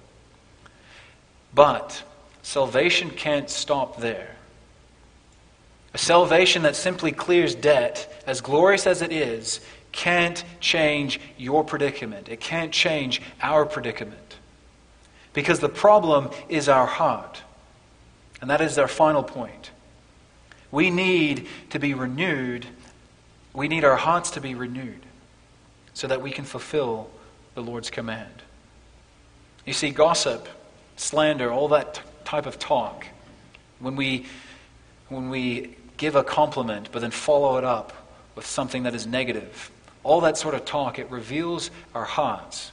But 1.54 2.02
salvation 2.42 3.12
can't 3.12 3.48
stop 3.48 3.98
there. 3.98 4.38
A 5.94 6.00
salvation 6.00 6.64
that 6.64 6.76
simply 6.76 7.12
clears 7.12 7.54
debt, 7.54 8.24
as 8.26 8.42
glorious 8.42 8.88
as 8.88 9.04
it 9.04 9.12
is, 9.12 9.62
can't 9.92 10.44
change 10.60 11.20
your 11.38 11.64
predicament. 11.64 12.28
It 12.28 12.40
can't 12.40 12.72
change 12.72 13.22
our 13.40 13.64
predicament. 13.64 14.38
Because 15.34 15.60
the 15.60 15.70
problem 15.70 16.32
is 16.50 16.68
our 16.68 16.88
heart. 16.88 17.44
And 18.42 18.50
that 18.50 18.62
is 18.62 18.80
our 18.80 18.88
final 18.88 19.22
point. 19.22 19.70
We 20.72 20.90
need 20.90 21.48
to 21.70 21.78
be 21.78 21.94
renewed. 21.94 22.66
We 23.54 23.68
need 23.68 23.84
our 23.84 23.96
hearts 23.96 24.32
to 24.32 24.42
be 24.42 24.56
renewed 24.56 25.06
so 25.94 26.08
that 26.08 26.22
we 26.22 26.32
can 26.32 26.46
fulfill 26.46 27.10
the 27.56 27.62
Lord's 27.62 27.90
command. 27.90 28.44
You 29.66 29.74
see, 29.74 29.92
gossip, 29.92 30.48
slander, 30.96 31.52
all 31.52 31.68
that 31.70 31.96
t- 31.96 32.02
type 32.24 32.46
of 32.46 32.58
talk, 32.58 33.06
when 33.80 33.96
we, 33.96 34.26
when 35.10 35.30
we 35.30 35.76
give 35.98 36.16
a 36.16 36.24
compliment 36.24 36.90
but 36.92 37.02
then 37.02 37.12
follow 37.12 37.58
it 37.58 37.64
up 37.64 37.94
with 38.36 38.46
something 38.46 38.84
that 38.84 38.96
is 38.96 39.06
negative, 39.06 39.72
all 40.04 40.22
that 40.22 40.38
sort 40.38 40.56
of 40.56 40.66
talk, 40.66 40.98
it 40.98 41.10
reveals 41.12 41.70
our 41.94 42.06
hearts, 42.06 42.72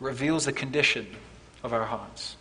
reveals 0.00 0.44
the 0.44 0.52
condition 0.52 1.06
of 1.62 1.72
our 1.72 1.86
hearts. 1.86 2.36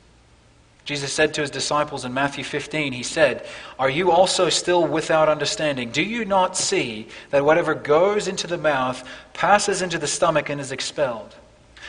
Jesus 0.92 1.14
said 1.14 1.34
to 1.36 1.42
his 1.42 1.50
disciples 1.50 2.04
in 2.04 2.14
Matthew 2.14 2.44
15, 2.44 2.92
He 2.92 3.02
said, 3.02 3.48
Are 3.80 3.90
you 3.90 4.12
also 4.12 4.50
still 4.50 4.86
without 4.86 5.30
understanding? 5.30 5.90
Do 5.90 6.04
you 6.04 6.26
not 6.26 6.58
see 6.58 7.08
that 7.30 7.46
whatever 7.46 7.74
goes 7.74 8.28
into 8.28 8.46
the 8.46 8.58
mouth 8.58 9.02
passes 9.32 9.82
into 9.82 9.98
the 9.98 10.06
stomach 10.06 10.50
and 10.50 10.60
is 10.60 10.74
expelled? 10.74 11.34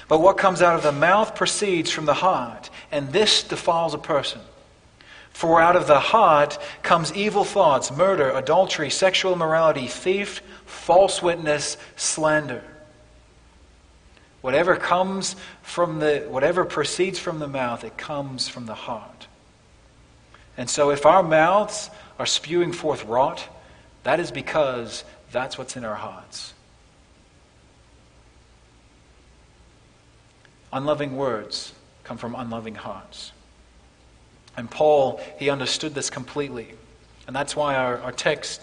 But 0.07 0.21
what 0.21 0.39
comes 0.39 0.63
out 0.63 0.77
of 0.77 0.85
the 0.85 0.93
mouth 0.93 1.35
proceeds 1.35 1.91
from 1.91 2.07
the 2.07 2.15
heart, 2.15 2.71
and 2.93 3.13
this 3.13 3.43
defiles 3.43 3.93
a 3.93 3.99
person. 3.99 4.41
For 5.31 5.61
out 5.61 5.75
of 5.75 5.89
the 5.89 5.99
heart 5.99 6.57
comes 6.85 7.13
evil 7.13 7.43
thoughts, 7.43 7.91
murder, 7.91 8.31
adultery, 8.31 8.89
sexual 8.89 9.33
immorality, 9.33 9.89
thief, 9.89 10.43
false 10.65 11.21
witness, 11.21 11.77
slander. 11.97 12.63
Whatever 14.43 14.77
comes 14.77 15.37
from 15.63 16.01
the 16.01 16.27
whatever 16.29 16.65
proceeds 16.65 17.19
from 17.19 17.39
the 17.39 17.49
mouth, 17.49 17.85
it 17.85 17.97
comes 17.97 18.49
from 18.49 18.67
the 18.67 18.75
heart. 18.75 19.29
And 20.57 20.69
so 20.69 20.91
if 20.91 21.07
our 21.07 21.23
mouths 21.23 21.91
are 22.19 22.27
spewing 22.27 22.73
forth 22.73 23.05
rot, 23.07 23.49
that 24.03 24.21
is 24.21 24.31
because 24.31 25.05
that's 25.31 25.57
what's 25.57 25.77
in 25.77 25.85
our 25.85 25.95
hearts. 25.95 26.53
Unloving 30.73 31.17
words 31.17 31.73
come 32.05 32.19
from 32.19 32.35
unloving 32.35 32.75
hearts. 32.75 33.33
And 34.57 34.71
Paul, 34.71 35.21
he 35.39 35.51
understood 35.51 35.95
this 35.95 36.11
completely. 36.11 36.75
And 37.27 37.37
that's 37.37 37.55
why 37.55 37.77
our, 37.77 37.99
our 37.99 38.13
text, 38.13 38.61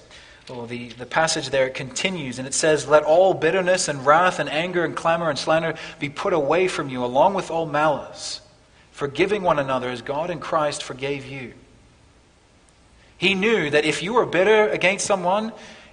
well, 0.49 0.65
the, 0.65 0.89
the 0.89 1.05
passage 1.05 1.49
there 1.49 1.69
continues, 1.69 2.39
and 2.39 2.47
it 2.47 2.53
says, 2.53 2.87
Let 2.87 3.03
all 3.03 3.33
bitterness 3.33 3.87
and 3.87 4.05
wrath 4.05 4.39
and 4.39 4.49
anger 4.49 4.83
and 4.83 4.95
clamor 4.95 5.29
and 5.29 5.37
slander 5.37 5.75
be 5.99 6.09
put 6.09 6.33
away 6.33 6.67
from 6.67 6.89
you, 6.89 7.03
along 7.03 7.35
with 7.35 7.51
all 7.51 7.65
malice, 7.65 8.41
forgiving 8.91 9.43
one 9.43 9.59
another 9.59 9.89
as 9.89 10.01
God 10.01 10.29
in 10.29 10.39
Christ 10.39 10.83
forgave 10.83 11.25
you. 11.25 11.53
He 13.17 13.35
knew 13.35 13.69
that 13.69 13.85
if 13.85 14.01
you 14.01 14.17
are 14.17 14.25
bitter 14.25 14.69
against 14.69 15.05
someone, 15.05 15.51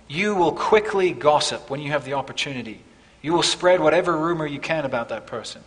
you 0.08 0.34
will 0.34 0.52
quickly 0.52 1.12
gossip 1.12 1.68
when 1.68 1.80
you 1.80 1.90
have 1.90 2.04
the 2.04 2.14
opportunity. 2.14 2.80
You 3.20 3.32
will 3.32 3.42
spread 3.42 3.80
whatever 3.80 4.16
rumor 4.16 4.46
you 4.46 4.60
can 4.60 4.84
about 4.84 5.08
that 5.08 5.26
person. 5.26 5.62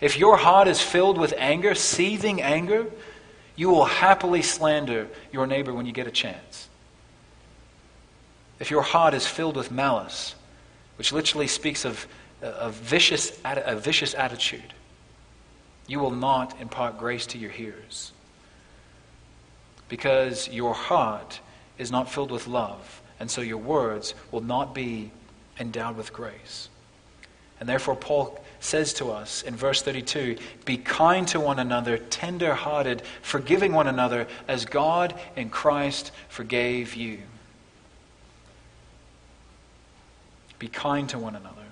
If 0.00 0.18
your 0.18 0.36
heart 0.36 0.68
is 0.68 0.80
filled 0.80 1.16
with 1.16 1.32
anger, 1.38 1.74
seething 1.74 2.42
anger, 2.42 2.86
you 3.56 3.70
will 3.70 3.84
happily 3.84 4.42
slander 4.42 5.08
your 5.32 5.46
neighbor 5.46 5.72
when 5.72 5.86
you 5.86 5.92
get 5.92 6.06
a 6.06 6.10
chance. 6.10 6.68
If 8.62 8.70
your 8.70 8.82
heart 8.82 9.12
is 9.12 9.26
filled 9.26 9.56
with 9.56 9.72
malice, 9.72 10.36
which 10.94 11.12
literally 11.12 11.48
speaks 11.48 11.84
of 11.84 12.06
uh, 12.40 12.46
a 12.46 12.70
vicious, 12.70 13.36
a 13.44 13.74
vicious 13.74 14.14
attitude, 14.14 14.72
you 15.88 15.98
will 15.98 16.12
not 16.12 16.60
impart 16.60 16.96
grace 16.96 17.26
to 17.26 17.38
your 17.38 17.50
hearers. 17.50 18.12
Because 19.88 20.48
your 20.48 20.74
heart 20.74 21.40
is 21.76 21.90
not 21.90 22.08
filled 22.08 22.30
with 22.30 22.46
love, 22.46 23.02
and 23.18 23.28
so 23.28 23.40
your 23.40 23.58
words 23.58 24.14
will 24.30 24.42
not 24.42 24.76
be 24.76 25.10
endowed 25.58 25.96
with 25.96 26.12
grace. 26.12 26.68
And 27.58 27.68
therefore, 27.68 27.96
Paul 27.96 28.44
says 28.60 28.94
to 28.94 29.10
us 29.10 29.42
in 29.42 29.56
verse 29.56 29.82
32 29.82 30.36
Be 30.64 30.76
kind 30.76 31.26
to 31.26 31.40
one 31.40 31.58
another, 31.58 31.98
tender 31.98 32.54
hearted, 32.54 33.02
forgiving 33.22 33.72
one 33.72 33.88
another, 33.88 34.28
as 34.46 34.66
God 34.66 35.18
in 35.34 35.50
Christ 35.50 36.12
forgave 36.28 36.94
you. 36.94 37.18
Be 40.62 40.68
kind 40.68 41.08
to 41.08 41.18
one 41.18 41.34
another. 41.34 41.64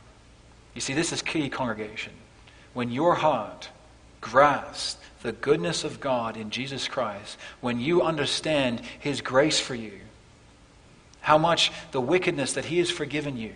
You 0.74 0.80
see, 0.80 0.94
this 0.94 1.12
is 1.12 1.22
key, 1.22 1.48
congregation. 1.48 2.12
When 2.74 2.90
your 2.90 3.14
heart 3.14 3.68
grasps 4.20 5.00
the 5.22 5.30
goodness 5.30 5.84
of 5.84 6.00
God 6.00 6.36
in 6.36 6.50
Jesus 6.50 6.88
Christ, 6.88 7.38
when 7.60 7.78
you 7.78 8.02
understand 8.02 8.80
His 8.98 9.20
grace 9.20 9.60
for 9.60 9.76
you, 9.76 9.92
how 11.20 11.38
much 11.38 11.70
the 11.92 12.00
wickedness 12.00 12.54
that 12.54 12.64
He 12.64 12.78
has 12.78 12.90
forgiven 12.90 13.36
you, 13.36 13.52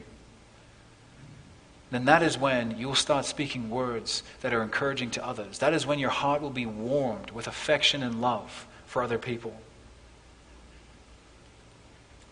then 1.90 2.04
that 2.04 2.22
is 2.22 2.38
when 2.38 2.78
you 2.78 2.86
will 2.86 2.94
start 2.94 3.24
speaking 3.24 3.70
words 3.70 4.22
that 4.40 4.54
are 4.54 4.62
encouraging 4.62 5.10
to 5.10 5.26
others. 5.26 5.58
That 5.58 5.74
is 5.74 5.84
when 5.84 5.98
your 5.98 6.10
heart 6.10 6.42
will 6.42 6.50
be 6.50 6.64
warmed 6.64 7.32
with 7.32 7.48
affection 7.48 8.04
and 8.04 8.20
love 8.20 8.68
for 8.86 9.02
other 9.02 9.18
people. 9.18 9.52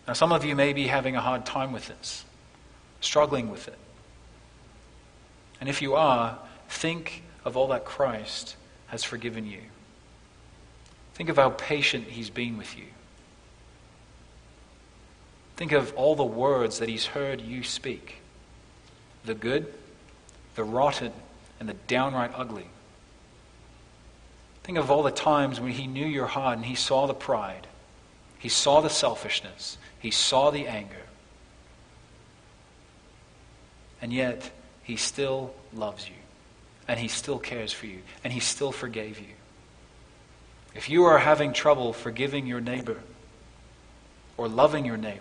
Now, 0.07 0.13
some 0.13 0.31
of 0.31 0.45
you 0.45 0.55
may 0.55 0.73
be 0.73 0.87
having 0.87 1.17
a 1.17 1.21
hard 1.21 1.45
time 1.45 1.73
with 1.73 1.89
this, 1.89 2.25
struggling 3.03 3.51
with 3.51 3.69
it. 3.69 3.79
And 5.61 5.69
if 5.69 5.83
you 5.83 5.95
are, 5.95 6.39
think 6.69 7.23
of 7.45 7.57
all 7.57 7.69
that 7.69 7.85
Christ 7.85 8.57
has 8.87 9.05
forgiven 9.05 9.47
you. 9.47 9.61
Think 11.15 11.29
of 11.29 11.37
how 11.37 11.51
patient 11.51 12.07
he's 12.09 12.31
been 12.31 12.57
with 12.57 12.77
you. 12.77 12.87
Think 15.57 15.73
of 15.73 15.93
all 15.95 16.17
the 16.17 16.25
words 16.25 16.79
that 16.79 16.89
he's 16.89 17.07
heard 17.07 17.41
you 17.41 17.63
speak 17.63 18.17
the 19.25 19.35
good, 19.35 19.73
the 20.57 20.65
rotten, 20.65 21.13
and 21.61 21.69
the 21.69 21.75
downright 21.87 22.33
ugly. 22.35 22.67
Think 24.65 24.79
of 24.79 24.91
all 24.91 25.05
the 25.05 25.13
times 25.13 25.61
when 25.61 25.71
he 25.71 25.87
knew 25.87 26.07
your 26.07 26.27
heart 26.27 26.57
and 26.57 26.67
he 26.67 26.75
saw 26.75 27.07
the 27.07 27.15
pride, 27.15 27.69
he 28.41 28.49
saw 28.49 28.81
the 28.81 28.91
selfishness, 28.91 29.79
he 30.01 30.11
saw 30.11 30.51
the 30.51 30.67
anger. 30.67 31.02
And 34.03 34.13
yet, 34.13 34.51
he 34.83 34.97
still 34.97 35.55
loves 35.73 36.07
you, 36.07 36.17
and 36.87 37.01
he 37.01 37.09
still 37.09 37.39
cares 37.39 37.73
for 37.73 37.87
you, 37.87 38.01
and 38.23 38.33
he 38.33 38.41
still 38.41 38.73
forgave 38.73 39.19
you. 39.19 39.35
If 40.75 40.91
you 40.91 41.05
are 41.05 41.19
having 41.19 41.55
trouble 41.55 41.95
forgiving 41.95 42.47
your 42.47 42.61
neighbor 42.61 42.99
or 44.37 44.49
loving 44.49 44.85
your 44.85 44.97
neighbor, 44.99 45.21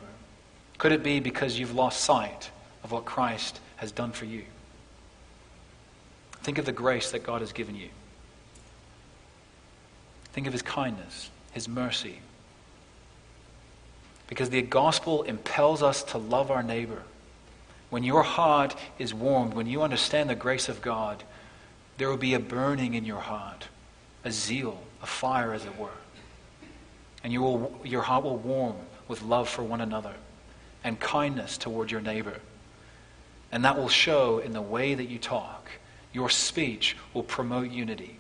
could 0.78 0.92
it 0.92 1.04
be 1.04 1.20
because 1.20 1.58
you've 1.58 1.76
lost 1.76 2.02
sight 2.02 2.50
of 2.84 2.92
what 2.92 3.06
Christ 3.06 3.60
has 3.82 3.92
done 3.92 4.12
for 4.12 4.26
you. 4.26 4.44
Think 6.44 6.58
of 6.58 6.66
the 6.66 6.72
grace 6.72 7.12
that 7.12 7.24
God 7.24 7.42
has 7.42 7.52
given 7.52 7.76
you. 7.76 7.90
Think 10.34 10.48
of 10.48 10.54
his 10.54 10.62
kindness, 10.62 11.30
his 11.52 11.68
mercy. 11.68 12.20
Because 14.28 14.50
the 14.50 14.62
gospel 14.62 15.24
impels 15.24 15.84
us 15.84 16.04
to 16.04 16.18
love 16.18 16.52
our 16.52 16.64
neighbor. 16.64 17.02
When 17.92 18.04
your 18.04 18.24
heart 18.24 18.76
is 18.98 19.14
warmed, 19.14 19.54
when 19.54 19.68
you 19.68 19.84
understand 19.84 20.30
the 20.30 20.36
grace 20.36 20.70
of 20.70 20.82
God, 20.82 21.24
there 21.98 22.10
will 22.10 22.18
be 22.18 22.34
a 22.34 22.40
burning 22.40 22.94
in 22.94 23.04
your 23.04 23.20
heart, 23.20 23.68
a 24.24 24.32
zeal, 24.32 24.82
a 25.04 25.06
fire, 25.06 25.54
as 25.54 25.66
it 25.66 25.78
were. 25.78 25.90
And 27.22 27.34
you 27.34 27.42
will, 27.42 27.80
your 27.84 28.02
heart 28.02 28.24
will 28.24 28.38
warm 28.38 28.78
with 29.10 29.22
love 29.22 29.50
for 29.50 29.62
one 29.62 29.82
another 29.82 30.14
and 30.86 31.00
kindness 31.02 31.58
toward 31.58 31.92
your 31.92 32.00
neighbor. 32.00 32.40
And 33.52 33.66
that 33.66 33.78
will 33.78 33.90
show 33.90 34.40
in 34.40 34.54
the 34.54 34.62
way 34.62 34.96
that 34.96 35.10
you 35.10 35.20
talk. 35.20 35.70
Your 36.14 36.30
speech 36.30 36.96
will 37.14 37.24
promote 37.24 37.72
unity. 37.72 38.16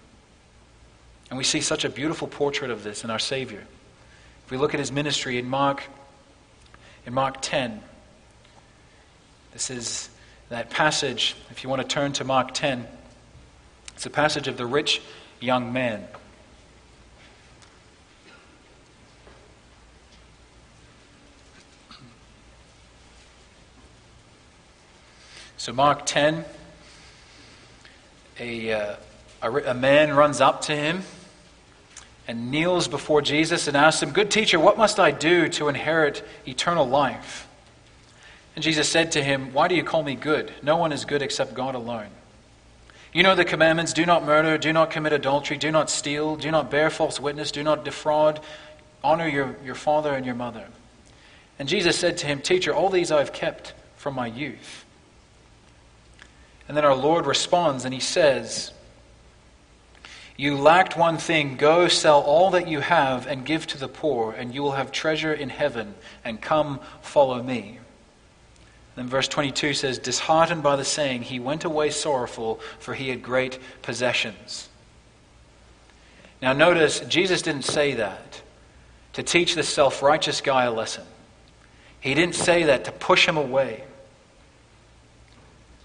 And 1.29 1.37
we 1.37 1.45
see 1.45 1.61
such 1.61 1.85
a 1.85 1.89
beautiful 1.89 2.27
portrait 2.27 2.71
of 2.71 2.83
this 2.83 3.05
in 3.05 3.09
our 3.09 3.19
Savior. 3.19 3.63
If 4.45 4.51
we 4.51 4.57
look 4.57 4.73
at 4.73 4.81
his 4.81 4.91
ministry 4.91 5.37
in 5.37 5.47
Mark, 5.47 5.83
in 7.05 7.13
Mark 7.13 7.37
10, 7.41 7.81
this 9.53 9.69
is 9.69 10.09
that 10.49 10.69
passage, 10.69 11.35
if 11.49 11.63
you 11.63 11.69
want 11.69 11.81
to 11.81 11.87
turn 11.87 12.13
to 12.13 12.23
Mark 12.23 12.53
10, 12.53 12.87
it's 13.95 14.05
a 14.05 14.09
passage 14.09 14.47
of 14.47 14.57
the 14.57 14.65
rich 14.65 15.01
young 15.39 15.71
man. 15.73 16.07
So, 25.57 25.71
Mark 25.71 26.07
10, 26.07 26.43
a, 28.39 28.73
uh, 28.73 28.95
a, 29.43 29.51
a, 29.51 29.73
man 29.75 30.15
runs 30.15 30.41
up 30.41 30.61
to 30.61 30.75
him 30.75 31.03
and 32.27 32.49
kneels 32.49 32.87
before 32.87 33.21
Jesus 33.21 33.67
and 33.67 33.77
asks 33.77 34.01
him, 34.01 34.09
Good 34.09 34.31
teacher, 34.31 34.59
what 34.59 34.79
must 34.79 34.99
I 34.99 35.11
do 35.11 35.47
to 35.49 35.67
inherit 35.67 36.25
eternal 36.47 36.87
life? 36.87 37.47
And 38.55 38.63
Jesus 38.63 38.89
said 38.89 39.13
to 39.13 39.23
him, 39.23 39.53
Why 39.53 39.67
do 39.67 39.75
you 39.75 39.83
call 39.83 40.03
me 40.03 40.15
good? 40.15 40.51
No 40.61 40.77
one 40.77 40.91
is 40.91 41.05
good 41.05 41.21
except 41.21 41.53
God 41.53 41.75
alone. 41.75 42.09
You 43.13 43.23
know 43.23 43.35
the 43.35 43.45
commandments 43.45 43.93
do 43.93 44.05
not 44.05 44.25
murder, 44.25 44.57
do 44.57 44.71
not 44.71 44.91
commit 44.91 45.11
adultery, 45.11 45.57
do 45.57 45.71
not 45.71 45.89
steal, 45.89 46.37
do 46.37 46.49
not 46.49 46.71
bear 46.71 46.89
false 46.89 47.19
witness, 47.19 47.51
do 47.51 47.61
not 47.61 47.83
defraud, 47.83 48.39
honor 49.03 49.27
your, 49.27 49.55
your 49.65 49.75
father 49.75 50.13
and 50.13 50.25
your 50.25 50.35
mother. 50.35 50.65
And 51.59 51.67
Jesus 51.67 51.97
said 51.97 52.17
to 52.19 52.27
him, 52.27 52.39
Teacher, 52.41 52.73
all 52.73 52.89
these 52.89 53.11
I 53.11 53.19
have 53.19 53.33
kept 53.33 53.73
from 53.97 54.15
my 54.15 54.27
youth. 54.27 54.85
And 56.67 56.77
then 56.77 56.85
our 56.85 56.95
Lord 56.95 57.25
responds 57.25 57.83
and 57.83 57.93
he 57.93 57.99
says, 57.99 58.71
You 60.37 60.57
lacked 60.57 60.97
one 60.97 61.17
thing. 61.17 61.57
Go 61.57 61.89
sell 61.89 62.21
all 62.21 62.51
that 62.51 62.69
you 62.69 62.79
have 62.79 63.27
and 63.27 63.45
give 63.45 63.67
to 63.67 63.77
the 63.77 63.89
poor, 63.89 64.31
and 64.31 64.55
you 64.55 64.63
will 64.63 64.71
have 64.71 64.91
treasure 64.91 65.33
in 65.33 65.49
heaven. 65.49 65.95
And 66.23 66.41
come, 66.41 66.79
follow 67.01 67.43
me. 67.43 67.79
Then 68.95 69.07
verse 69.07 69.27
22 69.27 69.73
says, 69.73 69.99
Disheartened 69.99 70.63
by 70.63 70.75
the 70.75 70.83
saying, 70.83 71.23
he 71.23 71.39
went 71.39 71.63
away 71.63 71.89
sorrowful, 71.91 72.59
for 72.79 72.93
he 72.93 73.09
had 73.09 73.23
great 73.23 73.57
possessions. 73.81 74.69
Now, 76.41 76.53
notice, 76.53 76.99
Jesus 77.01 77.41
didn't 77.41 77.65
say 77.65 77.93
that 77.95 78.41
to 79.13 79.23
teach 79.23 79.55
this 79.55 79.69
self 79.69 80.01
righteous 80.01 80.41
guy 80.41 80.65
a 80.65 80.71
lesson. 80.71 81.05
He 81.99 82.13
didn't 82.13 82.35
say 82.35 82.63
that 82.63 82.85
to 82.85 82.91
push 82.91 83.27
him 83.27 83.37
away. 83.37 83.83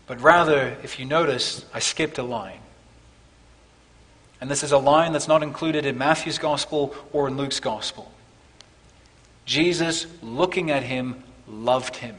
But 0.07 0.21
rather, 0.21 0.77
if 0.83 0.99
you 0.99 1.05
notice, 1.05 1.65
I 1.75 1.81
skipped 1.81 2.19
a 2.19 2.23
line. 2.23 2.61
And 4.41 4.51
this 4.51 4.63
is 4.63 4.73
a 4.73 4.79
line 4.79 5.13
that's 5.13 5.29
not 5.29 5.43
included 5.43 5.85
in 5.85 5.99
Matthew's 5.99 6.39
gospel 6.39 6.95
or 7.13 7.29
in 7.29 7.37
Luke's 7.37 7.61
gospel. 7.61 8.11
Jesus, 9.45 10.07
looking 10.23 10.71
at 10.71 10.83
him, 10.83 11.23
loved 11.47 11.97
him 11.97 12.17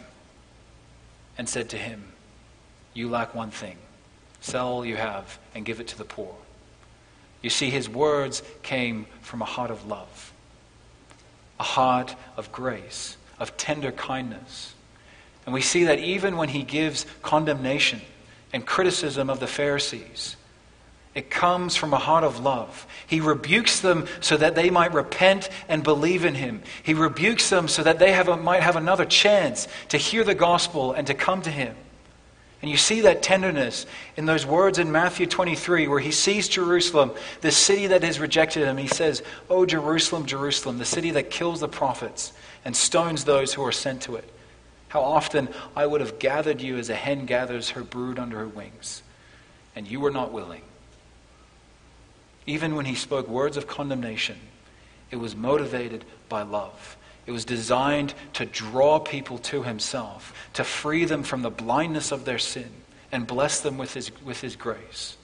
and 1.38 1.47
said 1.47 1.69
to 1.69 1.77
him, 1.77 2.11
You 2.93 3.09
lack 3.09 3.35
one 3.35 3.51
thing. 3.51 3.77
Sell 4.41 4.67
all 4.67 4.85
you 4.85 4.95
have 4.95 5.39
and 5.55 5.65
give 5.65 5.79
it 5.79 5.88
to 5.88 5.97
the 5.97 6.05
poor. 6.05 6.35
You 7.41 7.49
see, 7.49 7.69
his 7.69 7.89
words 7.89 8.43
came 8.63 9.05
from 9.21 9.41
a 9.41 9.45
heart 9.45 9.71
of 9.71 9.88
love, 9.88 10.33
a 11.59 11.63
heart 11.63 12.15
of 12.35 12.51
grace, 12.51 13.17
of 13.39 13.57
tender 13.57 13.91
kindness 13.91 14.73
and 15.47 15.53
we 15.53 15.61
see 15.61 15.85
that 15.85 15.99
even 15.99 16.35
when 16.35 16.49
he 16.49 16.61
gives 16.61 17.05
condemnation 17.21 18.01
and 18.51 18.65
criticism 18.65 19.29
of 19.29 19.39
the 19.39 19.47
Pharisees, 19.47 20.35
it 21.18 21.32
comes 21.32 21.76
from 21.76 21.93
a 21.93 21.97
heart 21.97 22.24
of 22.24 22.41
love. 22.41 22.86
He 23.07 23.22
rebukes 23.22 23.80
them 23.80 24.05
so 24.22 24.38
that 24.38 24.53
they 24.53 24.70
might 24.70 24.93
repent 24.93 25.49
and 25.68 25.84
believe 25.84 26.24
in 26.26 26.36
him. 26.36 26.61
He 26.84 26.93
rebukes 26.93 27.49
them 27.49 27.68
so 27.68 27.82
that 27.82 27.97
they 27.97 28.11
have 28.11 28.28
a, 28.28 28.38
might 28.38 28.61
have 28.61 28.76
another 28.76 29.03
chance 29.03 29.68
to 29.89 29.97
hear 29.97 30.24
the 30.24 30.36
gospel 30.36 30.93
and 30.93 31.07
to 31.07 31.15
come 31.15 31.41
to 31.41 31.49
him. 31.49 31.76
And 32.61 32.70
you 32.70 32.78
see 32.78 33.01
that 33.01 33.24
tenderness 33.24 33.88
in 34.15 34.28
those 34.28 34.45
words 34.45 34.78
in 34.78 34.91
Matthew 34.91 35.26
23 35.26 35.88
where 35.88 35.99
he 35.99 36.11
sees 36.11 36.47
Jerusalem, 36.47 37.13
the 37.41 37.49
city 37.49 37.88
that 37.88 38.03
has 38.03 38.20
rejected 38.20 38.68
him. 38.68 38.78
He 38.78 38.88
says, 38.88 39.24
Oh, 39.49 39.65
Jerusalem, 39.65 40.28
Jerusalem, 40.28 40.78
the 40.78 40.86
city 40.86 41.09
that 41.11 41.32
kills 41.32 41.61
the 41.61 41.68
prophets 41.68 42.32
and 42.63 42.76
stones 42.76 43.24
those 43.24 43.55
who 43.55 43.63
are 43.63 43.72
sent 43.72 44.03
to 44.03 44.18
it. 44.18 44.32
How 44.89 45.01
often 45.01 45.49
I 45.76 45.88
would 45.88 46.01
have 46.01 46.20
gathered 46.20 46.61
you 46.61 46.78
as 46.78 46.91
a 46.91 46.95
hen 46.95 47.26
gathers 47.26 47.72
her 47.72 47.84
brood 47.84 48.20
under 48.20 48.38
her 48.38 48.47
wings, 48.47 49.01
and 49.76 49.88
you 49.88 49.99
were 49.99 50.11
not 50.11 50.32
willing. 50.32 50.61
Even 52.48 52.76
when 52.76 52.86
he 52.86 52.95
spoke 52.95 53.28
words 53.28 53.58
of 53.58 53.68
condemnation, 53.68 54.39
it 55.12 55.18
was 55.18 55.36
motivated 55.36 56.06
by 56.30 56.41
love. 56.41 56.98
It 57.26 57.32
was 57.32 57.43
designed 57.43 58.14
to 58.34 58.45
draw 58.45 59.00
people 59.00 59.38
to 59.39 59.64
himself, 59.64 60.34
to 60.54 60.64
free 60.64 61.04
them 61.04 61.24
from 61.24 61.41
the 61.41 61.50
blindness 61.50 62.14
of 62.14 62.24
their 62.24 62.39
sin, 62.39 62.70
and 63.12 63.28
bless 63.28 63.60
them 63.60 63.78
with 63.78 63.93
his, 63.93 64.12
with 64.24 64.39
his 64.39 64.56
grace. 64.56 65.18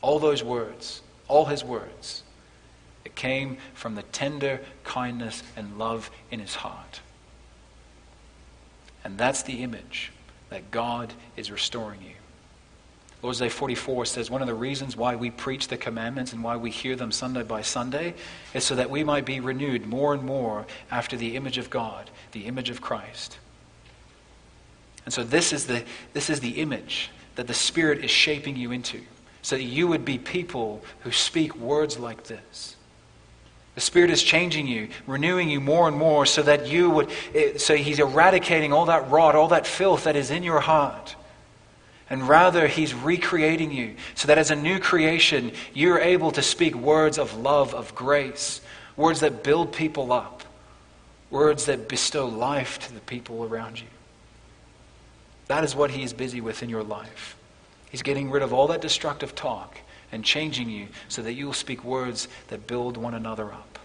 All 0.00 0.18
those 0.18 0.42
words, 0.42 1.02
all 1.28 1.46
his 1.46 1.62
words, 1.62 2.24
it 3.04 3.14
came 3.14 3.58
from 3.74 3.94
the 3.94 4.02
tender 4.02 4.60
kindness 4.82 5.44
and 5.56 5.78
love 5.78 6.10
in 6.32 6.40
his 6.40 6.56
heart. 6.56 7.00
And 9.04 9.18
that's 9.18 9.42
the 9.42 9.62
image 9.62 10.12
that 10.50 10.70
God 10.72 11.12
is 11.36 11.50
restoring 11.50 12.02
you. 12.02 12.14
Lord's 13.22 13.38
Day 13.38 13.48
44 13.48 14.04
says 14.04 14.30
one 14.30 14.40
of 14.40 14.48
the 14.48 14.54
reasons 14.54 14.96
why 14.96 15.14
we 15.14 15.30
preach 15.30 15.68
the 15.68 15.76
commandments 15.76 16.32
and 16.32 16.42
why 16.42 16.56
we 16.56 16.70
hear 16.70 16.96
them 16.96 17.12
Sunday 17.12 17.44
by 17.44 17.62
Sunday 17.62 18.14
is 18.52 18.64
so 18.64 18.74
that 18.74 18.90
we 18.90 19.04
might 19.04 19.24
be 19.24 19.38
renewed 19.38 19.86
more 19.86 20.12
and 20.12 20.24
more 20.24 20.66
after 20.90 21.16
the 21.16 21.36
image 21.36 21.56
of 21.56 21.70
God, 21.70 22.10
the 22.32 22.46
image 22.46 22.68
of 22.68 22.80
Christ. 22.80 23.38
And 25.04 25.14
so 25.14 25.22
this 25.22 25.52
is 25.52 25.66
the, 25.66 25.84
this 26.14 26.30
is 26.30 26.40
the 26.40 26.60
image 26.60 27.10
that 27.36 27.46
the 27.46 27.54
Spirit 27.54 28.04
is 28.04 28.10
shaping 28.10 28.56
you 28.56 28.72
into, 28.72 29.00
so 29.40 29.56
that 29.56 29.62
you 29.62 29.86
would 29.86 30.04
be 30.04 30.18
people 30.18 30.82
who 31.00 31.12
speak 31.12 31.54
words 31.56 32.00
like 32.00 32.24
this. 32.24 32.76
The 33.76 33.80
Spirit 33.80 34.10
is 34.10 34.22
changing 34.22 34.66
you, 34.66 34.88
renewing 35.06 35.48
you 35.48 35.60
more 35.60 35.86
and 35.86 35.96
more 35.96 36.26
so 36.26 36.42
that 36.42 36.66
you 36.66 36.90
would, 36.90 37.10
eh, 37.34 37.56
so 37.56 37.76
He's 37.76 38.00
eradicating 38.00 38.72
all 38.72 38.86
that 38.86 39.08
rot, 39.10 39.36
all 39.36 39.48
that 39.48 39.66
filth 39.66 40.04
that 40.04 40.16
is 40.16 40.30
in 40.30 40.42
your 40.42 40.60
heart. 40.60 41.14
And 42.12 42.28
rather, 42.28 42.68
He's 42.68 42.92
recreating 42.92 43.72
you 43.72 43.94
so 44.14 44.28
that 44.28 44.36
as 44.36 44.50
a 44.50 44.54
new 44.54 44.78
creation, 44.78 45.50
you're 45.72 45.98
able 45.98 46.30
to 46.32 46.42
speak 46.42 46.74
words 46.74 47.16
of 47.16 47.38
love, 47.38 47.72
of 47.74 47.94
grace, 47.94 48.60
words 48.98 49.20
that 49.20 49.42
build 49.42 49.72
people 49.72 50.12
up, 50.12 50.42
words 51.30 51.64
that 51.64 51.88
bestow 51.88 52.26
life 52.26 52.78
to 52.80 52.92
the 52.92 53.00
people 53.00 53.44
around 53.44 53.80
you. 53.80 53.86
That 55.46 55.64
is 55.64 55.74
what 55.74 55.90
He 55.90 56.02
is 56.02 56.12
busy 56.12 56.42
with 56.42 56.62
in 56.62 56.68
your 56.68 56.82
life. 56.82 57.34
He's 57.90 58.02
getting 58.02 58.30
rid 58.30 58.42
of 58.42 58.52
all 58.52 58.66
that 58.66 58.82
destructive 58.82 59.34
talk 59.34 59.78
and 60.12 60.22
changing 60.22 60.68
you 60.68 60.88
so 61.08 61.22
that 61.22 61.32
you 61.32 61.46
will 61.46 61.54
speak 61.54 61.82
words 61.82 62.28
that 62.48 62.66
build 62.66 62.98
one 62.98 63.14
another 63.14 63.50
up. 63.50 63.78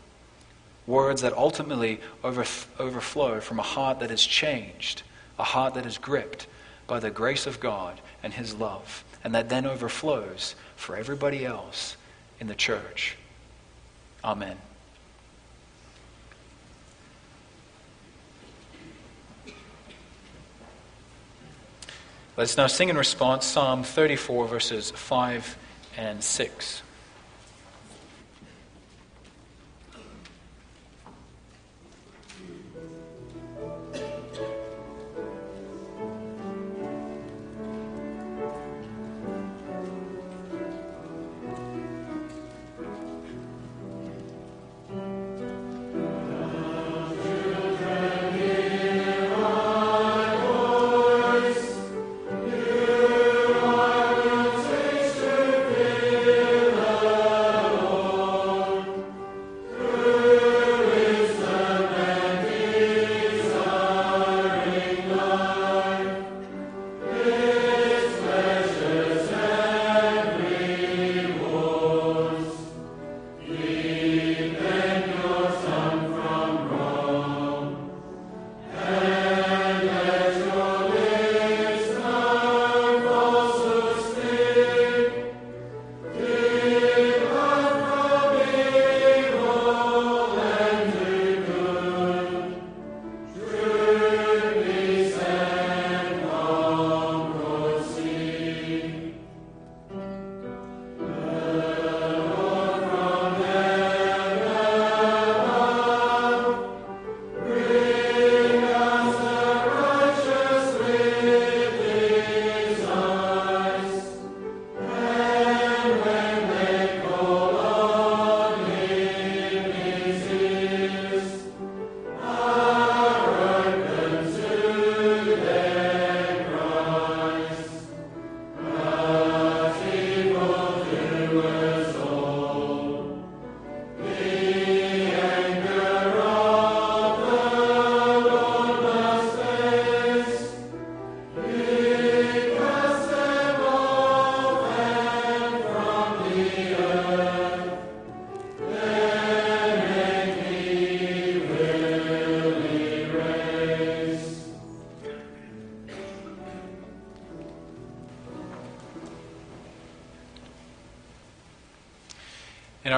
Words 0.86 1.22
that 1.22 1.32
ultimately 1.32 2.02
overflow 2.26 3.40
from 3.40 3.60
a 3.60 3.64
heart 3.64 4.02
that 4.02 4.12
is 4.12 4.26
changed, 4.26 5.04
a 5.40 5.46
heart 5.46 5.76
that 5.76 5.86
is 5.86 5.98
gripped 5.98 6.46
by 6.88 7.00
the 7.00 7.10
grace 7.10 7.48
of 7.48 7.62
God 7.62 8.02
and 8.24 8.34
His 8.34 8.54
love, 8.56 9.04
and 9.24 9.34
that 9.36 9.50
then 9.50 9.66
overflows 9.66 10.56
for 10.76 10.96
everybody 10.96 11.46
else 11.46 11.98
in 12.40 12.48
the 12.48 12.56
church. 12.56 13.18
Amen. 14.24 14.58
Let's 22.38 22.56
now 22.56 22.68
sing 22.68 22.90
in 22.90 22.98
response 22.98 23.46
Psalm 23.46 23.82
34, 23.84 24.48
verses 24.48 24.92
5 24.92 25.58
and 25.98 26.24
6. 26.24 26.84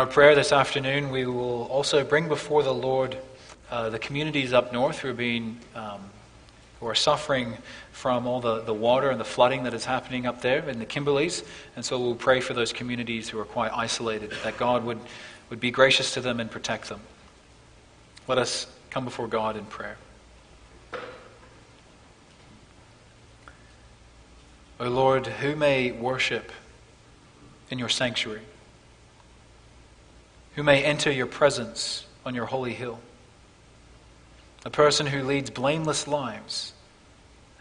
Prayer 0.09 0.33
this 0.33 0.51
afternoon, 0.51 1.11
we 1.11 1.25
will 1.27 1.63
also 1.65 2.03
bring 2.03 2.27
before 2.27 2.63
the 2.63 2.73
Lord 2.73 3.17
uh, 3.69 3.89
the 3.89 3.99
communities 3.99 4.53
up 4.53 4.73
north 4.73 4.99
who 4.99 5.09
are 5.09 5.13
being 5.13 5.59
um, 5.75 6.01
who 6.79 6.87
are 6.87 6.95
suffering 6.95 7.57
from 7.91 8.25
all 8.25 8.39
the, 8.39 8.61
the 8.61 8.73
water 8.73 9.09
and 9.09 9.19
the 9.19 9.25
flooding 9.25 9.63
that 9.63 9.73
is 9.73 9.85
happening 9.85 10.25
up 10.25 10.41
there 10.41 10.67
in 10.67 10.79
the 10.79 10.85
Kimberleys. 10.85 11.45
And 11.75 11.83
so 11.83 11.99
we'll 11.99 12.15
pray 12.15 12.39
for 12.39 12.53
those 12.53 12.73
communities 12.73 13.29
who 13.29 13.37
are 13.39 13.45
quite 13.45 13.71
isolated, 13.73 14.31
that 14.43 14.57
God 14.57 14.83
would, 14.85 14.99
would 15.49 15.59
be 15.59 15.71
gracious 15.71 16.13
to 16.13 16.21
them 16.21 16.39
and 16.39 16.49
protect 16.49 16.89
them. 16.89 17.01
Let 18.27 18.37
us 18.37 18.65
come 18.89 19.03
before 19.03 19.27
God 19.27 19.57
in 19.57 19.65
prayer. 19.65 19.97
O 24.79 24.87
Lord, 24.87 25.27
who 25.27 25.55
may 25.55 25.91
worship 25.91 26.51
in 27.69 27.77
your 27.77 27.89
sanctuary? 27.89 28.41
Who 30.59 30.63
may 30.63 30.83
enter 30.83 31.09
your 31.09 31.25
presence 31.25 32.05
on 32.25 32.35
your 32.35 32.47
holy 32.47 32.73
hill? 32.73 32.99
A 34.65 34.69
person 34.69 35.07
who 35.07 35.23
leads 35.23 35.49
blameless 35.49 36.05
lives 36.05 36.73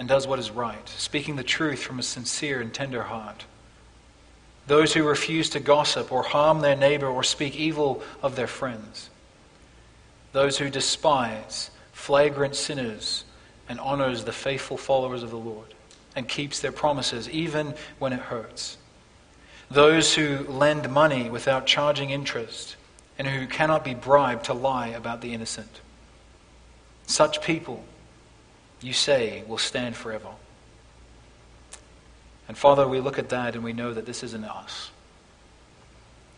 and 0.01 0.09
does 0.09 0.27
what 0.27 0.41
is 0.41 0.51
right, 0.51 0.89
speaking 0.89 1.37
the 1.37 1.45
truth 1.45 1.81
from 1.81 2.01
a 2.01 2.03
sincere 2.03 2.61
and 2.61 2.75
tender 2.75 3.05
heart. 3.05 3.45
Those 4.67 4.95
who 4.95 5.07
refuse 5.07 5.49
to 5.51 5.61
gossip 5.61 6.11
or 6.11 6.25
harm 6.25 6.59
their 6.61 6.75
neighbor 6.75 7.07
or 7.07 7.23
speak 7.23 7.55
evil 7.55 8.03
of 8.21 8.35
their 8.35 8.49
friends. 8.49 9.11
Those 10.33 10.59
who 10.59 10.69
despise 10.69 11.71
flagrant 11.93 12.57
sinners 12.57 13.25
and 13.69 13.79
honors 13.79 14.25
the 14.25 14.33
faithful 14.33 14.77
followers 14.77 15.23
of 15.23 15.31
the 15.31 15.39
Lord 15.39 15.73
and 16.17 16.27
keeps 16.29 16.59
their 16.59 16.73
promises 16.73 17.31
even 17.31 17.77
when 18.01 18.13
it 18.13 18.19
hurts. 18.19 18.77
Those 19.71 20.15
who 20.15 20.39
lend 20.49 20.91
money 20.91 21.31
without 21.31 21.65
charging 21.65 22.11
interest 22.11 22.75
and 23.19 23.27
who 23.27 23.47
cannot 23.47 23.85
be 23.85 23.95
bribed 23.95 24.45
to 24.45 24.55
lie 24.55 24.89
about 24.89 25.21
the 25.21 25.35
innocent. 25.35 25.81
Such 27.07 27.43
people, 27.43 27.83
you 28.81 28.93
say, 28.93 29.43
will 29.47 29.59
stand 29.59 29.97
forever. 29.97 30.29
And 32.47 32.57
Father, 32.57 32.87
we 32.87 33.01
look 33.01 33.19
at 33.19 33.31
that 33.31 33.55
and 33.55 33.65
we 33.65 33.73
know 33.73 33.93
that 33.93 34.07
this 34.07 34.23
isn't 34.23 34.45
us. 34.45 34.91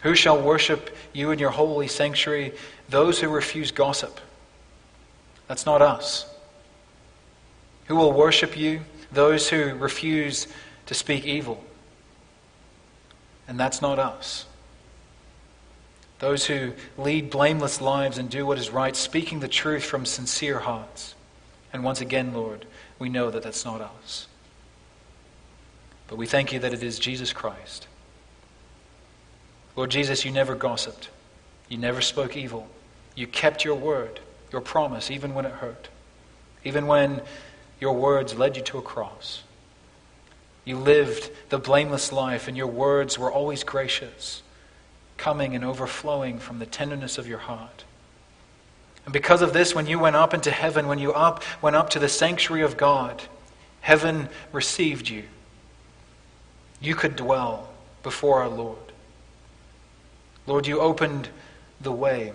Who 0.01 0.15
shall 0.15 0.41
worship 0.41 0.97
you 1.13 1.31
in 1.31 1.39
your 1.39 1.51
holy 1.51 1.87
sanctuary? 1.87 2.55
Those 2.89 3.21
who 3.21 3.29
refuse 3.29 3.71
gossip. 3.71 4.19
That's 5.47 5.67
not 5.67 5.83
us. 5.83 6.27
Who 7.87 7.97
will 7.97 8.13
worship 8.13 8.57
you? 8.57 8.81
Those 9.13 9.49
who 9.49 9.75
refuse 9.75 10.47
to 10.87 10.95
speak 10.95 11.27
evil. 11.27 11.63
And 13.47 13.59
that's 13.61 13.83
not 13.83 13.99
us. 13.99 14.47
Those 16.21 16.45
who 16.45 16.75
lead 16.99 17.31
blameless 17.31 17.81
lives 17.81 18.19
and 18.19 18.31
do 18.31 18.45
what 18.45 18.59
is 18.59 18.71
right, 18.71 18.95
speaking 18.95 19.41
the 19.41 19.49
truth 19.49 19.83
from 19.83 20.05
sincere 20.05 20.61
hearts. 20.61 21.15
And 21.73 21.83
once 21.83 22.03
again, 22.03 22.35
Lord, 22.35 22.67
we 22.99 23.09
know 23.09 23.31
that 23.31 23.43
that's 23.43 23.65
not 23.65 23.81
us. 23.81 24.29
But 26.09 26.17
we 26.17 26.27
thank 26.27 26.53
you 26.53 26.59
that 26.59 26.75
it 26.75 26.83
is 26.83 26.99
Jesus 26.99 27.33
Christ. 27.33 27.87
Lord 29.77 29.91
Jesus, 29.91 30.25
you 30.25 30.31
never 30.31 30.55
gossiped. 30.55 31.09
You 31.71 31.79
never 31.79 32.03
spoke 32.03 32.37
evil. 32.37 32.69
You 33.15 33.27
kept 33.27 33.65
your 33.65 33.77
word, 33.77 34.21
your 34.53 34.61
promise, 34.61 35.11
even 35.11 35.35
when 35.35 35.47
it 35.47 35.53
hurt. 35.53 35.89
Even 36.65 36.87
when 36.87 37.23
your 37.81 37.95
words 37.95 38.35
led 38.35 38.59
you 38.59 38.63
to 38.65 38.79
a 38.79 38.83
cross. 38.83 39.43
You 40.67 40.77
lived 40.77 41.31
the 41.49 41.59
blameless 41.59 42.13
life, 42.13 42.47
and 42.47 42.59
your 42.59 42.67
words 42.67 43.19
were 43.19 43.33
always 43.33 43.65
gracious 43.65 44.43
coming 45.21 45.55
and 45.55 45.63
overflowing 45.63 46.39
from 46.39 46.59
the 46.59 46.67
tenderness 46.67 47.19
of 47.19 47.29
your 47.29 47.39
heart. 47.39 47.85
And 49.05 49.13
because 49.13 49.43
of 49.43 49.53
this, 49.53 49.75
when 49.75 49.87
you 49.87 49.99
went 49.99 50.17
up 50.17 50.33
into 50.33 50.51
heaven, 50.51 50.89
when 50.89 50.99
you 50.99 51.13
up, 51.13 51.43
went 51.61 51.77
up 51.77 51.91
to 51.91 51.99
the 51.99 52.09
sanctuary 52.09 52.63
of 52.63 52.79
God, 52.79 53.23
heaven 53.83 54.31
received 54.51 55.09
you. 55.09 55.25
You 56.81 56.95
could 56.95 57.17
dwell 57.17 57.69
before 58.03 58.41
our 58.41 58.49
Lord. 58.49 58.79
Lord, 60.47 60.67
you 60.67 60.81
opened 60.81 61.29
the 61.83 61.93
way. 61.93 62.33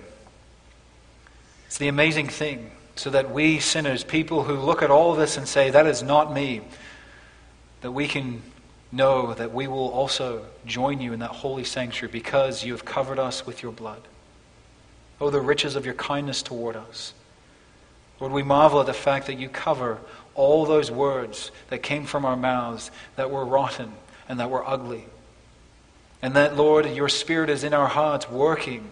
It's 1.65 1.79
the 1.79 1.87
amazing 1.87 2.29
thing, 2.29 2.69
so 2.95 3.09
that 3.09 3.31
we 3.31 3.59
sinners, 3.59 4.03
people 4.03 4.43
who 4.43 4.53
look 4.55 4.83
at 4.83 4.91
all 4.91 5.15
this 5.15 5.37
and 5.37 5.47
say, 5.47 5.71
That 5.71 5.87
is 5.87 6.03
not 6.03 6.31
me, 6.31 6.61
that 7.81 7.91
we 7.91 8.07
can 8.07 8.43
know 8.91 9.33
that 9.33 9.53
we 9.53 9.67
will 9.67 9.89
also 9.89 10.45
join 10.65 11.01
you 11.01 11.13
in 11.13 11.19
that 11.19 11.31
holy 11.31 11.63
sanctuary 11.63 12.11
because 12.11 12.63
you 12.63 12.71
have 12.73 12.85
covered 12.85 13.19
us 13.19 13.45
with 13.45 13.61
your 13.61 13.71
blood. 13.71 14.01
Oh, 15.19 15.29
the 15.29 15.41
riches 15.41 15.75
of 15.75 15.85
your 15.85 15.93
kindness 15.95 16.41
toward 16.41 16.75
us. 16.75 17.13
Lord, 18.19 18.31
we 18.31 18.43
marvel 18.43 18.79
at 18.79 18.85
the 18.85 18.93
fact 18.93 19.27
that 19.27 19.39
you 19.39 19.49
cover 19.49 19.99
all 20.35 20.65
those 20.65 20.91
words 20.91 21.51
that 21.69 21.79
came 21.79 22.05
from 22.05 22.25
our 22.25 22.35
mouths 22.35 22.91
that 23.15 23.31
were 23.31 23.45
rotten 23.45 23.91
and 24.27 24.39
that 24.39 24.49
were 24.49 24.67
ugly. 24.67 25.05
And 26.21 26.35
that, 26.35 26.55
Lord, 26.55 26.85
your 26.87 27.09
Spirit 27.09 27.49
is 27.49 27.63
in 27.63 27.73
our 27.73 27.87
hearts 27.87 28.29
working 28.29 28.89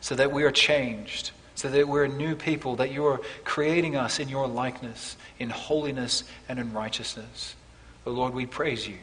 so 0.00 0.14
that 0.14 0.32
we 0.32 0.44
are 0.44 0.50
changed, 0.50 1.32
so 1.54 1.68
that 1.68 1.88
we're 1.88 2.06
new 2.06 2.36
people, 2.36 2.76
that 2.76 2.92
you 2.92 3.06
are 3.06 3.20
creating 3.44 3.96
us 3.96 4.20
in 4.20 4.28
your 4.28 4.46
likeness, 4.46 5.16
in 5.38 5.50
holiness 5.50 6.24
and 6.48 6.58
in 6.58 6.72
righteousness. 6.72 7.54
But 8.06 8.14
Lord, 8.14 8.34
we 8.34 8.46
praise 8.46 8.86
you 8.86 8.98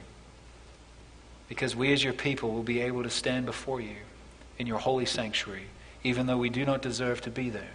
because 1.50 1.76
we 1.76 1.92
as 1.92 2.02
your 2.02 2.14
people 2.14 2.54
will 2.54 2.64
be 2.64 2.80
able 2.80 3.04
to 3.04 3.10
stand 3.10 3.46
before 3.46 3.82
you 3.82 3.98
in 4.58 4.66
your 4.66 4.78
holy 4.78 5.06
sanctuary, 5.06 5.66
even 6.06 6.26
though 6.26 6.38
we 6.38 6.50
do 6.50 6.64
not 6.64 6.82
deserve 6.82 7.20
to 7.24 7.30
be 7.30 7.50
there. 7.50 7.72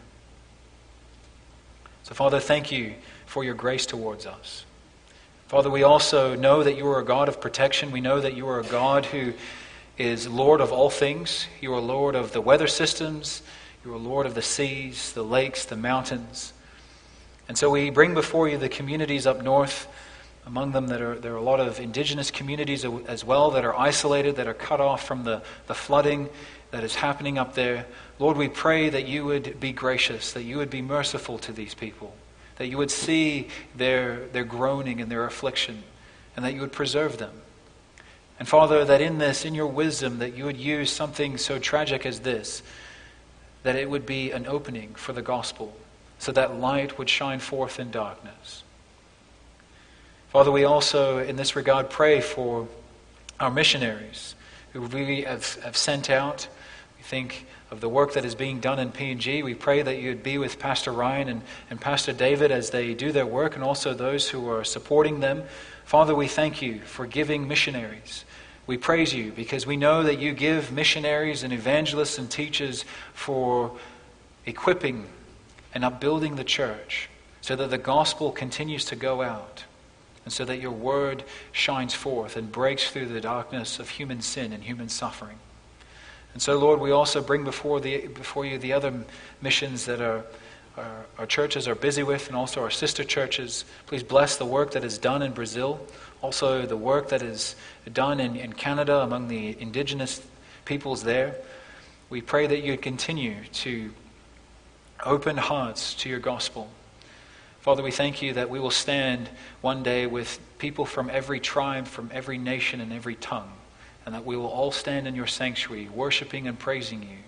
So, 2.04 2.14
Father, 2.14 2.40
thank 2.40 2.72
you 2.72 2.94
for 3.26 3.44
your 3.44 3.52
grace 3.52 3.84
towards 3.84 4.24
us. 4.24 4.64
Father, 5.48 5.68
we 5.68 5.82
also 5.82 6.34
know 6.34 6.62
that 6.62 6.78
you 6.78 6.88
are 6.88 6.98
a 6.98 7.04
God 7.04 7.28
of 7.28 7.42
protection. 7.42 7.90
We 7.90 8.00
know 8.00 8.22
that 8.22 8.34
you 8.34 8.48
are 8.48 8.60
a 8.60 8.64
God 8.64 9.04
who 9.04 9.34
is 9.98 10.26
Lord 10.26 10.62
of 10.62 10.72
all 10.72 10.88
things. 10.88 11.46
You 11.60 11.74
are 11.74 11.80
Lord 11.80 12.14
of 12.14 12.32
the 12.32 12.40
weather 12.40 12.68
systems. 12.68 13.42
You 13.84 13.92
are 13.92 13.98
Lord 13.98 14.24
of 14.24 14.34
the 14.34 14.40
seas, 14.40 15.12
the 15.12 15.24
lakes, 15.24 15.66
the 15.66 15.76
mountains. 15.76 16.54
And 17.50 17.58
so 17.58 17.68
we 17.68 17.90
bring 17.90 18.14
before 18.14 18.48
you 18.48 18.56
the 18.56 18.70
communities 18.70 19.26
up 19.26 19.42
north 19.42 19.88
among 20.48 20.72
them, 20.72 20.88
that 20.88 21.02
are, 21.02 21.14
there 21.14 21.34
are 21.34 21.36
a 21.36 21.42
lot 21.42 21.60
of 21.60 21.78
indigenous 21.78 22.30
communities 22.30 22.84
as 23.06 23.22
well 23.22 23.50
that 23.50 23.66
are 23.66 23.78
isolated, 23.78 24.36
that 24.36 24.48
are 24.48 24.54
cut 24.54 24.80
off 24.80 25.06
from 25.06 25.24
the, 25.24 25.42
the 25.66 25.74
flooding 25.74 26.30
that 26.70 26.82
is 26.82 26.94
happening 26.94 27.36
up 27.38 27.54
there. 27.54 27.84
Lord, 28.18 28.38
we 28.38 28.48
pray 28.48 28.88
that 28.88 29.06
you 29.06 29.26
would 29.26 29.60
be 29.60 29.72
gracious, 29.72 30.32
that 30.32 30.44
you 30.44 30.56
would 30.56 30.70
be 30.70 30.80
merciful 30.80 31.38
to 31.40 31.52
these 31.52 31.74
people, 31.74 32.14
that 32.56 32.68
you 32.68 32.78
would 32.78 32.90
see 32.90 33.48
their, 33.76 34.26
their 34.28 34.44
groaning 34.44 35.02
and 35.02 35.10
their 35.10 35.24
affliction, 35.24 35.82
and 36.34 36.44
that 36.46 36.54
you 36.54 36.62
would 36.62 36.72
preserve 36.72 37.18
them. 37.18 37.42
And 38.38 38.48
Father, 38.48 38.86
that 38.86 39.02
in 39.02 39.18
this, 39.18 39.44
in 39.44 39.54
your 39.54 39.66
wisdom, 39.66 40.18
that 40.18 40.34
you 40.34 40.46
would 40.46 40.56
use 40.56 40.90
something 40.90 41.36
so 41.36 41.58
tragic 41.58 42.06
as 42.06 42.20
this, 42.20 42.62
that 43.64 43.76
it 43.76 43.90
would 43.90 44.06
be 44.06 44.30
an 44.30 44.46
opening 44.46 44.94
for 44.94 45.12
the 45.12 45.22
gospel, 45.22 45.76
so 46.18 46.32
that 46.32 46.58
light 46.58 46.96
would 46.98 47.10
shine 47.10 47.38
forth 47.38 47.78
in 47.78 47.90
darkness. 47.90 48.62
Father, 50.28 50.52
we 50.52 50.64
also, 50.64 51.18
in 51.18 51.36
this 51.36 51.56
regard, 51.56 51.88
pray 51.88 52.20
for 52.20 52.68
our 53.40 53.50
missionaries 53.50 54.34
who 54.74 54.82
we 54.82 55.22
have, 55.22 55.54
have 55.62 55.76
sent 55.76 56.10
out. 56.10 56.48
We 56.98 57.02
think 57.02 57.46
of 57.70 57.80
the 57.80 57.88
work 57.88 58.12
that 58.12 58.26
is 58.26 58.34
being 58.34 58.60
done 58.60 58.78
in 58.78 58.92
PNG. 58.92 59.42
We 59.42 59.54
pray 59.54 59.80
that 59.80 59.96
you 59.96 60.10
would 60.10 60.22
be 60.22 60.36
with 60.36 60.58
Pastor 60.58 60.92
Ryan 60.92 61.30
and, 61.30 61.42
and 61.70 61.80
Pastor 61.80 62.12
David 62.12 62.50
as 62.50 62.68
they 62.68 62.92
do 62.92 63.10
their 63.10 63.24
work 63.24 63.54
and 63.54 63.64
also 63.64 63.94
those 63.94 64.28
who 64.28 64.50
are 64.50 64.64
supporting 64.64 65.20
them. 65.20 65.44
Father, 65.86 66.14
we 66.14 66.28
thank 66.28 66.60
you 66.60 66.80
for 66.80 67.06
giving 67.06 67.48
missionaries. 67.48 68.26
We 68.66 68.76
praise 68.76 69.14
you 69.14 69.32
because 69.32 69.66
we 69.66 69.78
know 69.78 70.02
that 70.02 70.18
you 70.18 70.34
give 70.34 70.70
missionaries 70.70 71.42
and 71.42 71.54
evangelists 71.54 72.18
and 72.18 72.30
teachers 72.30 72.84
for 73.14 73.78
equipping 74.44 75.06
and 75.72 75.86
upbuilding 75.86 76.36
the 76.36 76.44
church 76.44 77.08
so 77.40 77.56
that 77.56 77.70
the 77.70 77.78
gospel 77.78 78.30
continues 78.30 78.84
to 78.86 78.96
go 78.96 79.22
out 79.22 79.64
and 80.28 80.32
so 80.34 80.44
that 80.44 80.60
your 80.60 80.72
word 80.72 81.24
shines 81.52 81.94
forth 81.94 82.36
and 82.36 82.52
breaks 82.52 82.90
through 82.90 83.06
the 83.06 83.18
darkness 83.18 83.78
of 83.78 83.88
human 83.88 84.20
sin 84.20 84.52
and 84.52 84.62
human 84.62 84.90
suffering. 84.90 85.38
And 86.34 86.42
so, 86.42 86.58
Lord, 86.58 86.80
we 86.80 86.90
also 86.90 87.22
bring 87.22 87.44
before, 87.44 87.80
the, 87.80 88.08
before 88.08 88.44
you 88.44 88.58
the 88.58 88.74
other 88.74 88.92
missions 89.40 89.86
that 89.86 90.02
our, 90.02 90.26
our, 91.18 91.24
churches 91.24 91.66
are 91.66 91.74
busy 91.74 92.02
with 92.02 92.26
and 92.26 92.36
also 92.36 92.60
our 92.60 92.70
sister 92.70 93.04
churches. 93.04 93.64
Please 93.86 94.02
bless 94.02 94.36
the 94.36 94.44
work 94.44 94.72
that 94.72 94.84
is 94.84 94.98
done 94.98 95.22
in 95.22 95.32
Brazil, 95.32 95.80
also 96.20 96.66
the 96.66 96.76
work 96.76 97.08
that 97.08 97.22
is 97.22 97.56
done 97.90 98.20
in, 98.20 98.36
in 98.36 98.52
Canada 98.52 99.00
among 99.00 99.28
the 99.28 99.56
indigenous 99.58 100.20
peoples 100.66 101.04
there. 101.04 101.36
We 102.10 102.20
pray 102.20 102.46
that 102.46 102.62
you 102.62 102.76
continue 102.76 103.44
to 103.44 103.94
open 105.06 105.38
hearts 105.38 105.94
to 105.94 106.10
your 106.10 106.20
gospel 106.20 106.68
Father, 107.68 107.82
we 107.82 107.90
thank 107.90 108.22
you 108.22 108.32
that 108.32 108.48
we 108.48 108.58
will 108.58 108.70
stand 108.70 109.28
one 109.60 109.82
day 109.82 110.06
with 110.06 110.40
people 110.56 110.86
from 110.86 111.10
every 111.10 111.38
tribe, 111.38 111.86
from 111.86 112.08
every 112.14 112.38
nation, 112.38 112.80
and 112.80 112.94
every 112.94 113.14
tongue, 113.14 113.52
and 114.06 114.14
that 114.14 114.24
we 114.24 114.38
will 114.38 114.46
all 114.46 114.72
stand 114.72 115.06
in 115.06 115.14
your 115.14 115.26
sanctuary, 115.26 115.86
worshiping 115.90 116.48
and 116.48 116.58
praising 116.58 117.02
you 117.02 117.18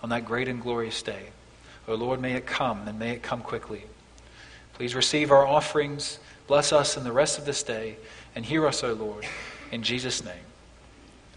on 0.00 0.10
that 0.10 0.24
great 0.24 0.46
and 0.46 0.62
glorious 0.62 1.02
day. 1.02 1.30
O 1.88 1.96
Lord, 1.96 2.20
may 2.20 2.34
it 2.34 2.46
come, 2.46 2.86
and 2.86 2.96
may 2.96 3.10
it 3.10 3.24
come 3.24 3.40
quickly. 3.40 3.82
Please 4.74 4.94
receive 4.94 5.32
our 5.32 5.44
offerings, 5.44 6.20
bless 6.46 6.72
us 6.72 6.96
in 6.96 7.02
the 7.02 7.10
rest 7.10 7.36
of 7.36 7.44
this 7.44 7.64
day, 7.64 7.96
and 8.36 8.44
hear 8.44 8.68
us, 8.68 8.84
O 8.84 8.92
Lord, 8.92 9.26
in 9.72 9.82
Jesus' 9.82 10.24
name. 10.24 10.46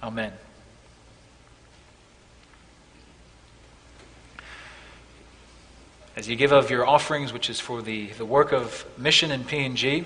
Amen. 0.04 0.34
As 6.14 6.28
you 6.28 6.36
give 6.36 6.52
of 6.52 6.70
your 6.70 6.86
offerings, 6.86 7.32
which 7.32 7.50
is 7.50 7.62
for 7.62 7.82
the, 7.82 8.08
the 8.08 8.26
work 8.26 8.52
of 8.52 8.86
mission 8.98 9.32
in 9.32 9.46
PNG, 9.46 10.04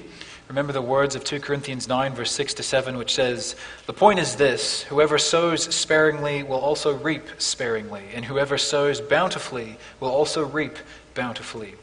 remember 0.47 0.71
the 0.71 0.81
words 0.81 1.15
of 1.15 1.23
2 1.23 1.39
Corinthians 1.39 1.87
9, 1.87 2.13
verse 2.13 2.31
6 2.31 2.53
to 2.55 2.63
7, 2.63 2.95
which 2.95 3.15
says, 3.15 3.55
The 3.87 3.93
point 3.93 4.19
is 4.19 4.35
this 4.35 4.83
whoever 4.83 5.17
sows 5.17 5.63
sparingly 5.73 6.43
will 6.43 6.59
also 6.59 6.95
reap 6.95 7.23
sparingly, 7.39 8.03
and 8.13 8.23
whoever 8.23 8.55
sows 8.59 9.01
bountifully 9.01 9.77
will 9.99 10.11
also 10.11 10.45
reap 10.45 10.77
bountifully. 11.15 11.73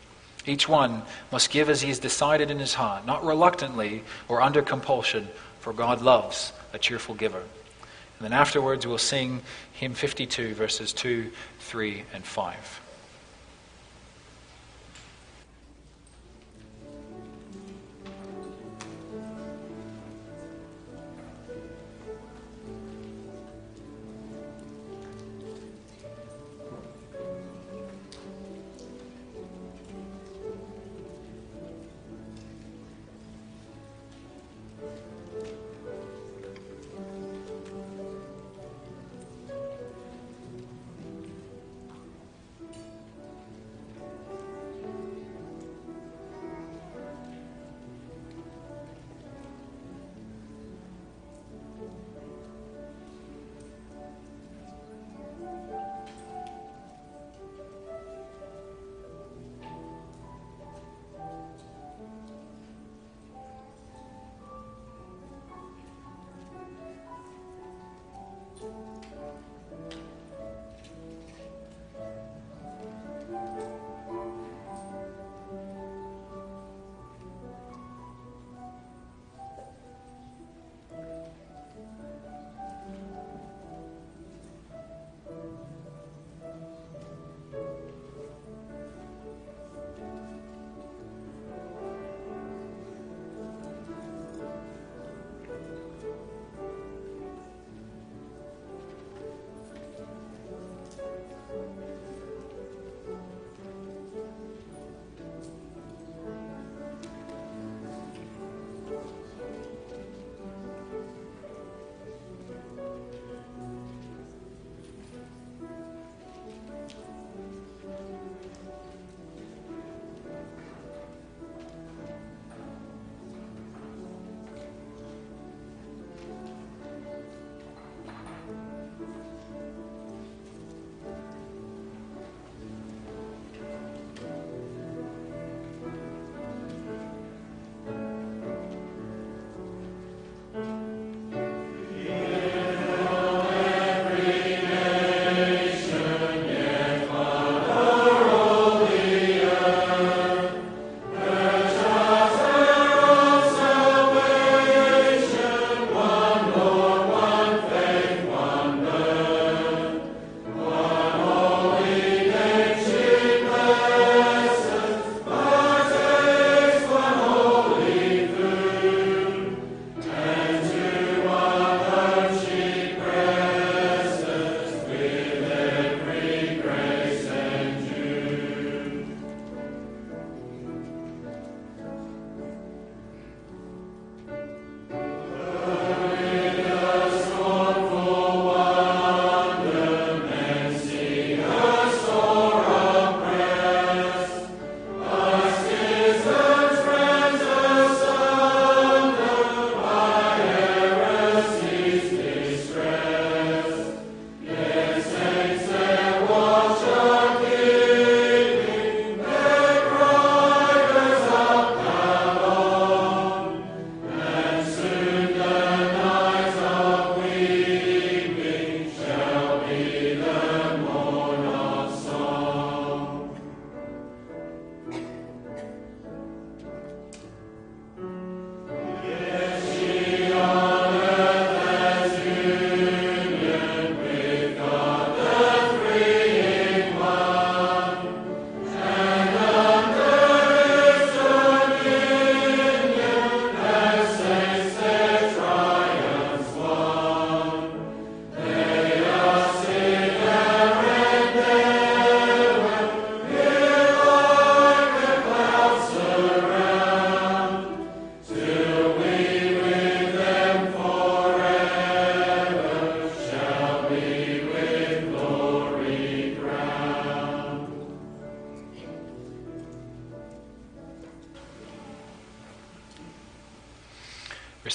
Each 0.46 0.68
one 0.68 1.02
must 1.32 1.50
give 1.50 1.68
as 1.68 1.82
he 1.82 1.88
has 1.88 1.98
decided 1.98 2.48
in 2.48 2.60
his 2.60 2.74
heart, 2.74 3.04
not 3.04 3.24
reluctantly 3.24 4.04
or 4.28 4.40
under 4.40 4.62
compulsion, 4.62 5.26
for 5.58 5.72
God 5.72 6.00
loves 6.00 6.52
a 6.72 6.78
cheerful 6.78 7.16
giver. 7.16 7.40
And 7.40 8.30
then 8.30 8.32
afterwards 8.32 8.86
we'll 8.86 8.98
sing 8.98 9.42
hymn 9.72 9.94
52, 9.94 10.54
verses 10.54 10.92
2, 10.92 11.28
3, 11.58 12.04
and 12.14 12.24
5. 12.24 12.81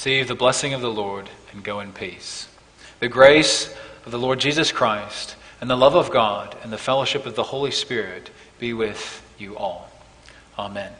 Receive 0.08 0.30
the 0.30 0.36
blessing 0.36 0.74
of 0.74 0.80
the 0.80 0.90
Lord 0.90 1.30
and 1.52 1.62
go 1.62 1.82
in 1.82 1.92
peace. 1.92 2.48
The 3.02 3.10
grace 3.10 3.76
of 4.06 4.14
the 4.14 4.18
Lord 4.18 4.40
Jesus 4.40 4.72
Christ 4.72 5.36
and 5.60 5.70
the 5.70 5.76
love 5.76 5.96
of 5.96 6.12
God 6.12 6.56
and 6.64 6.72
the 6.72 6.78
fellowship 6.78 7.26
of 7.26 7.36
the 7.36 7.44
Holy 7.44 7.72
Spirit 7.72 8.30
be 8.58 8.72
with 8.72 9.22
you 9.38 9.58
all. 9.58 9.92
Amen. 10.58 10.94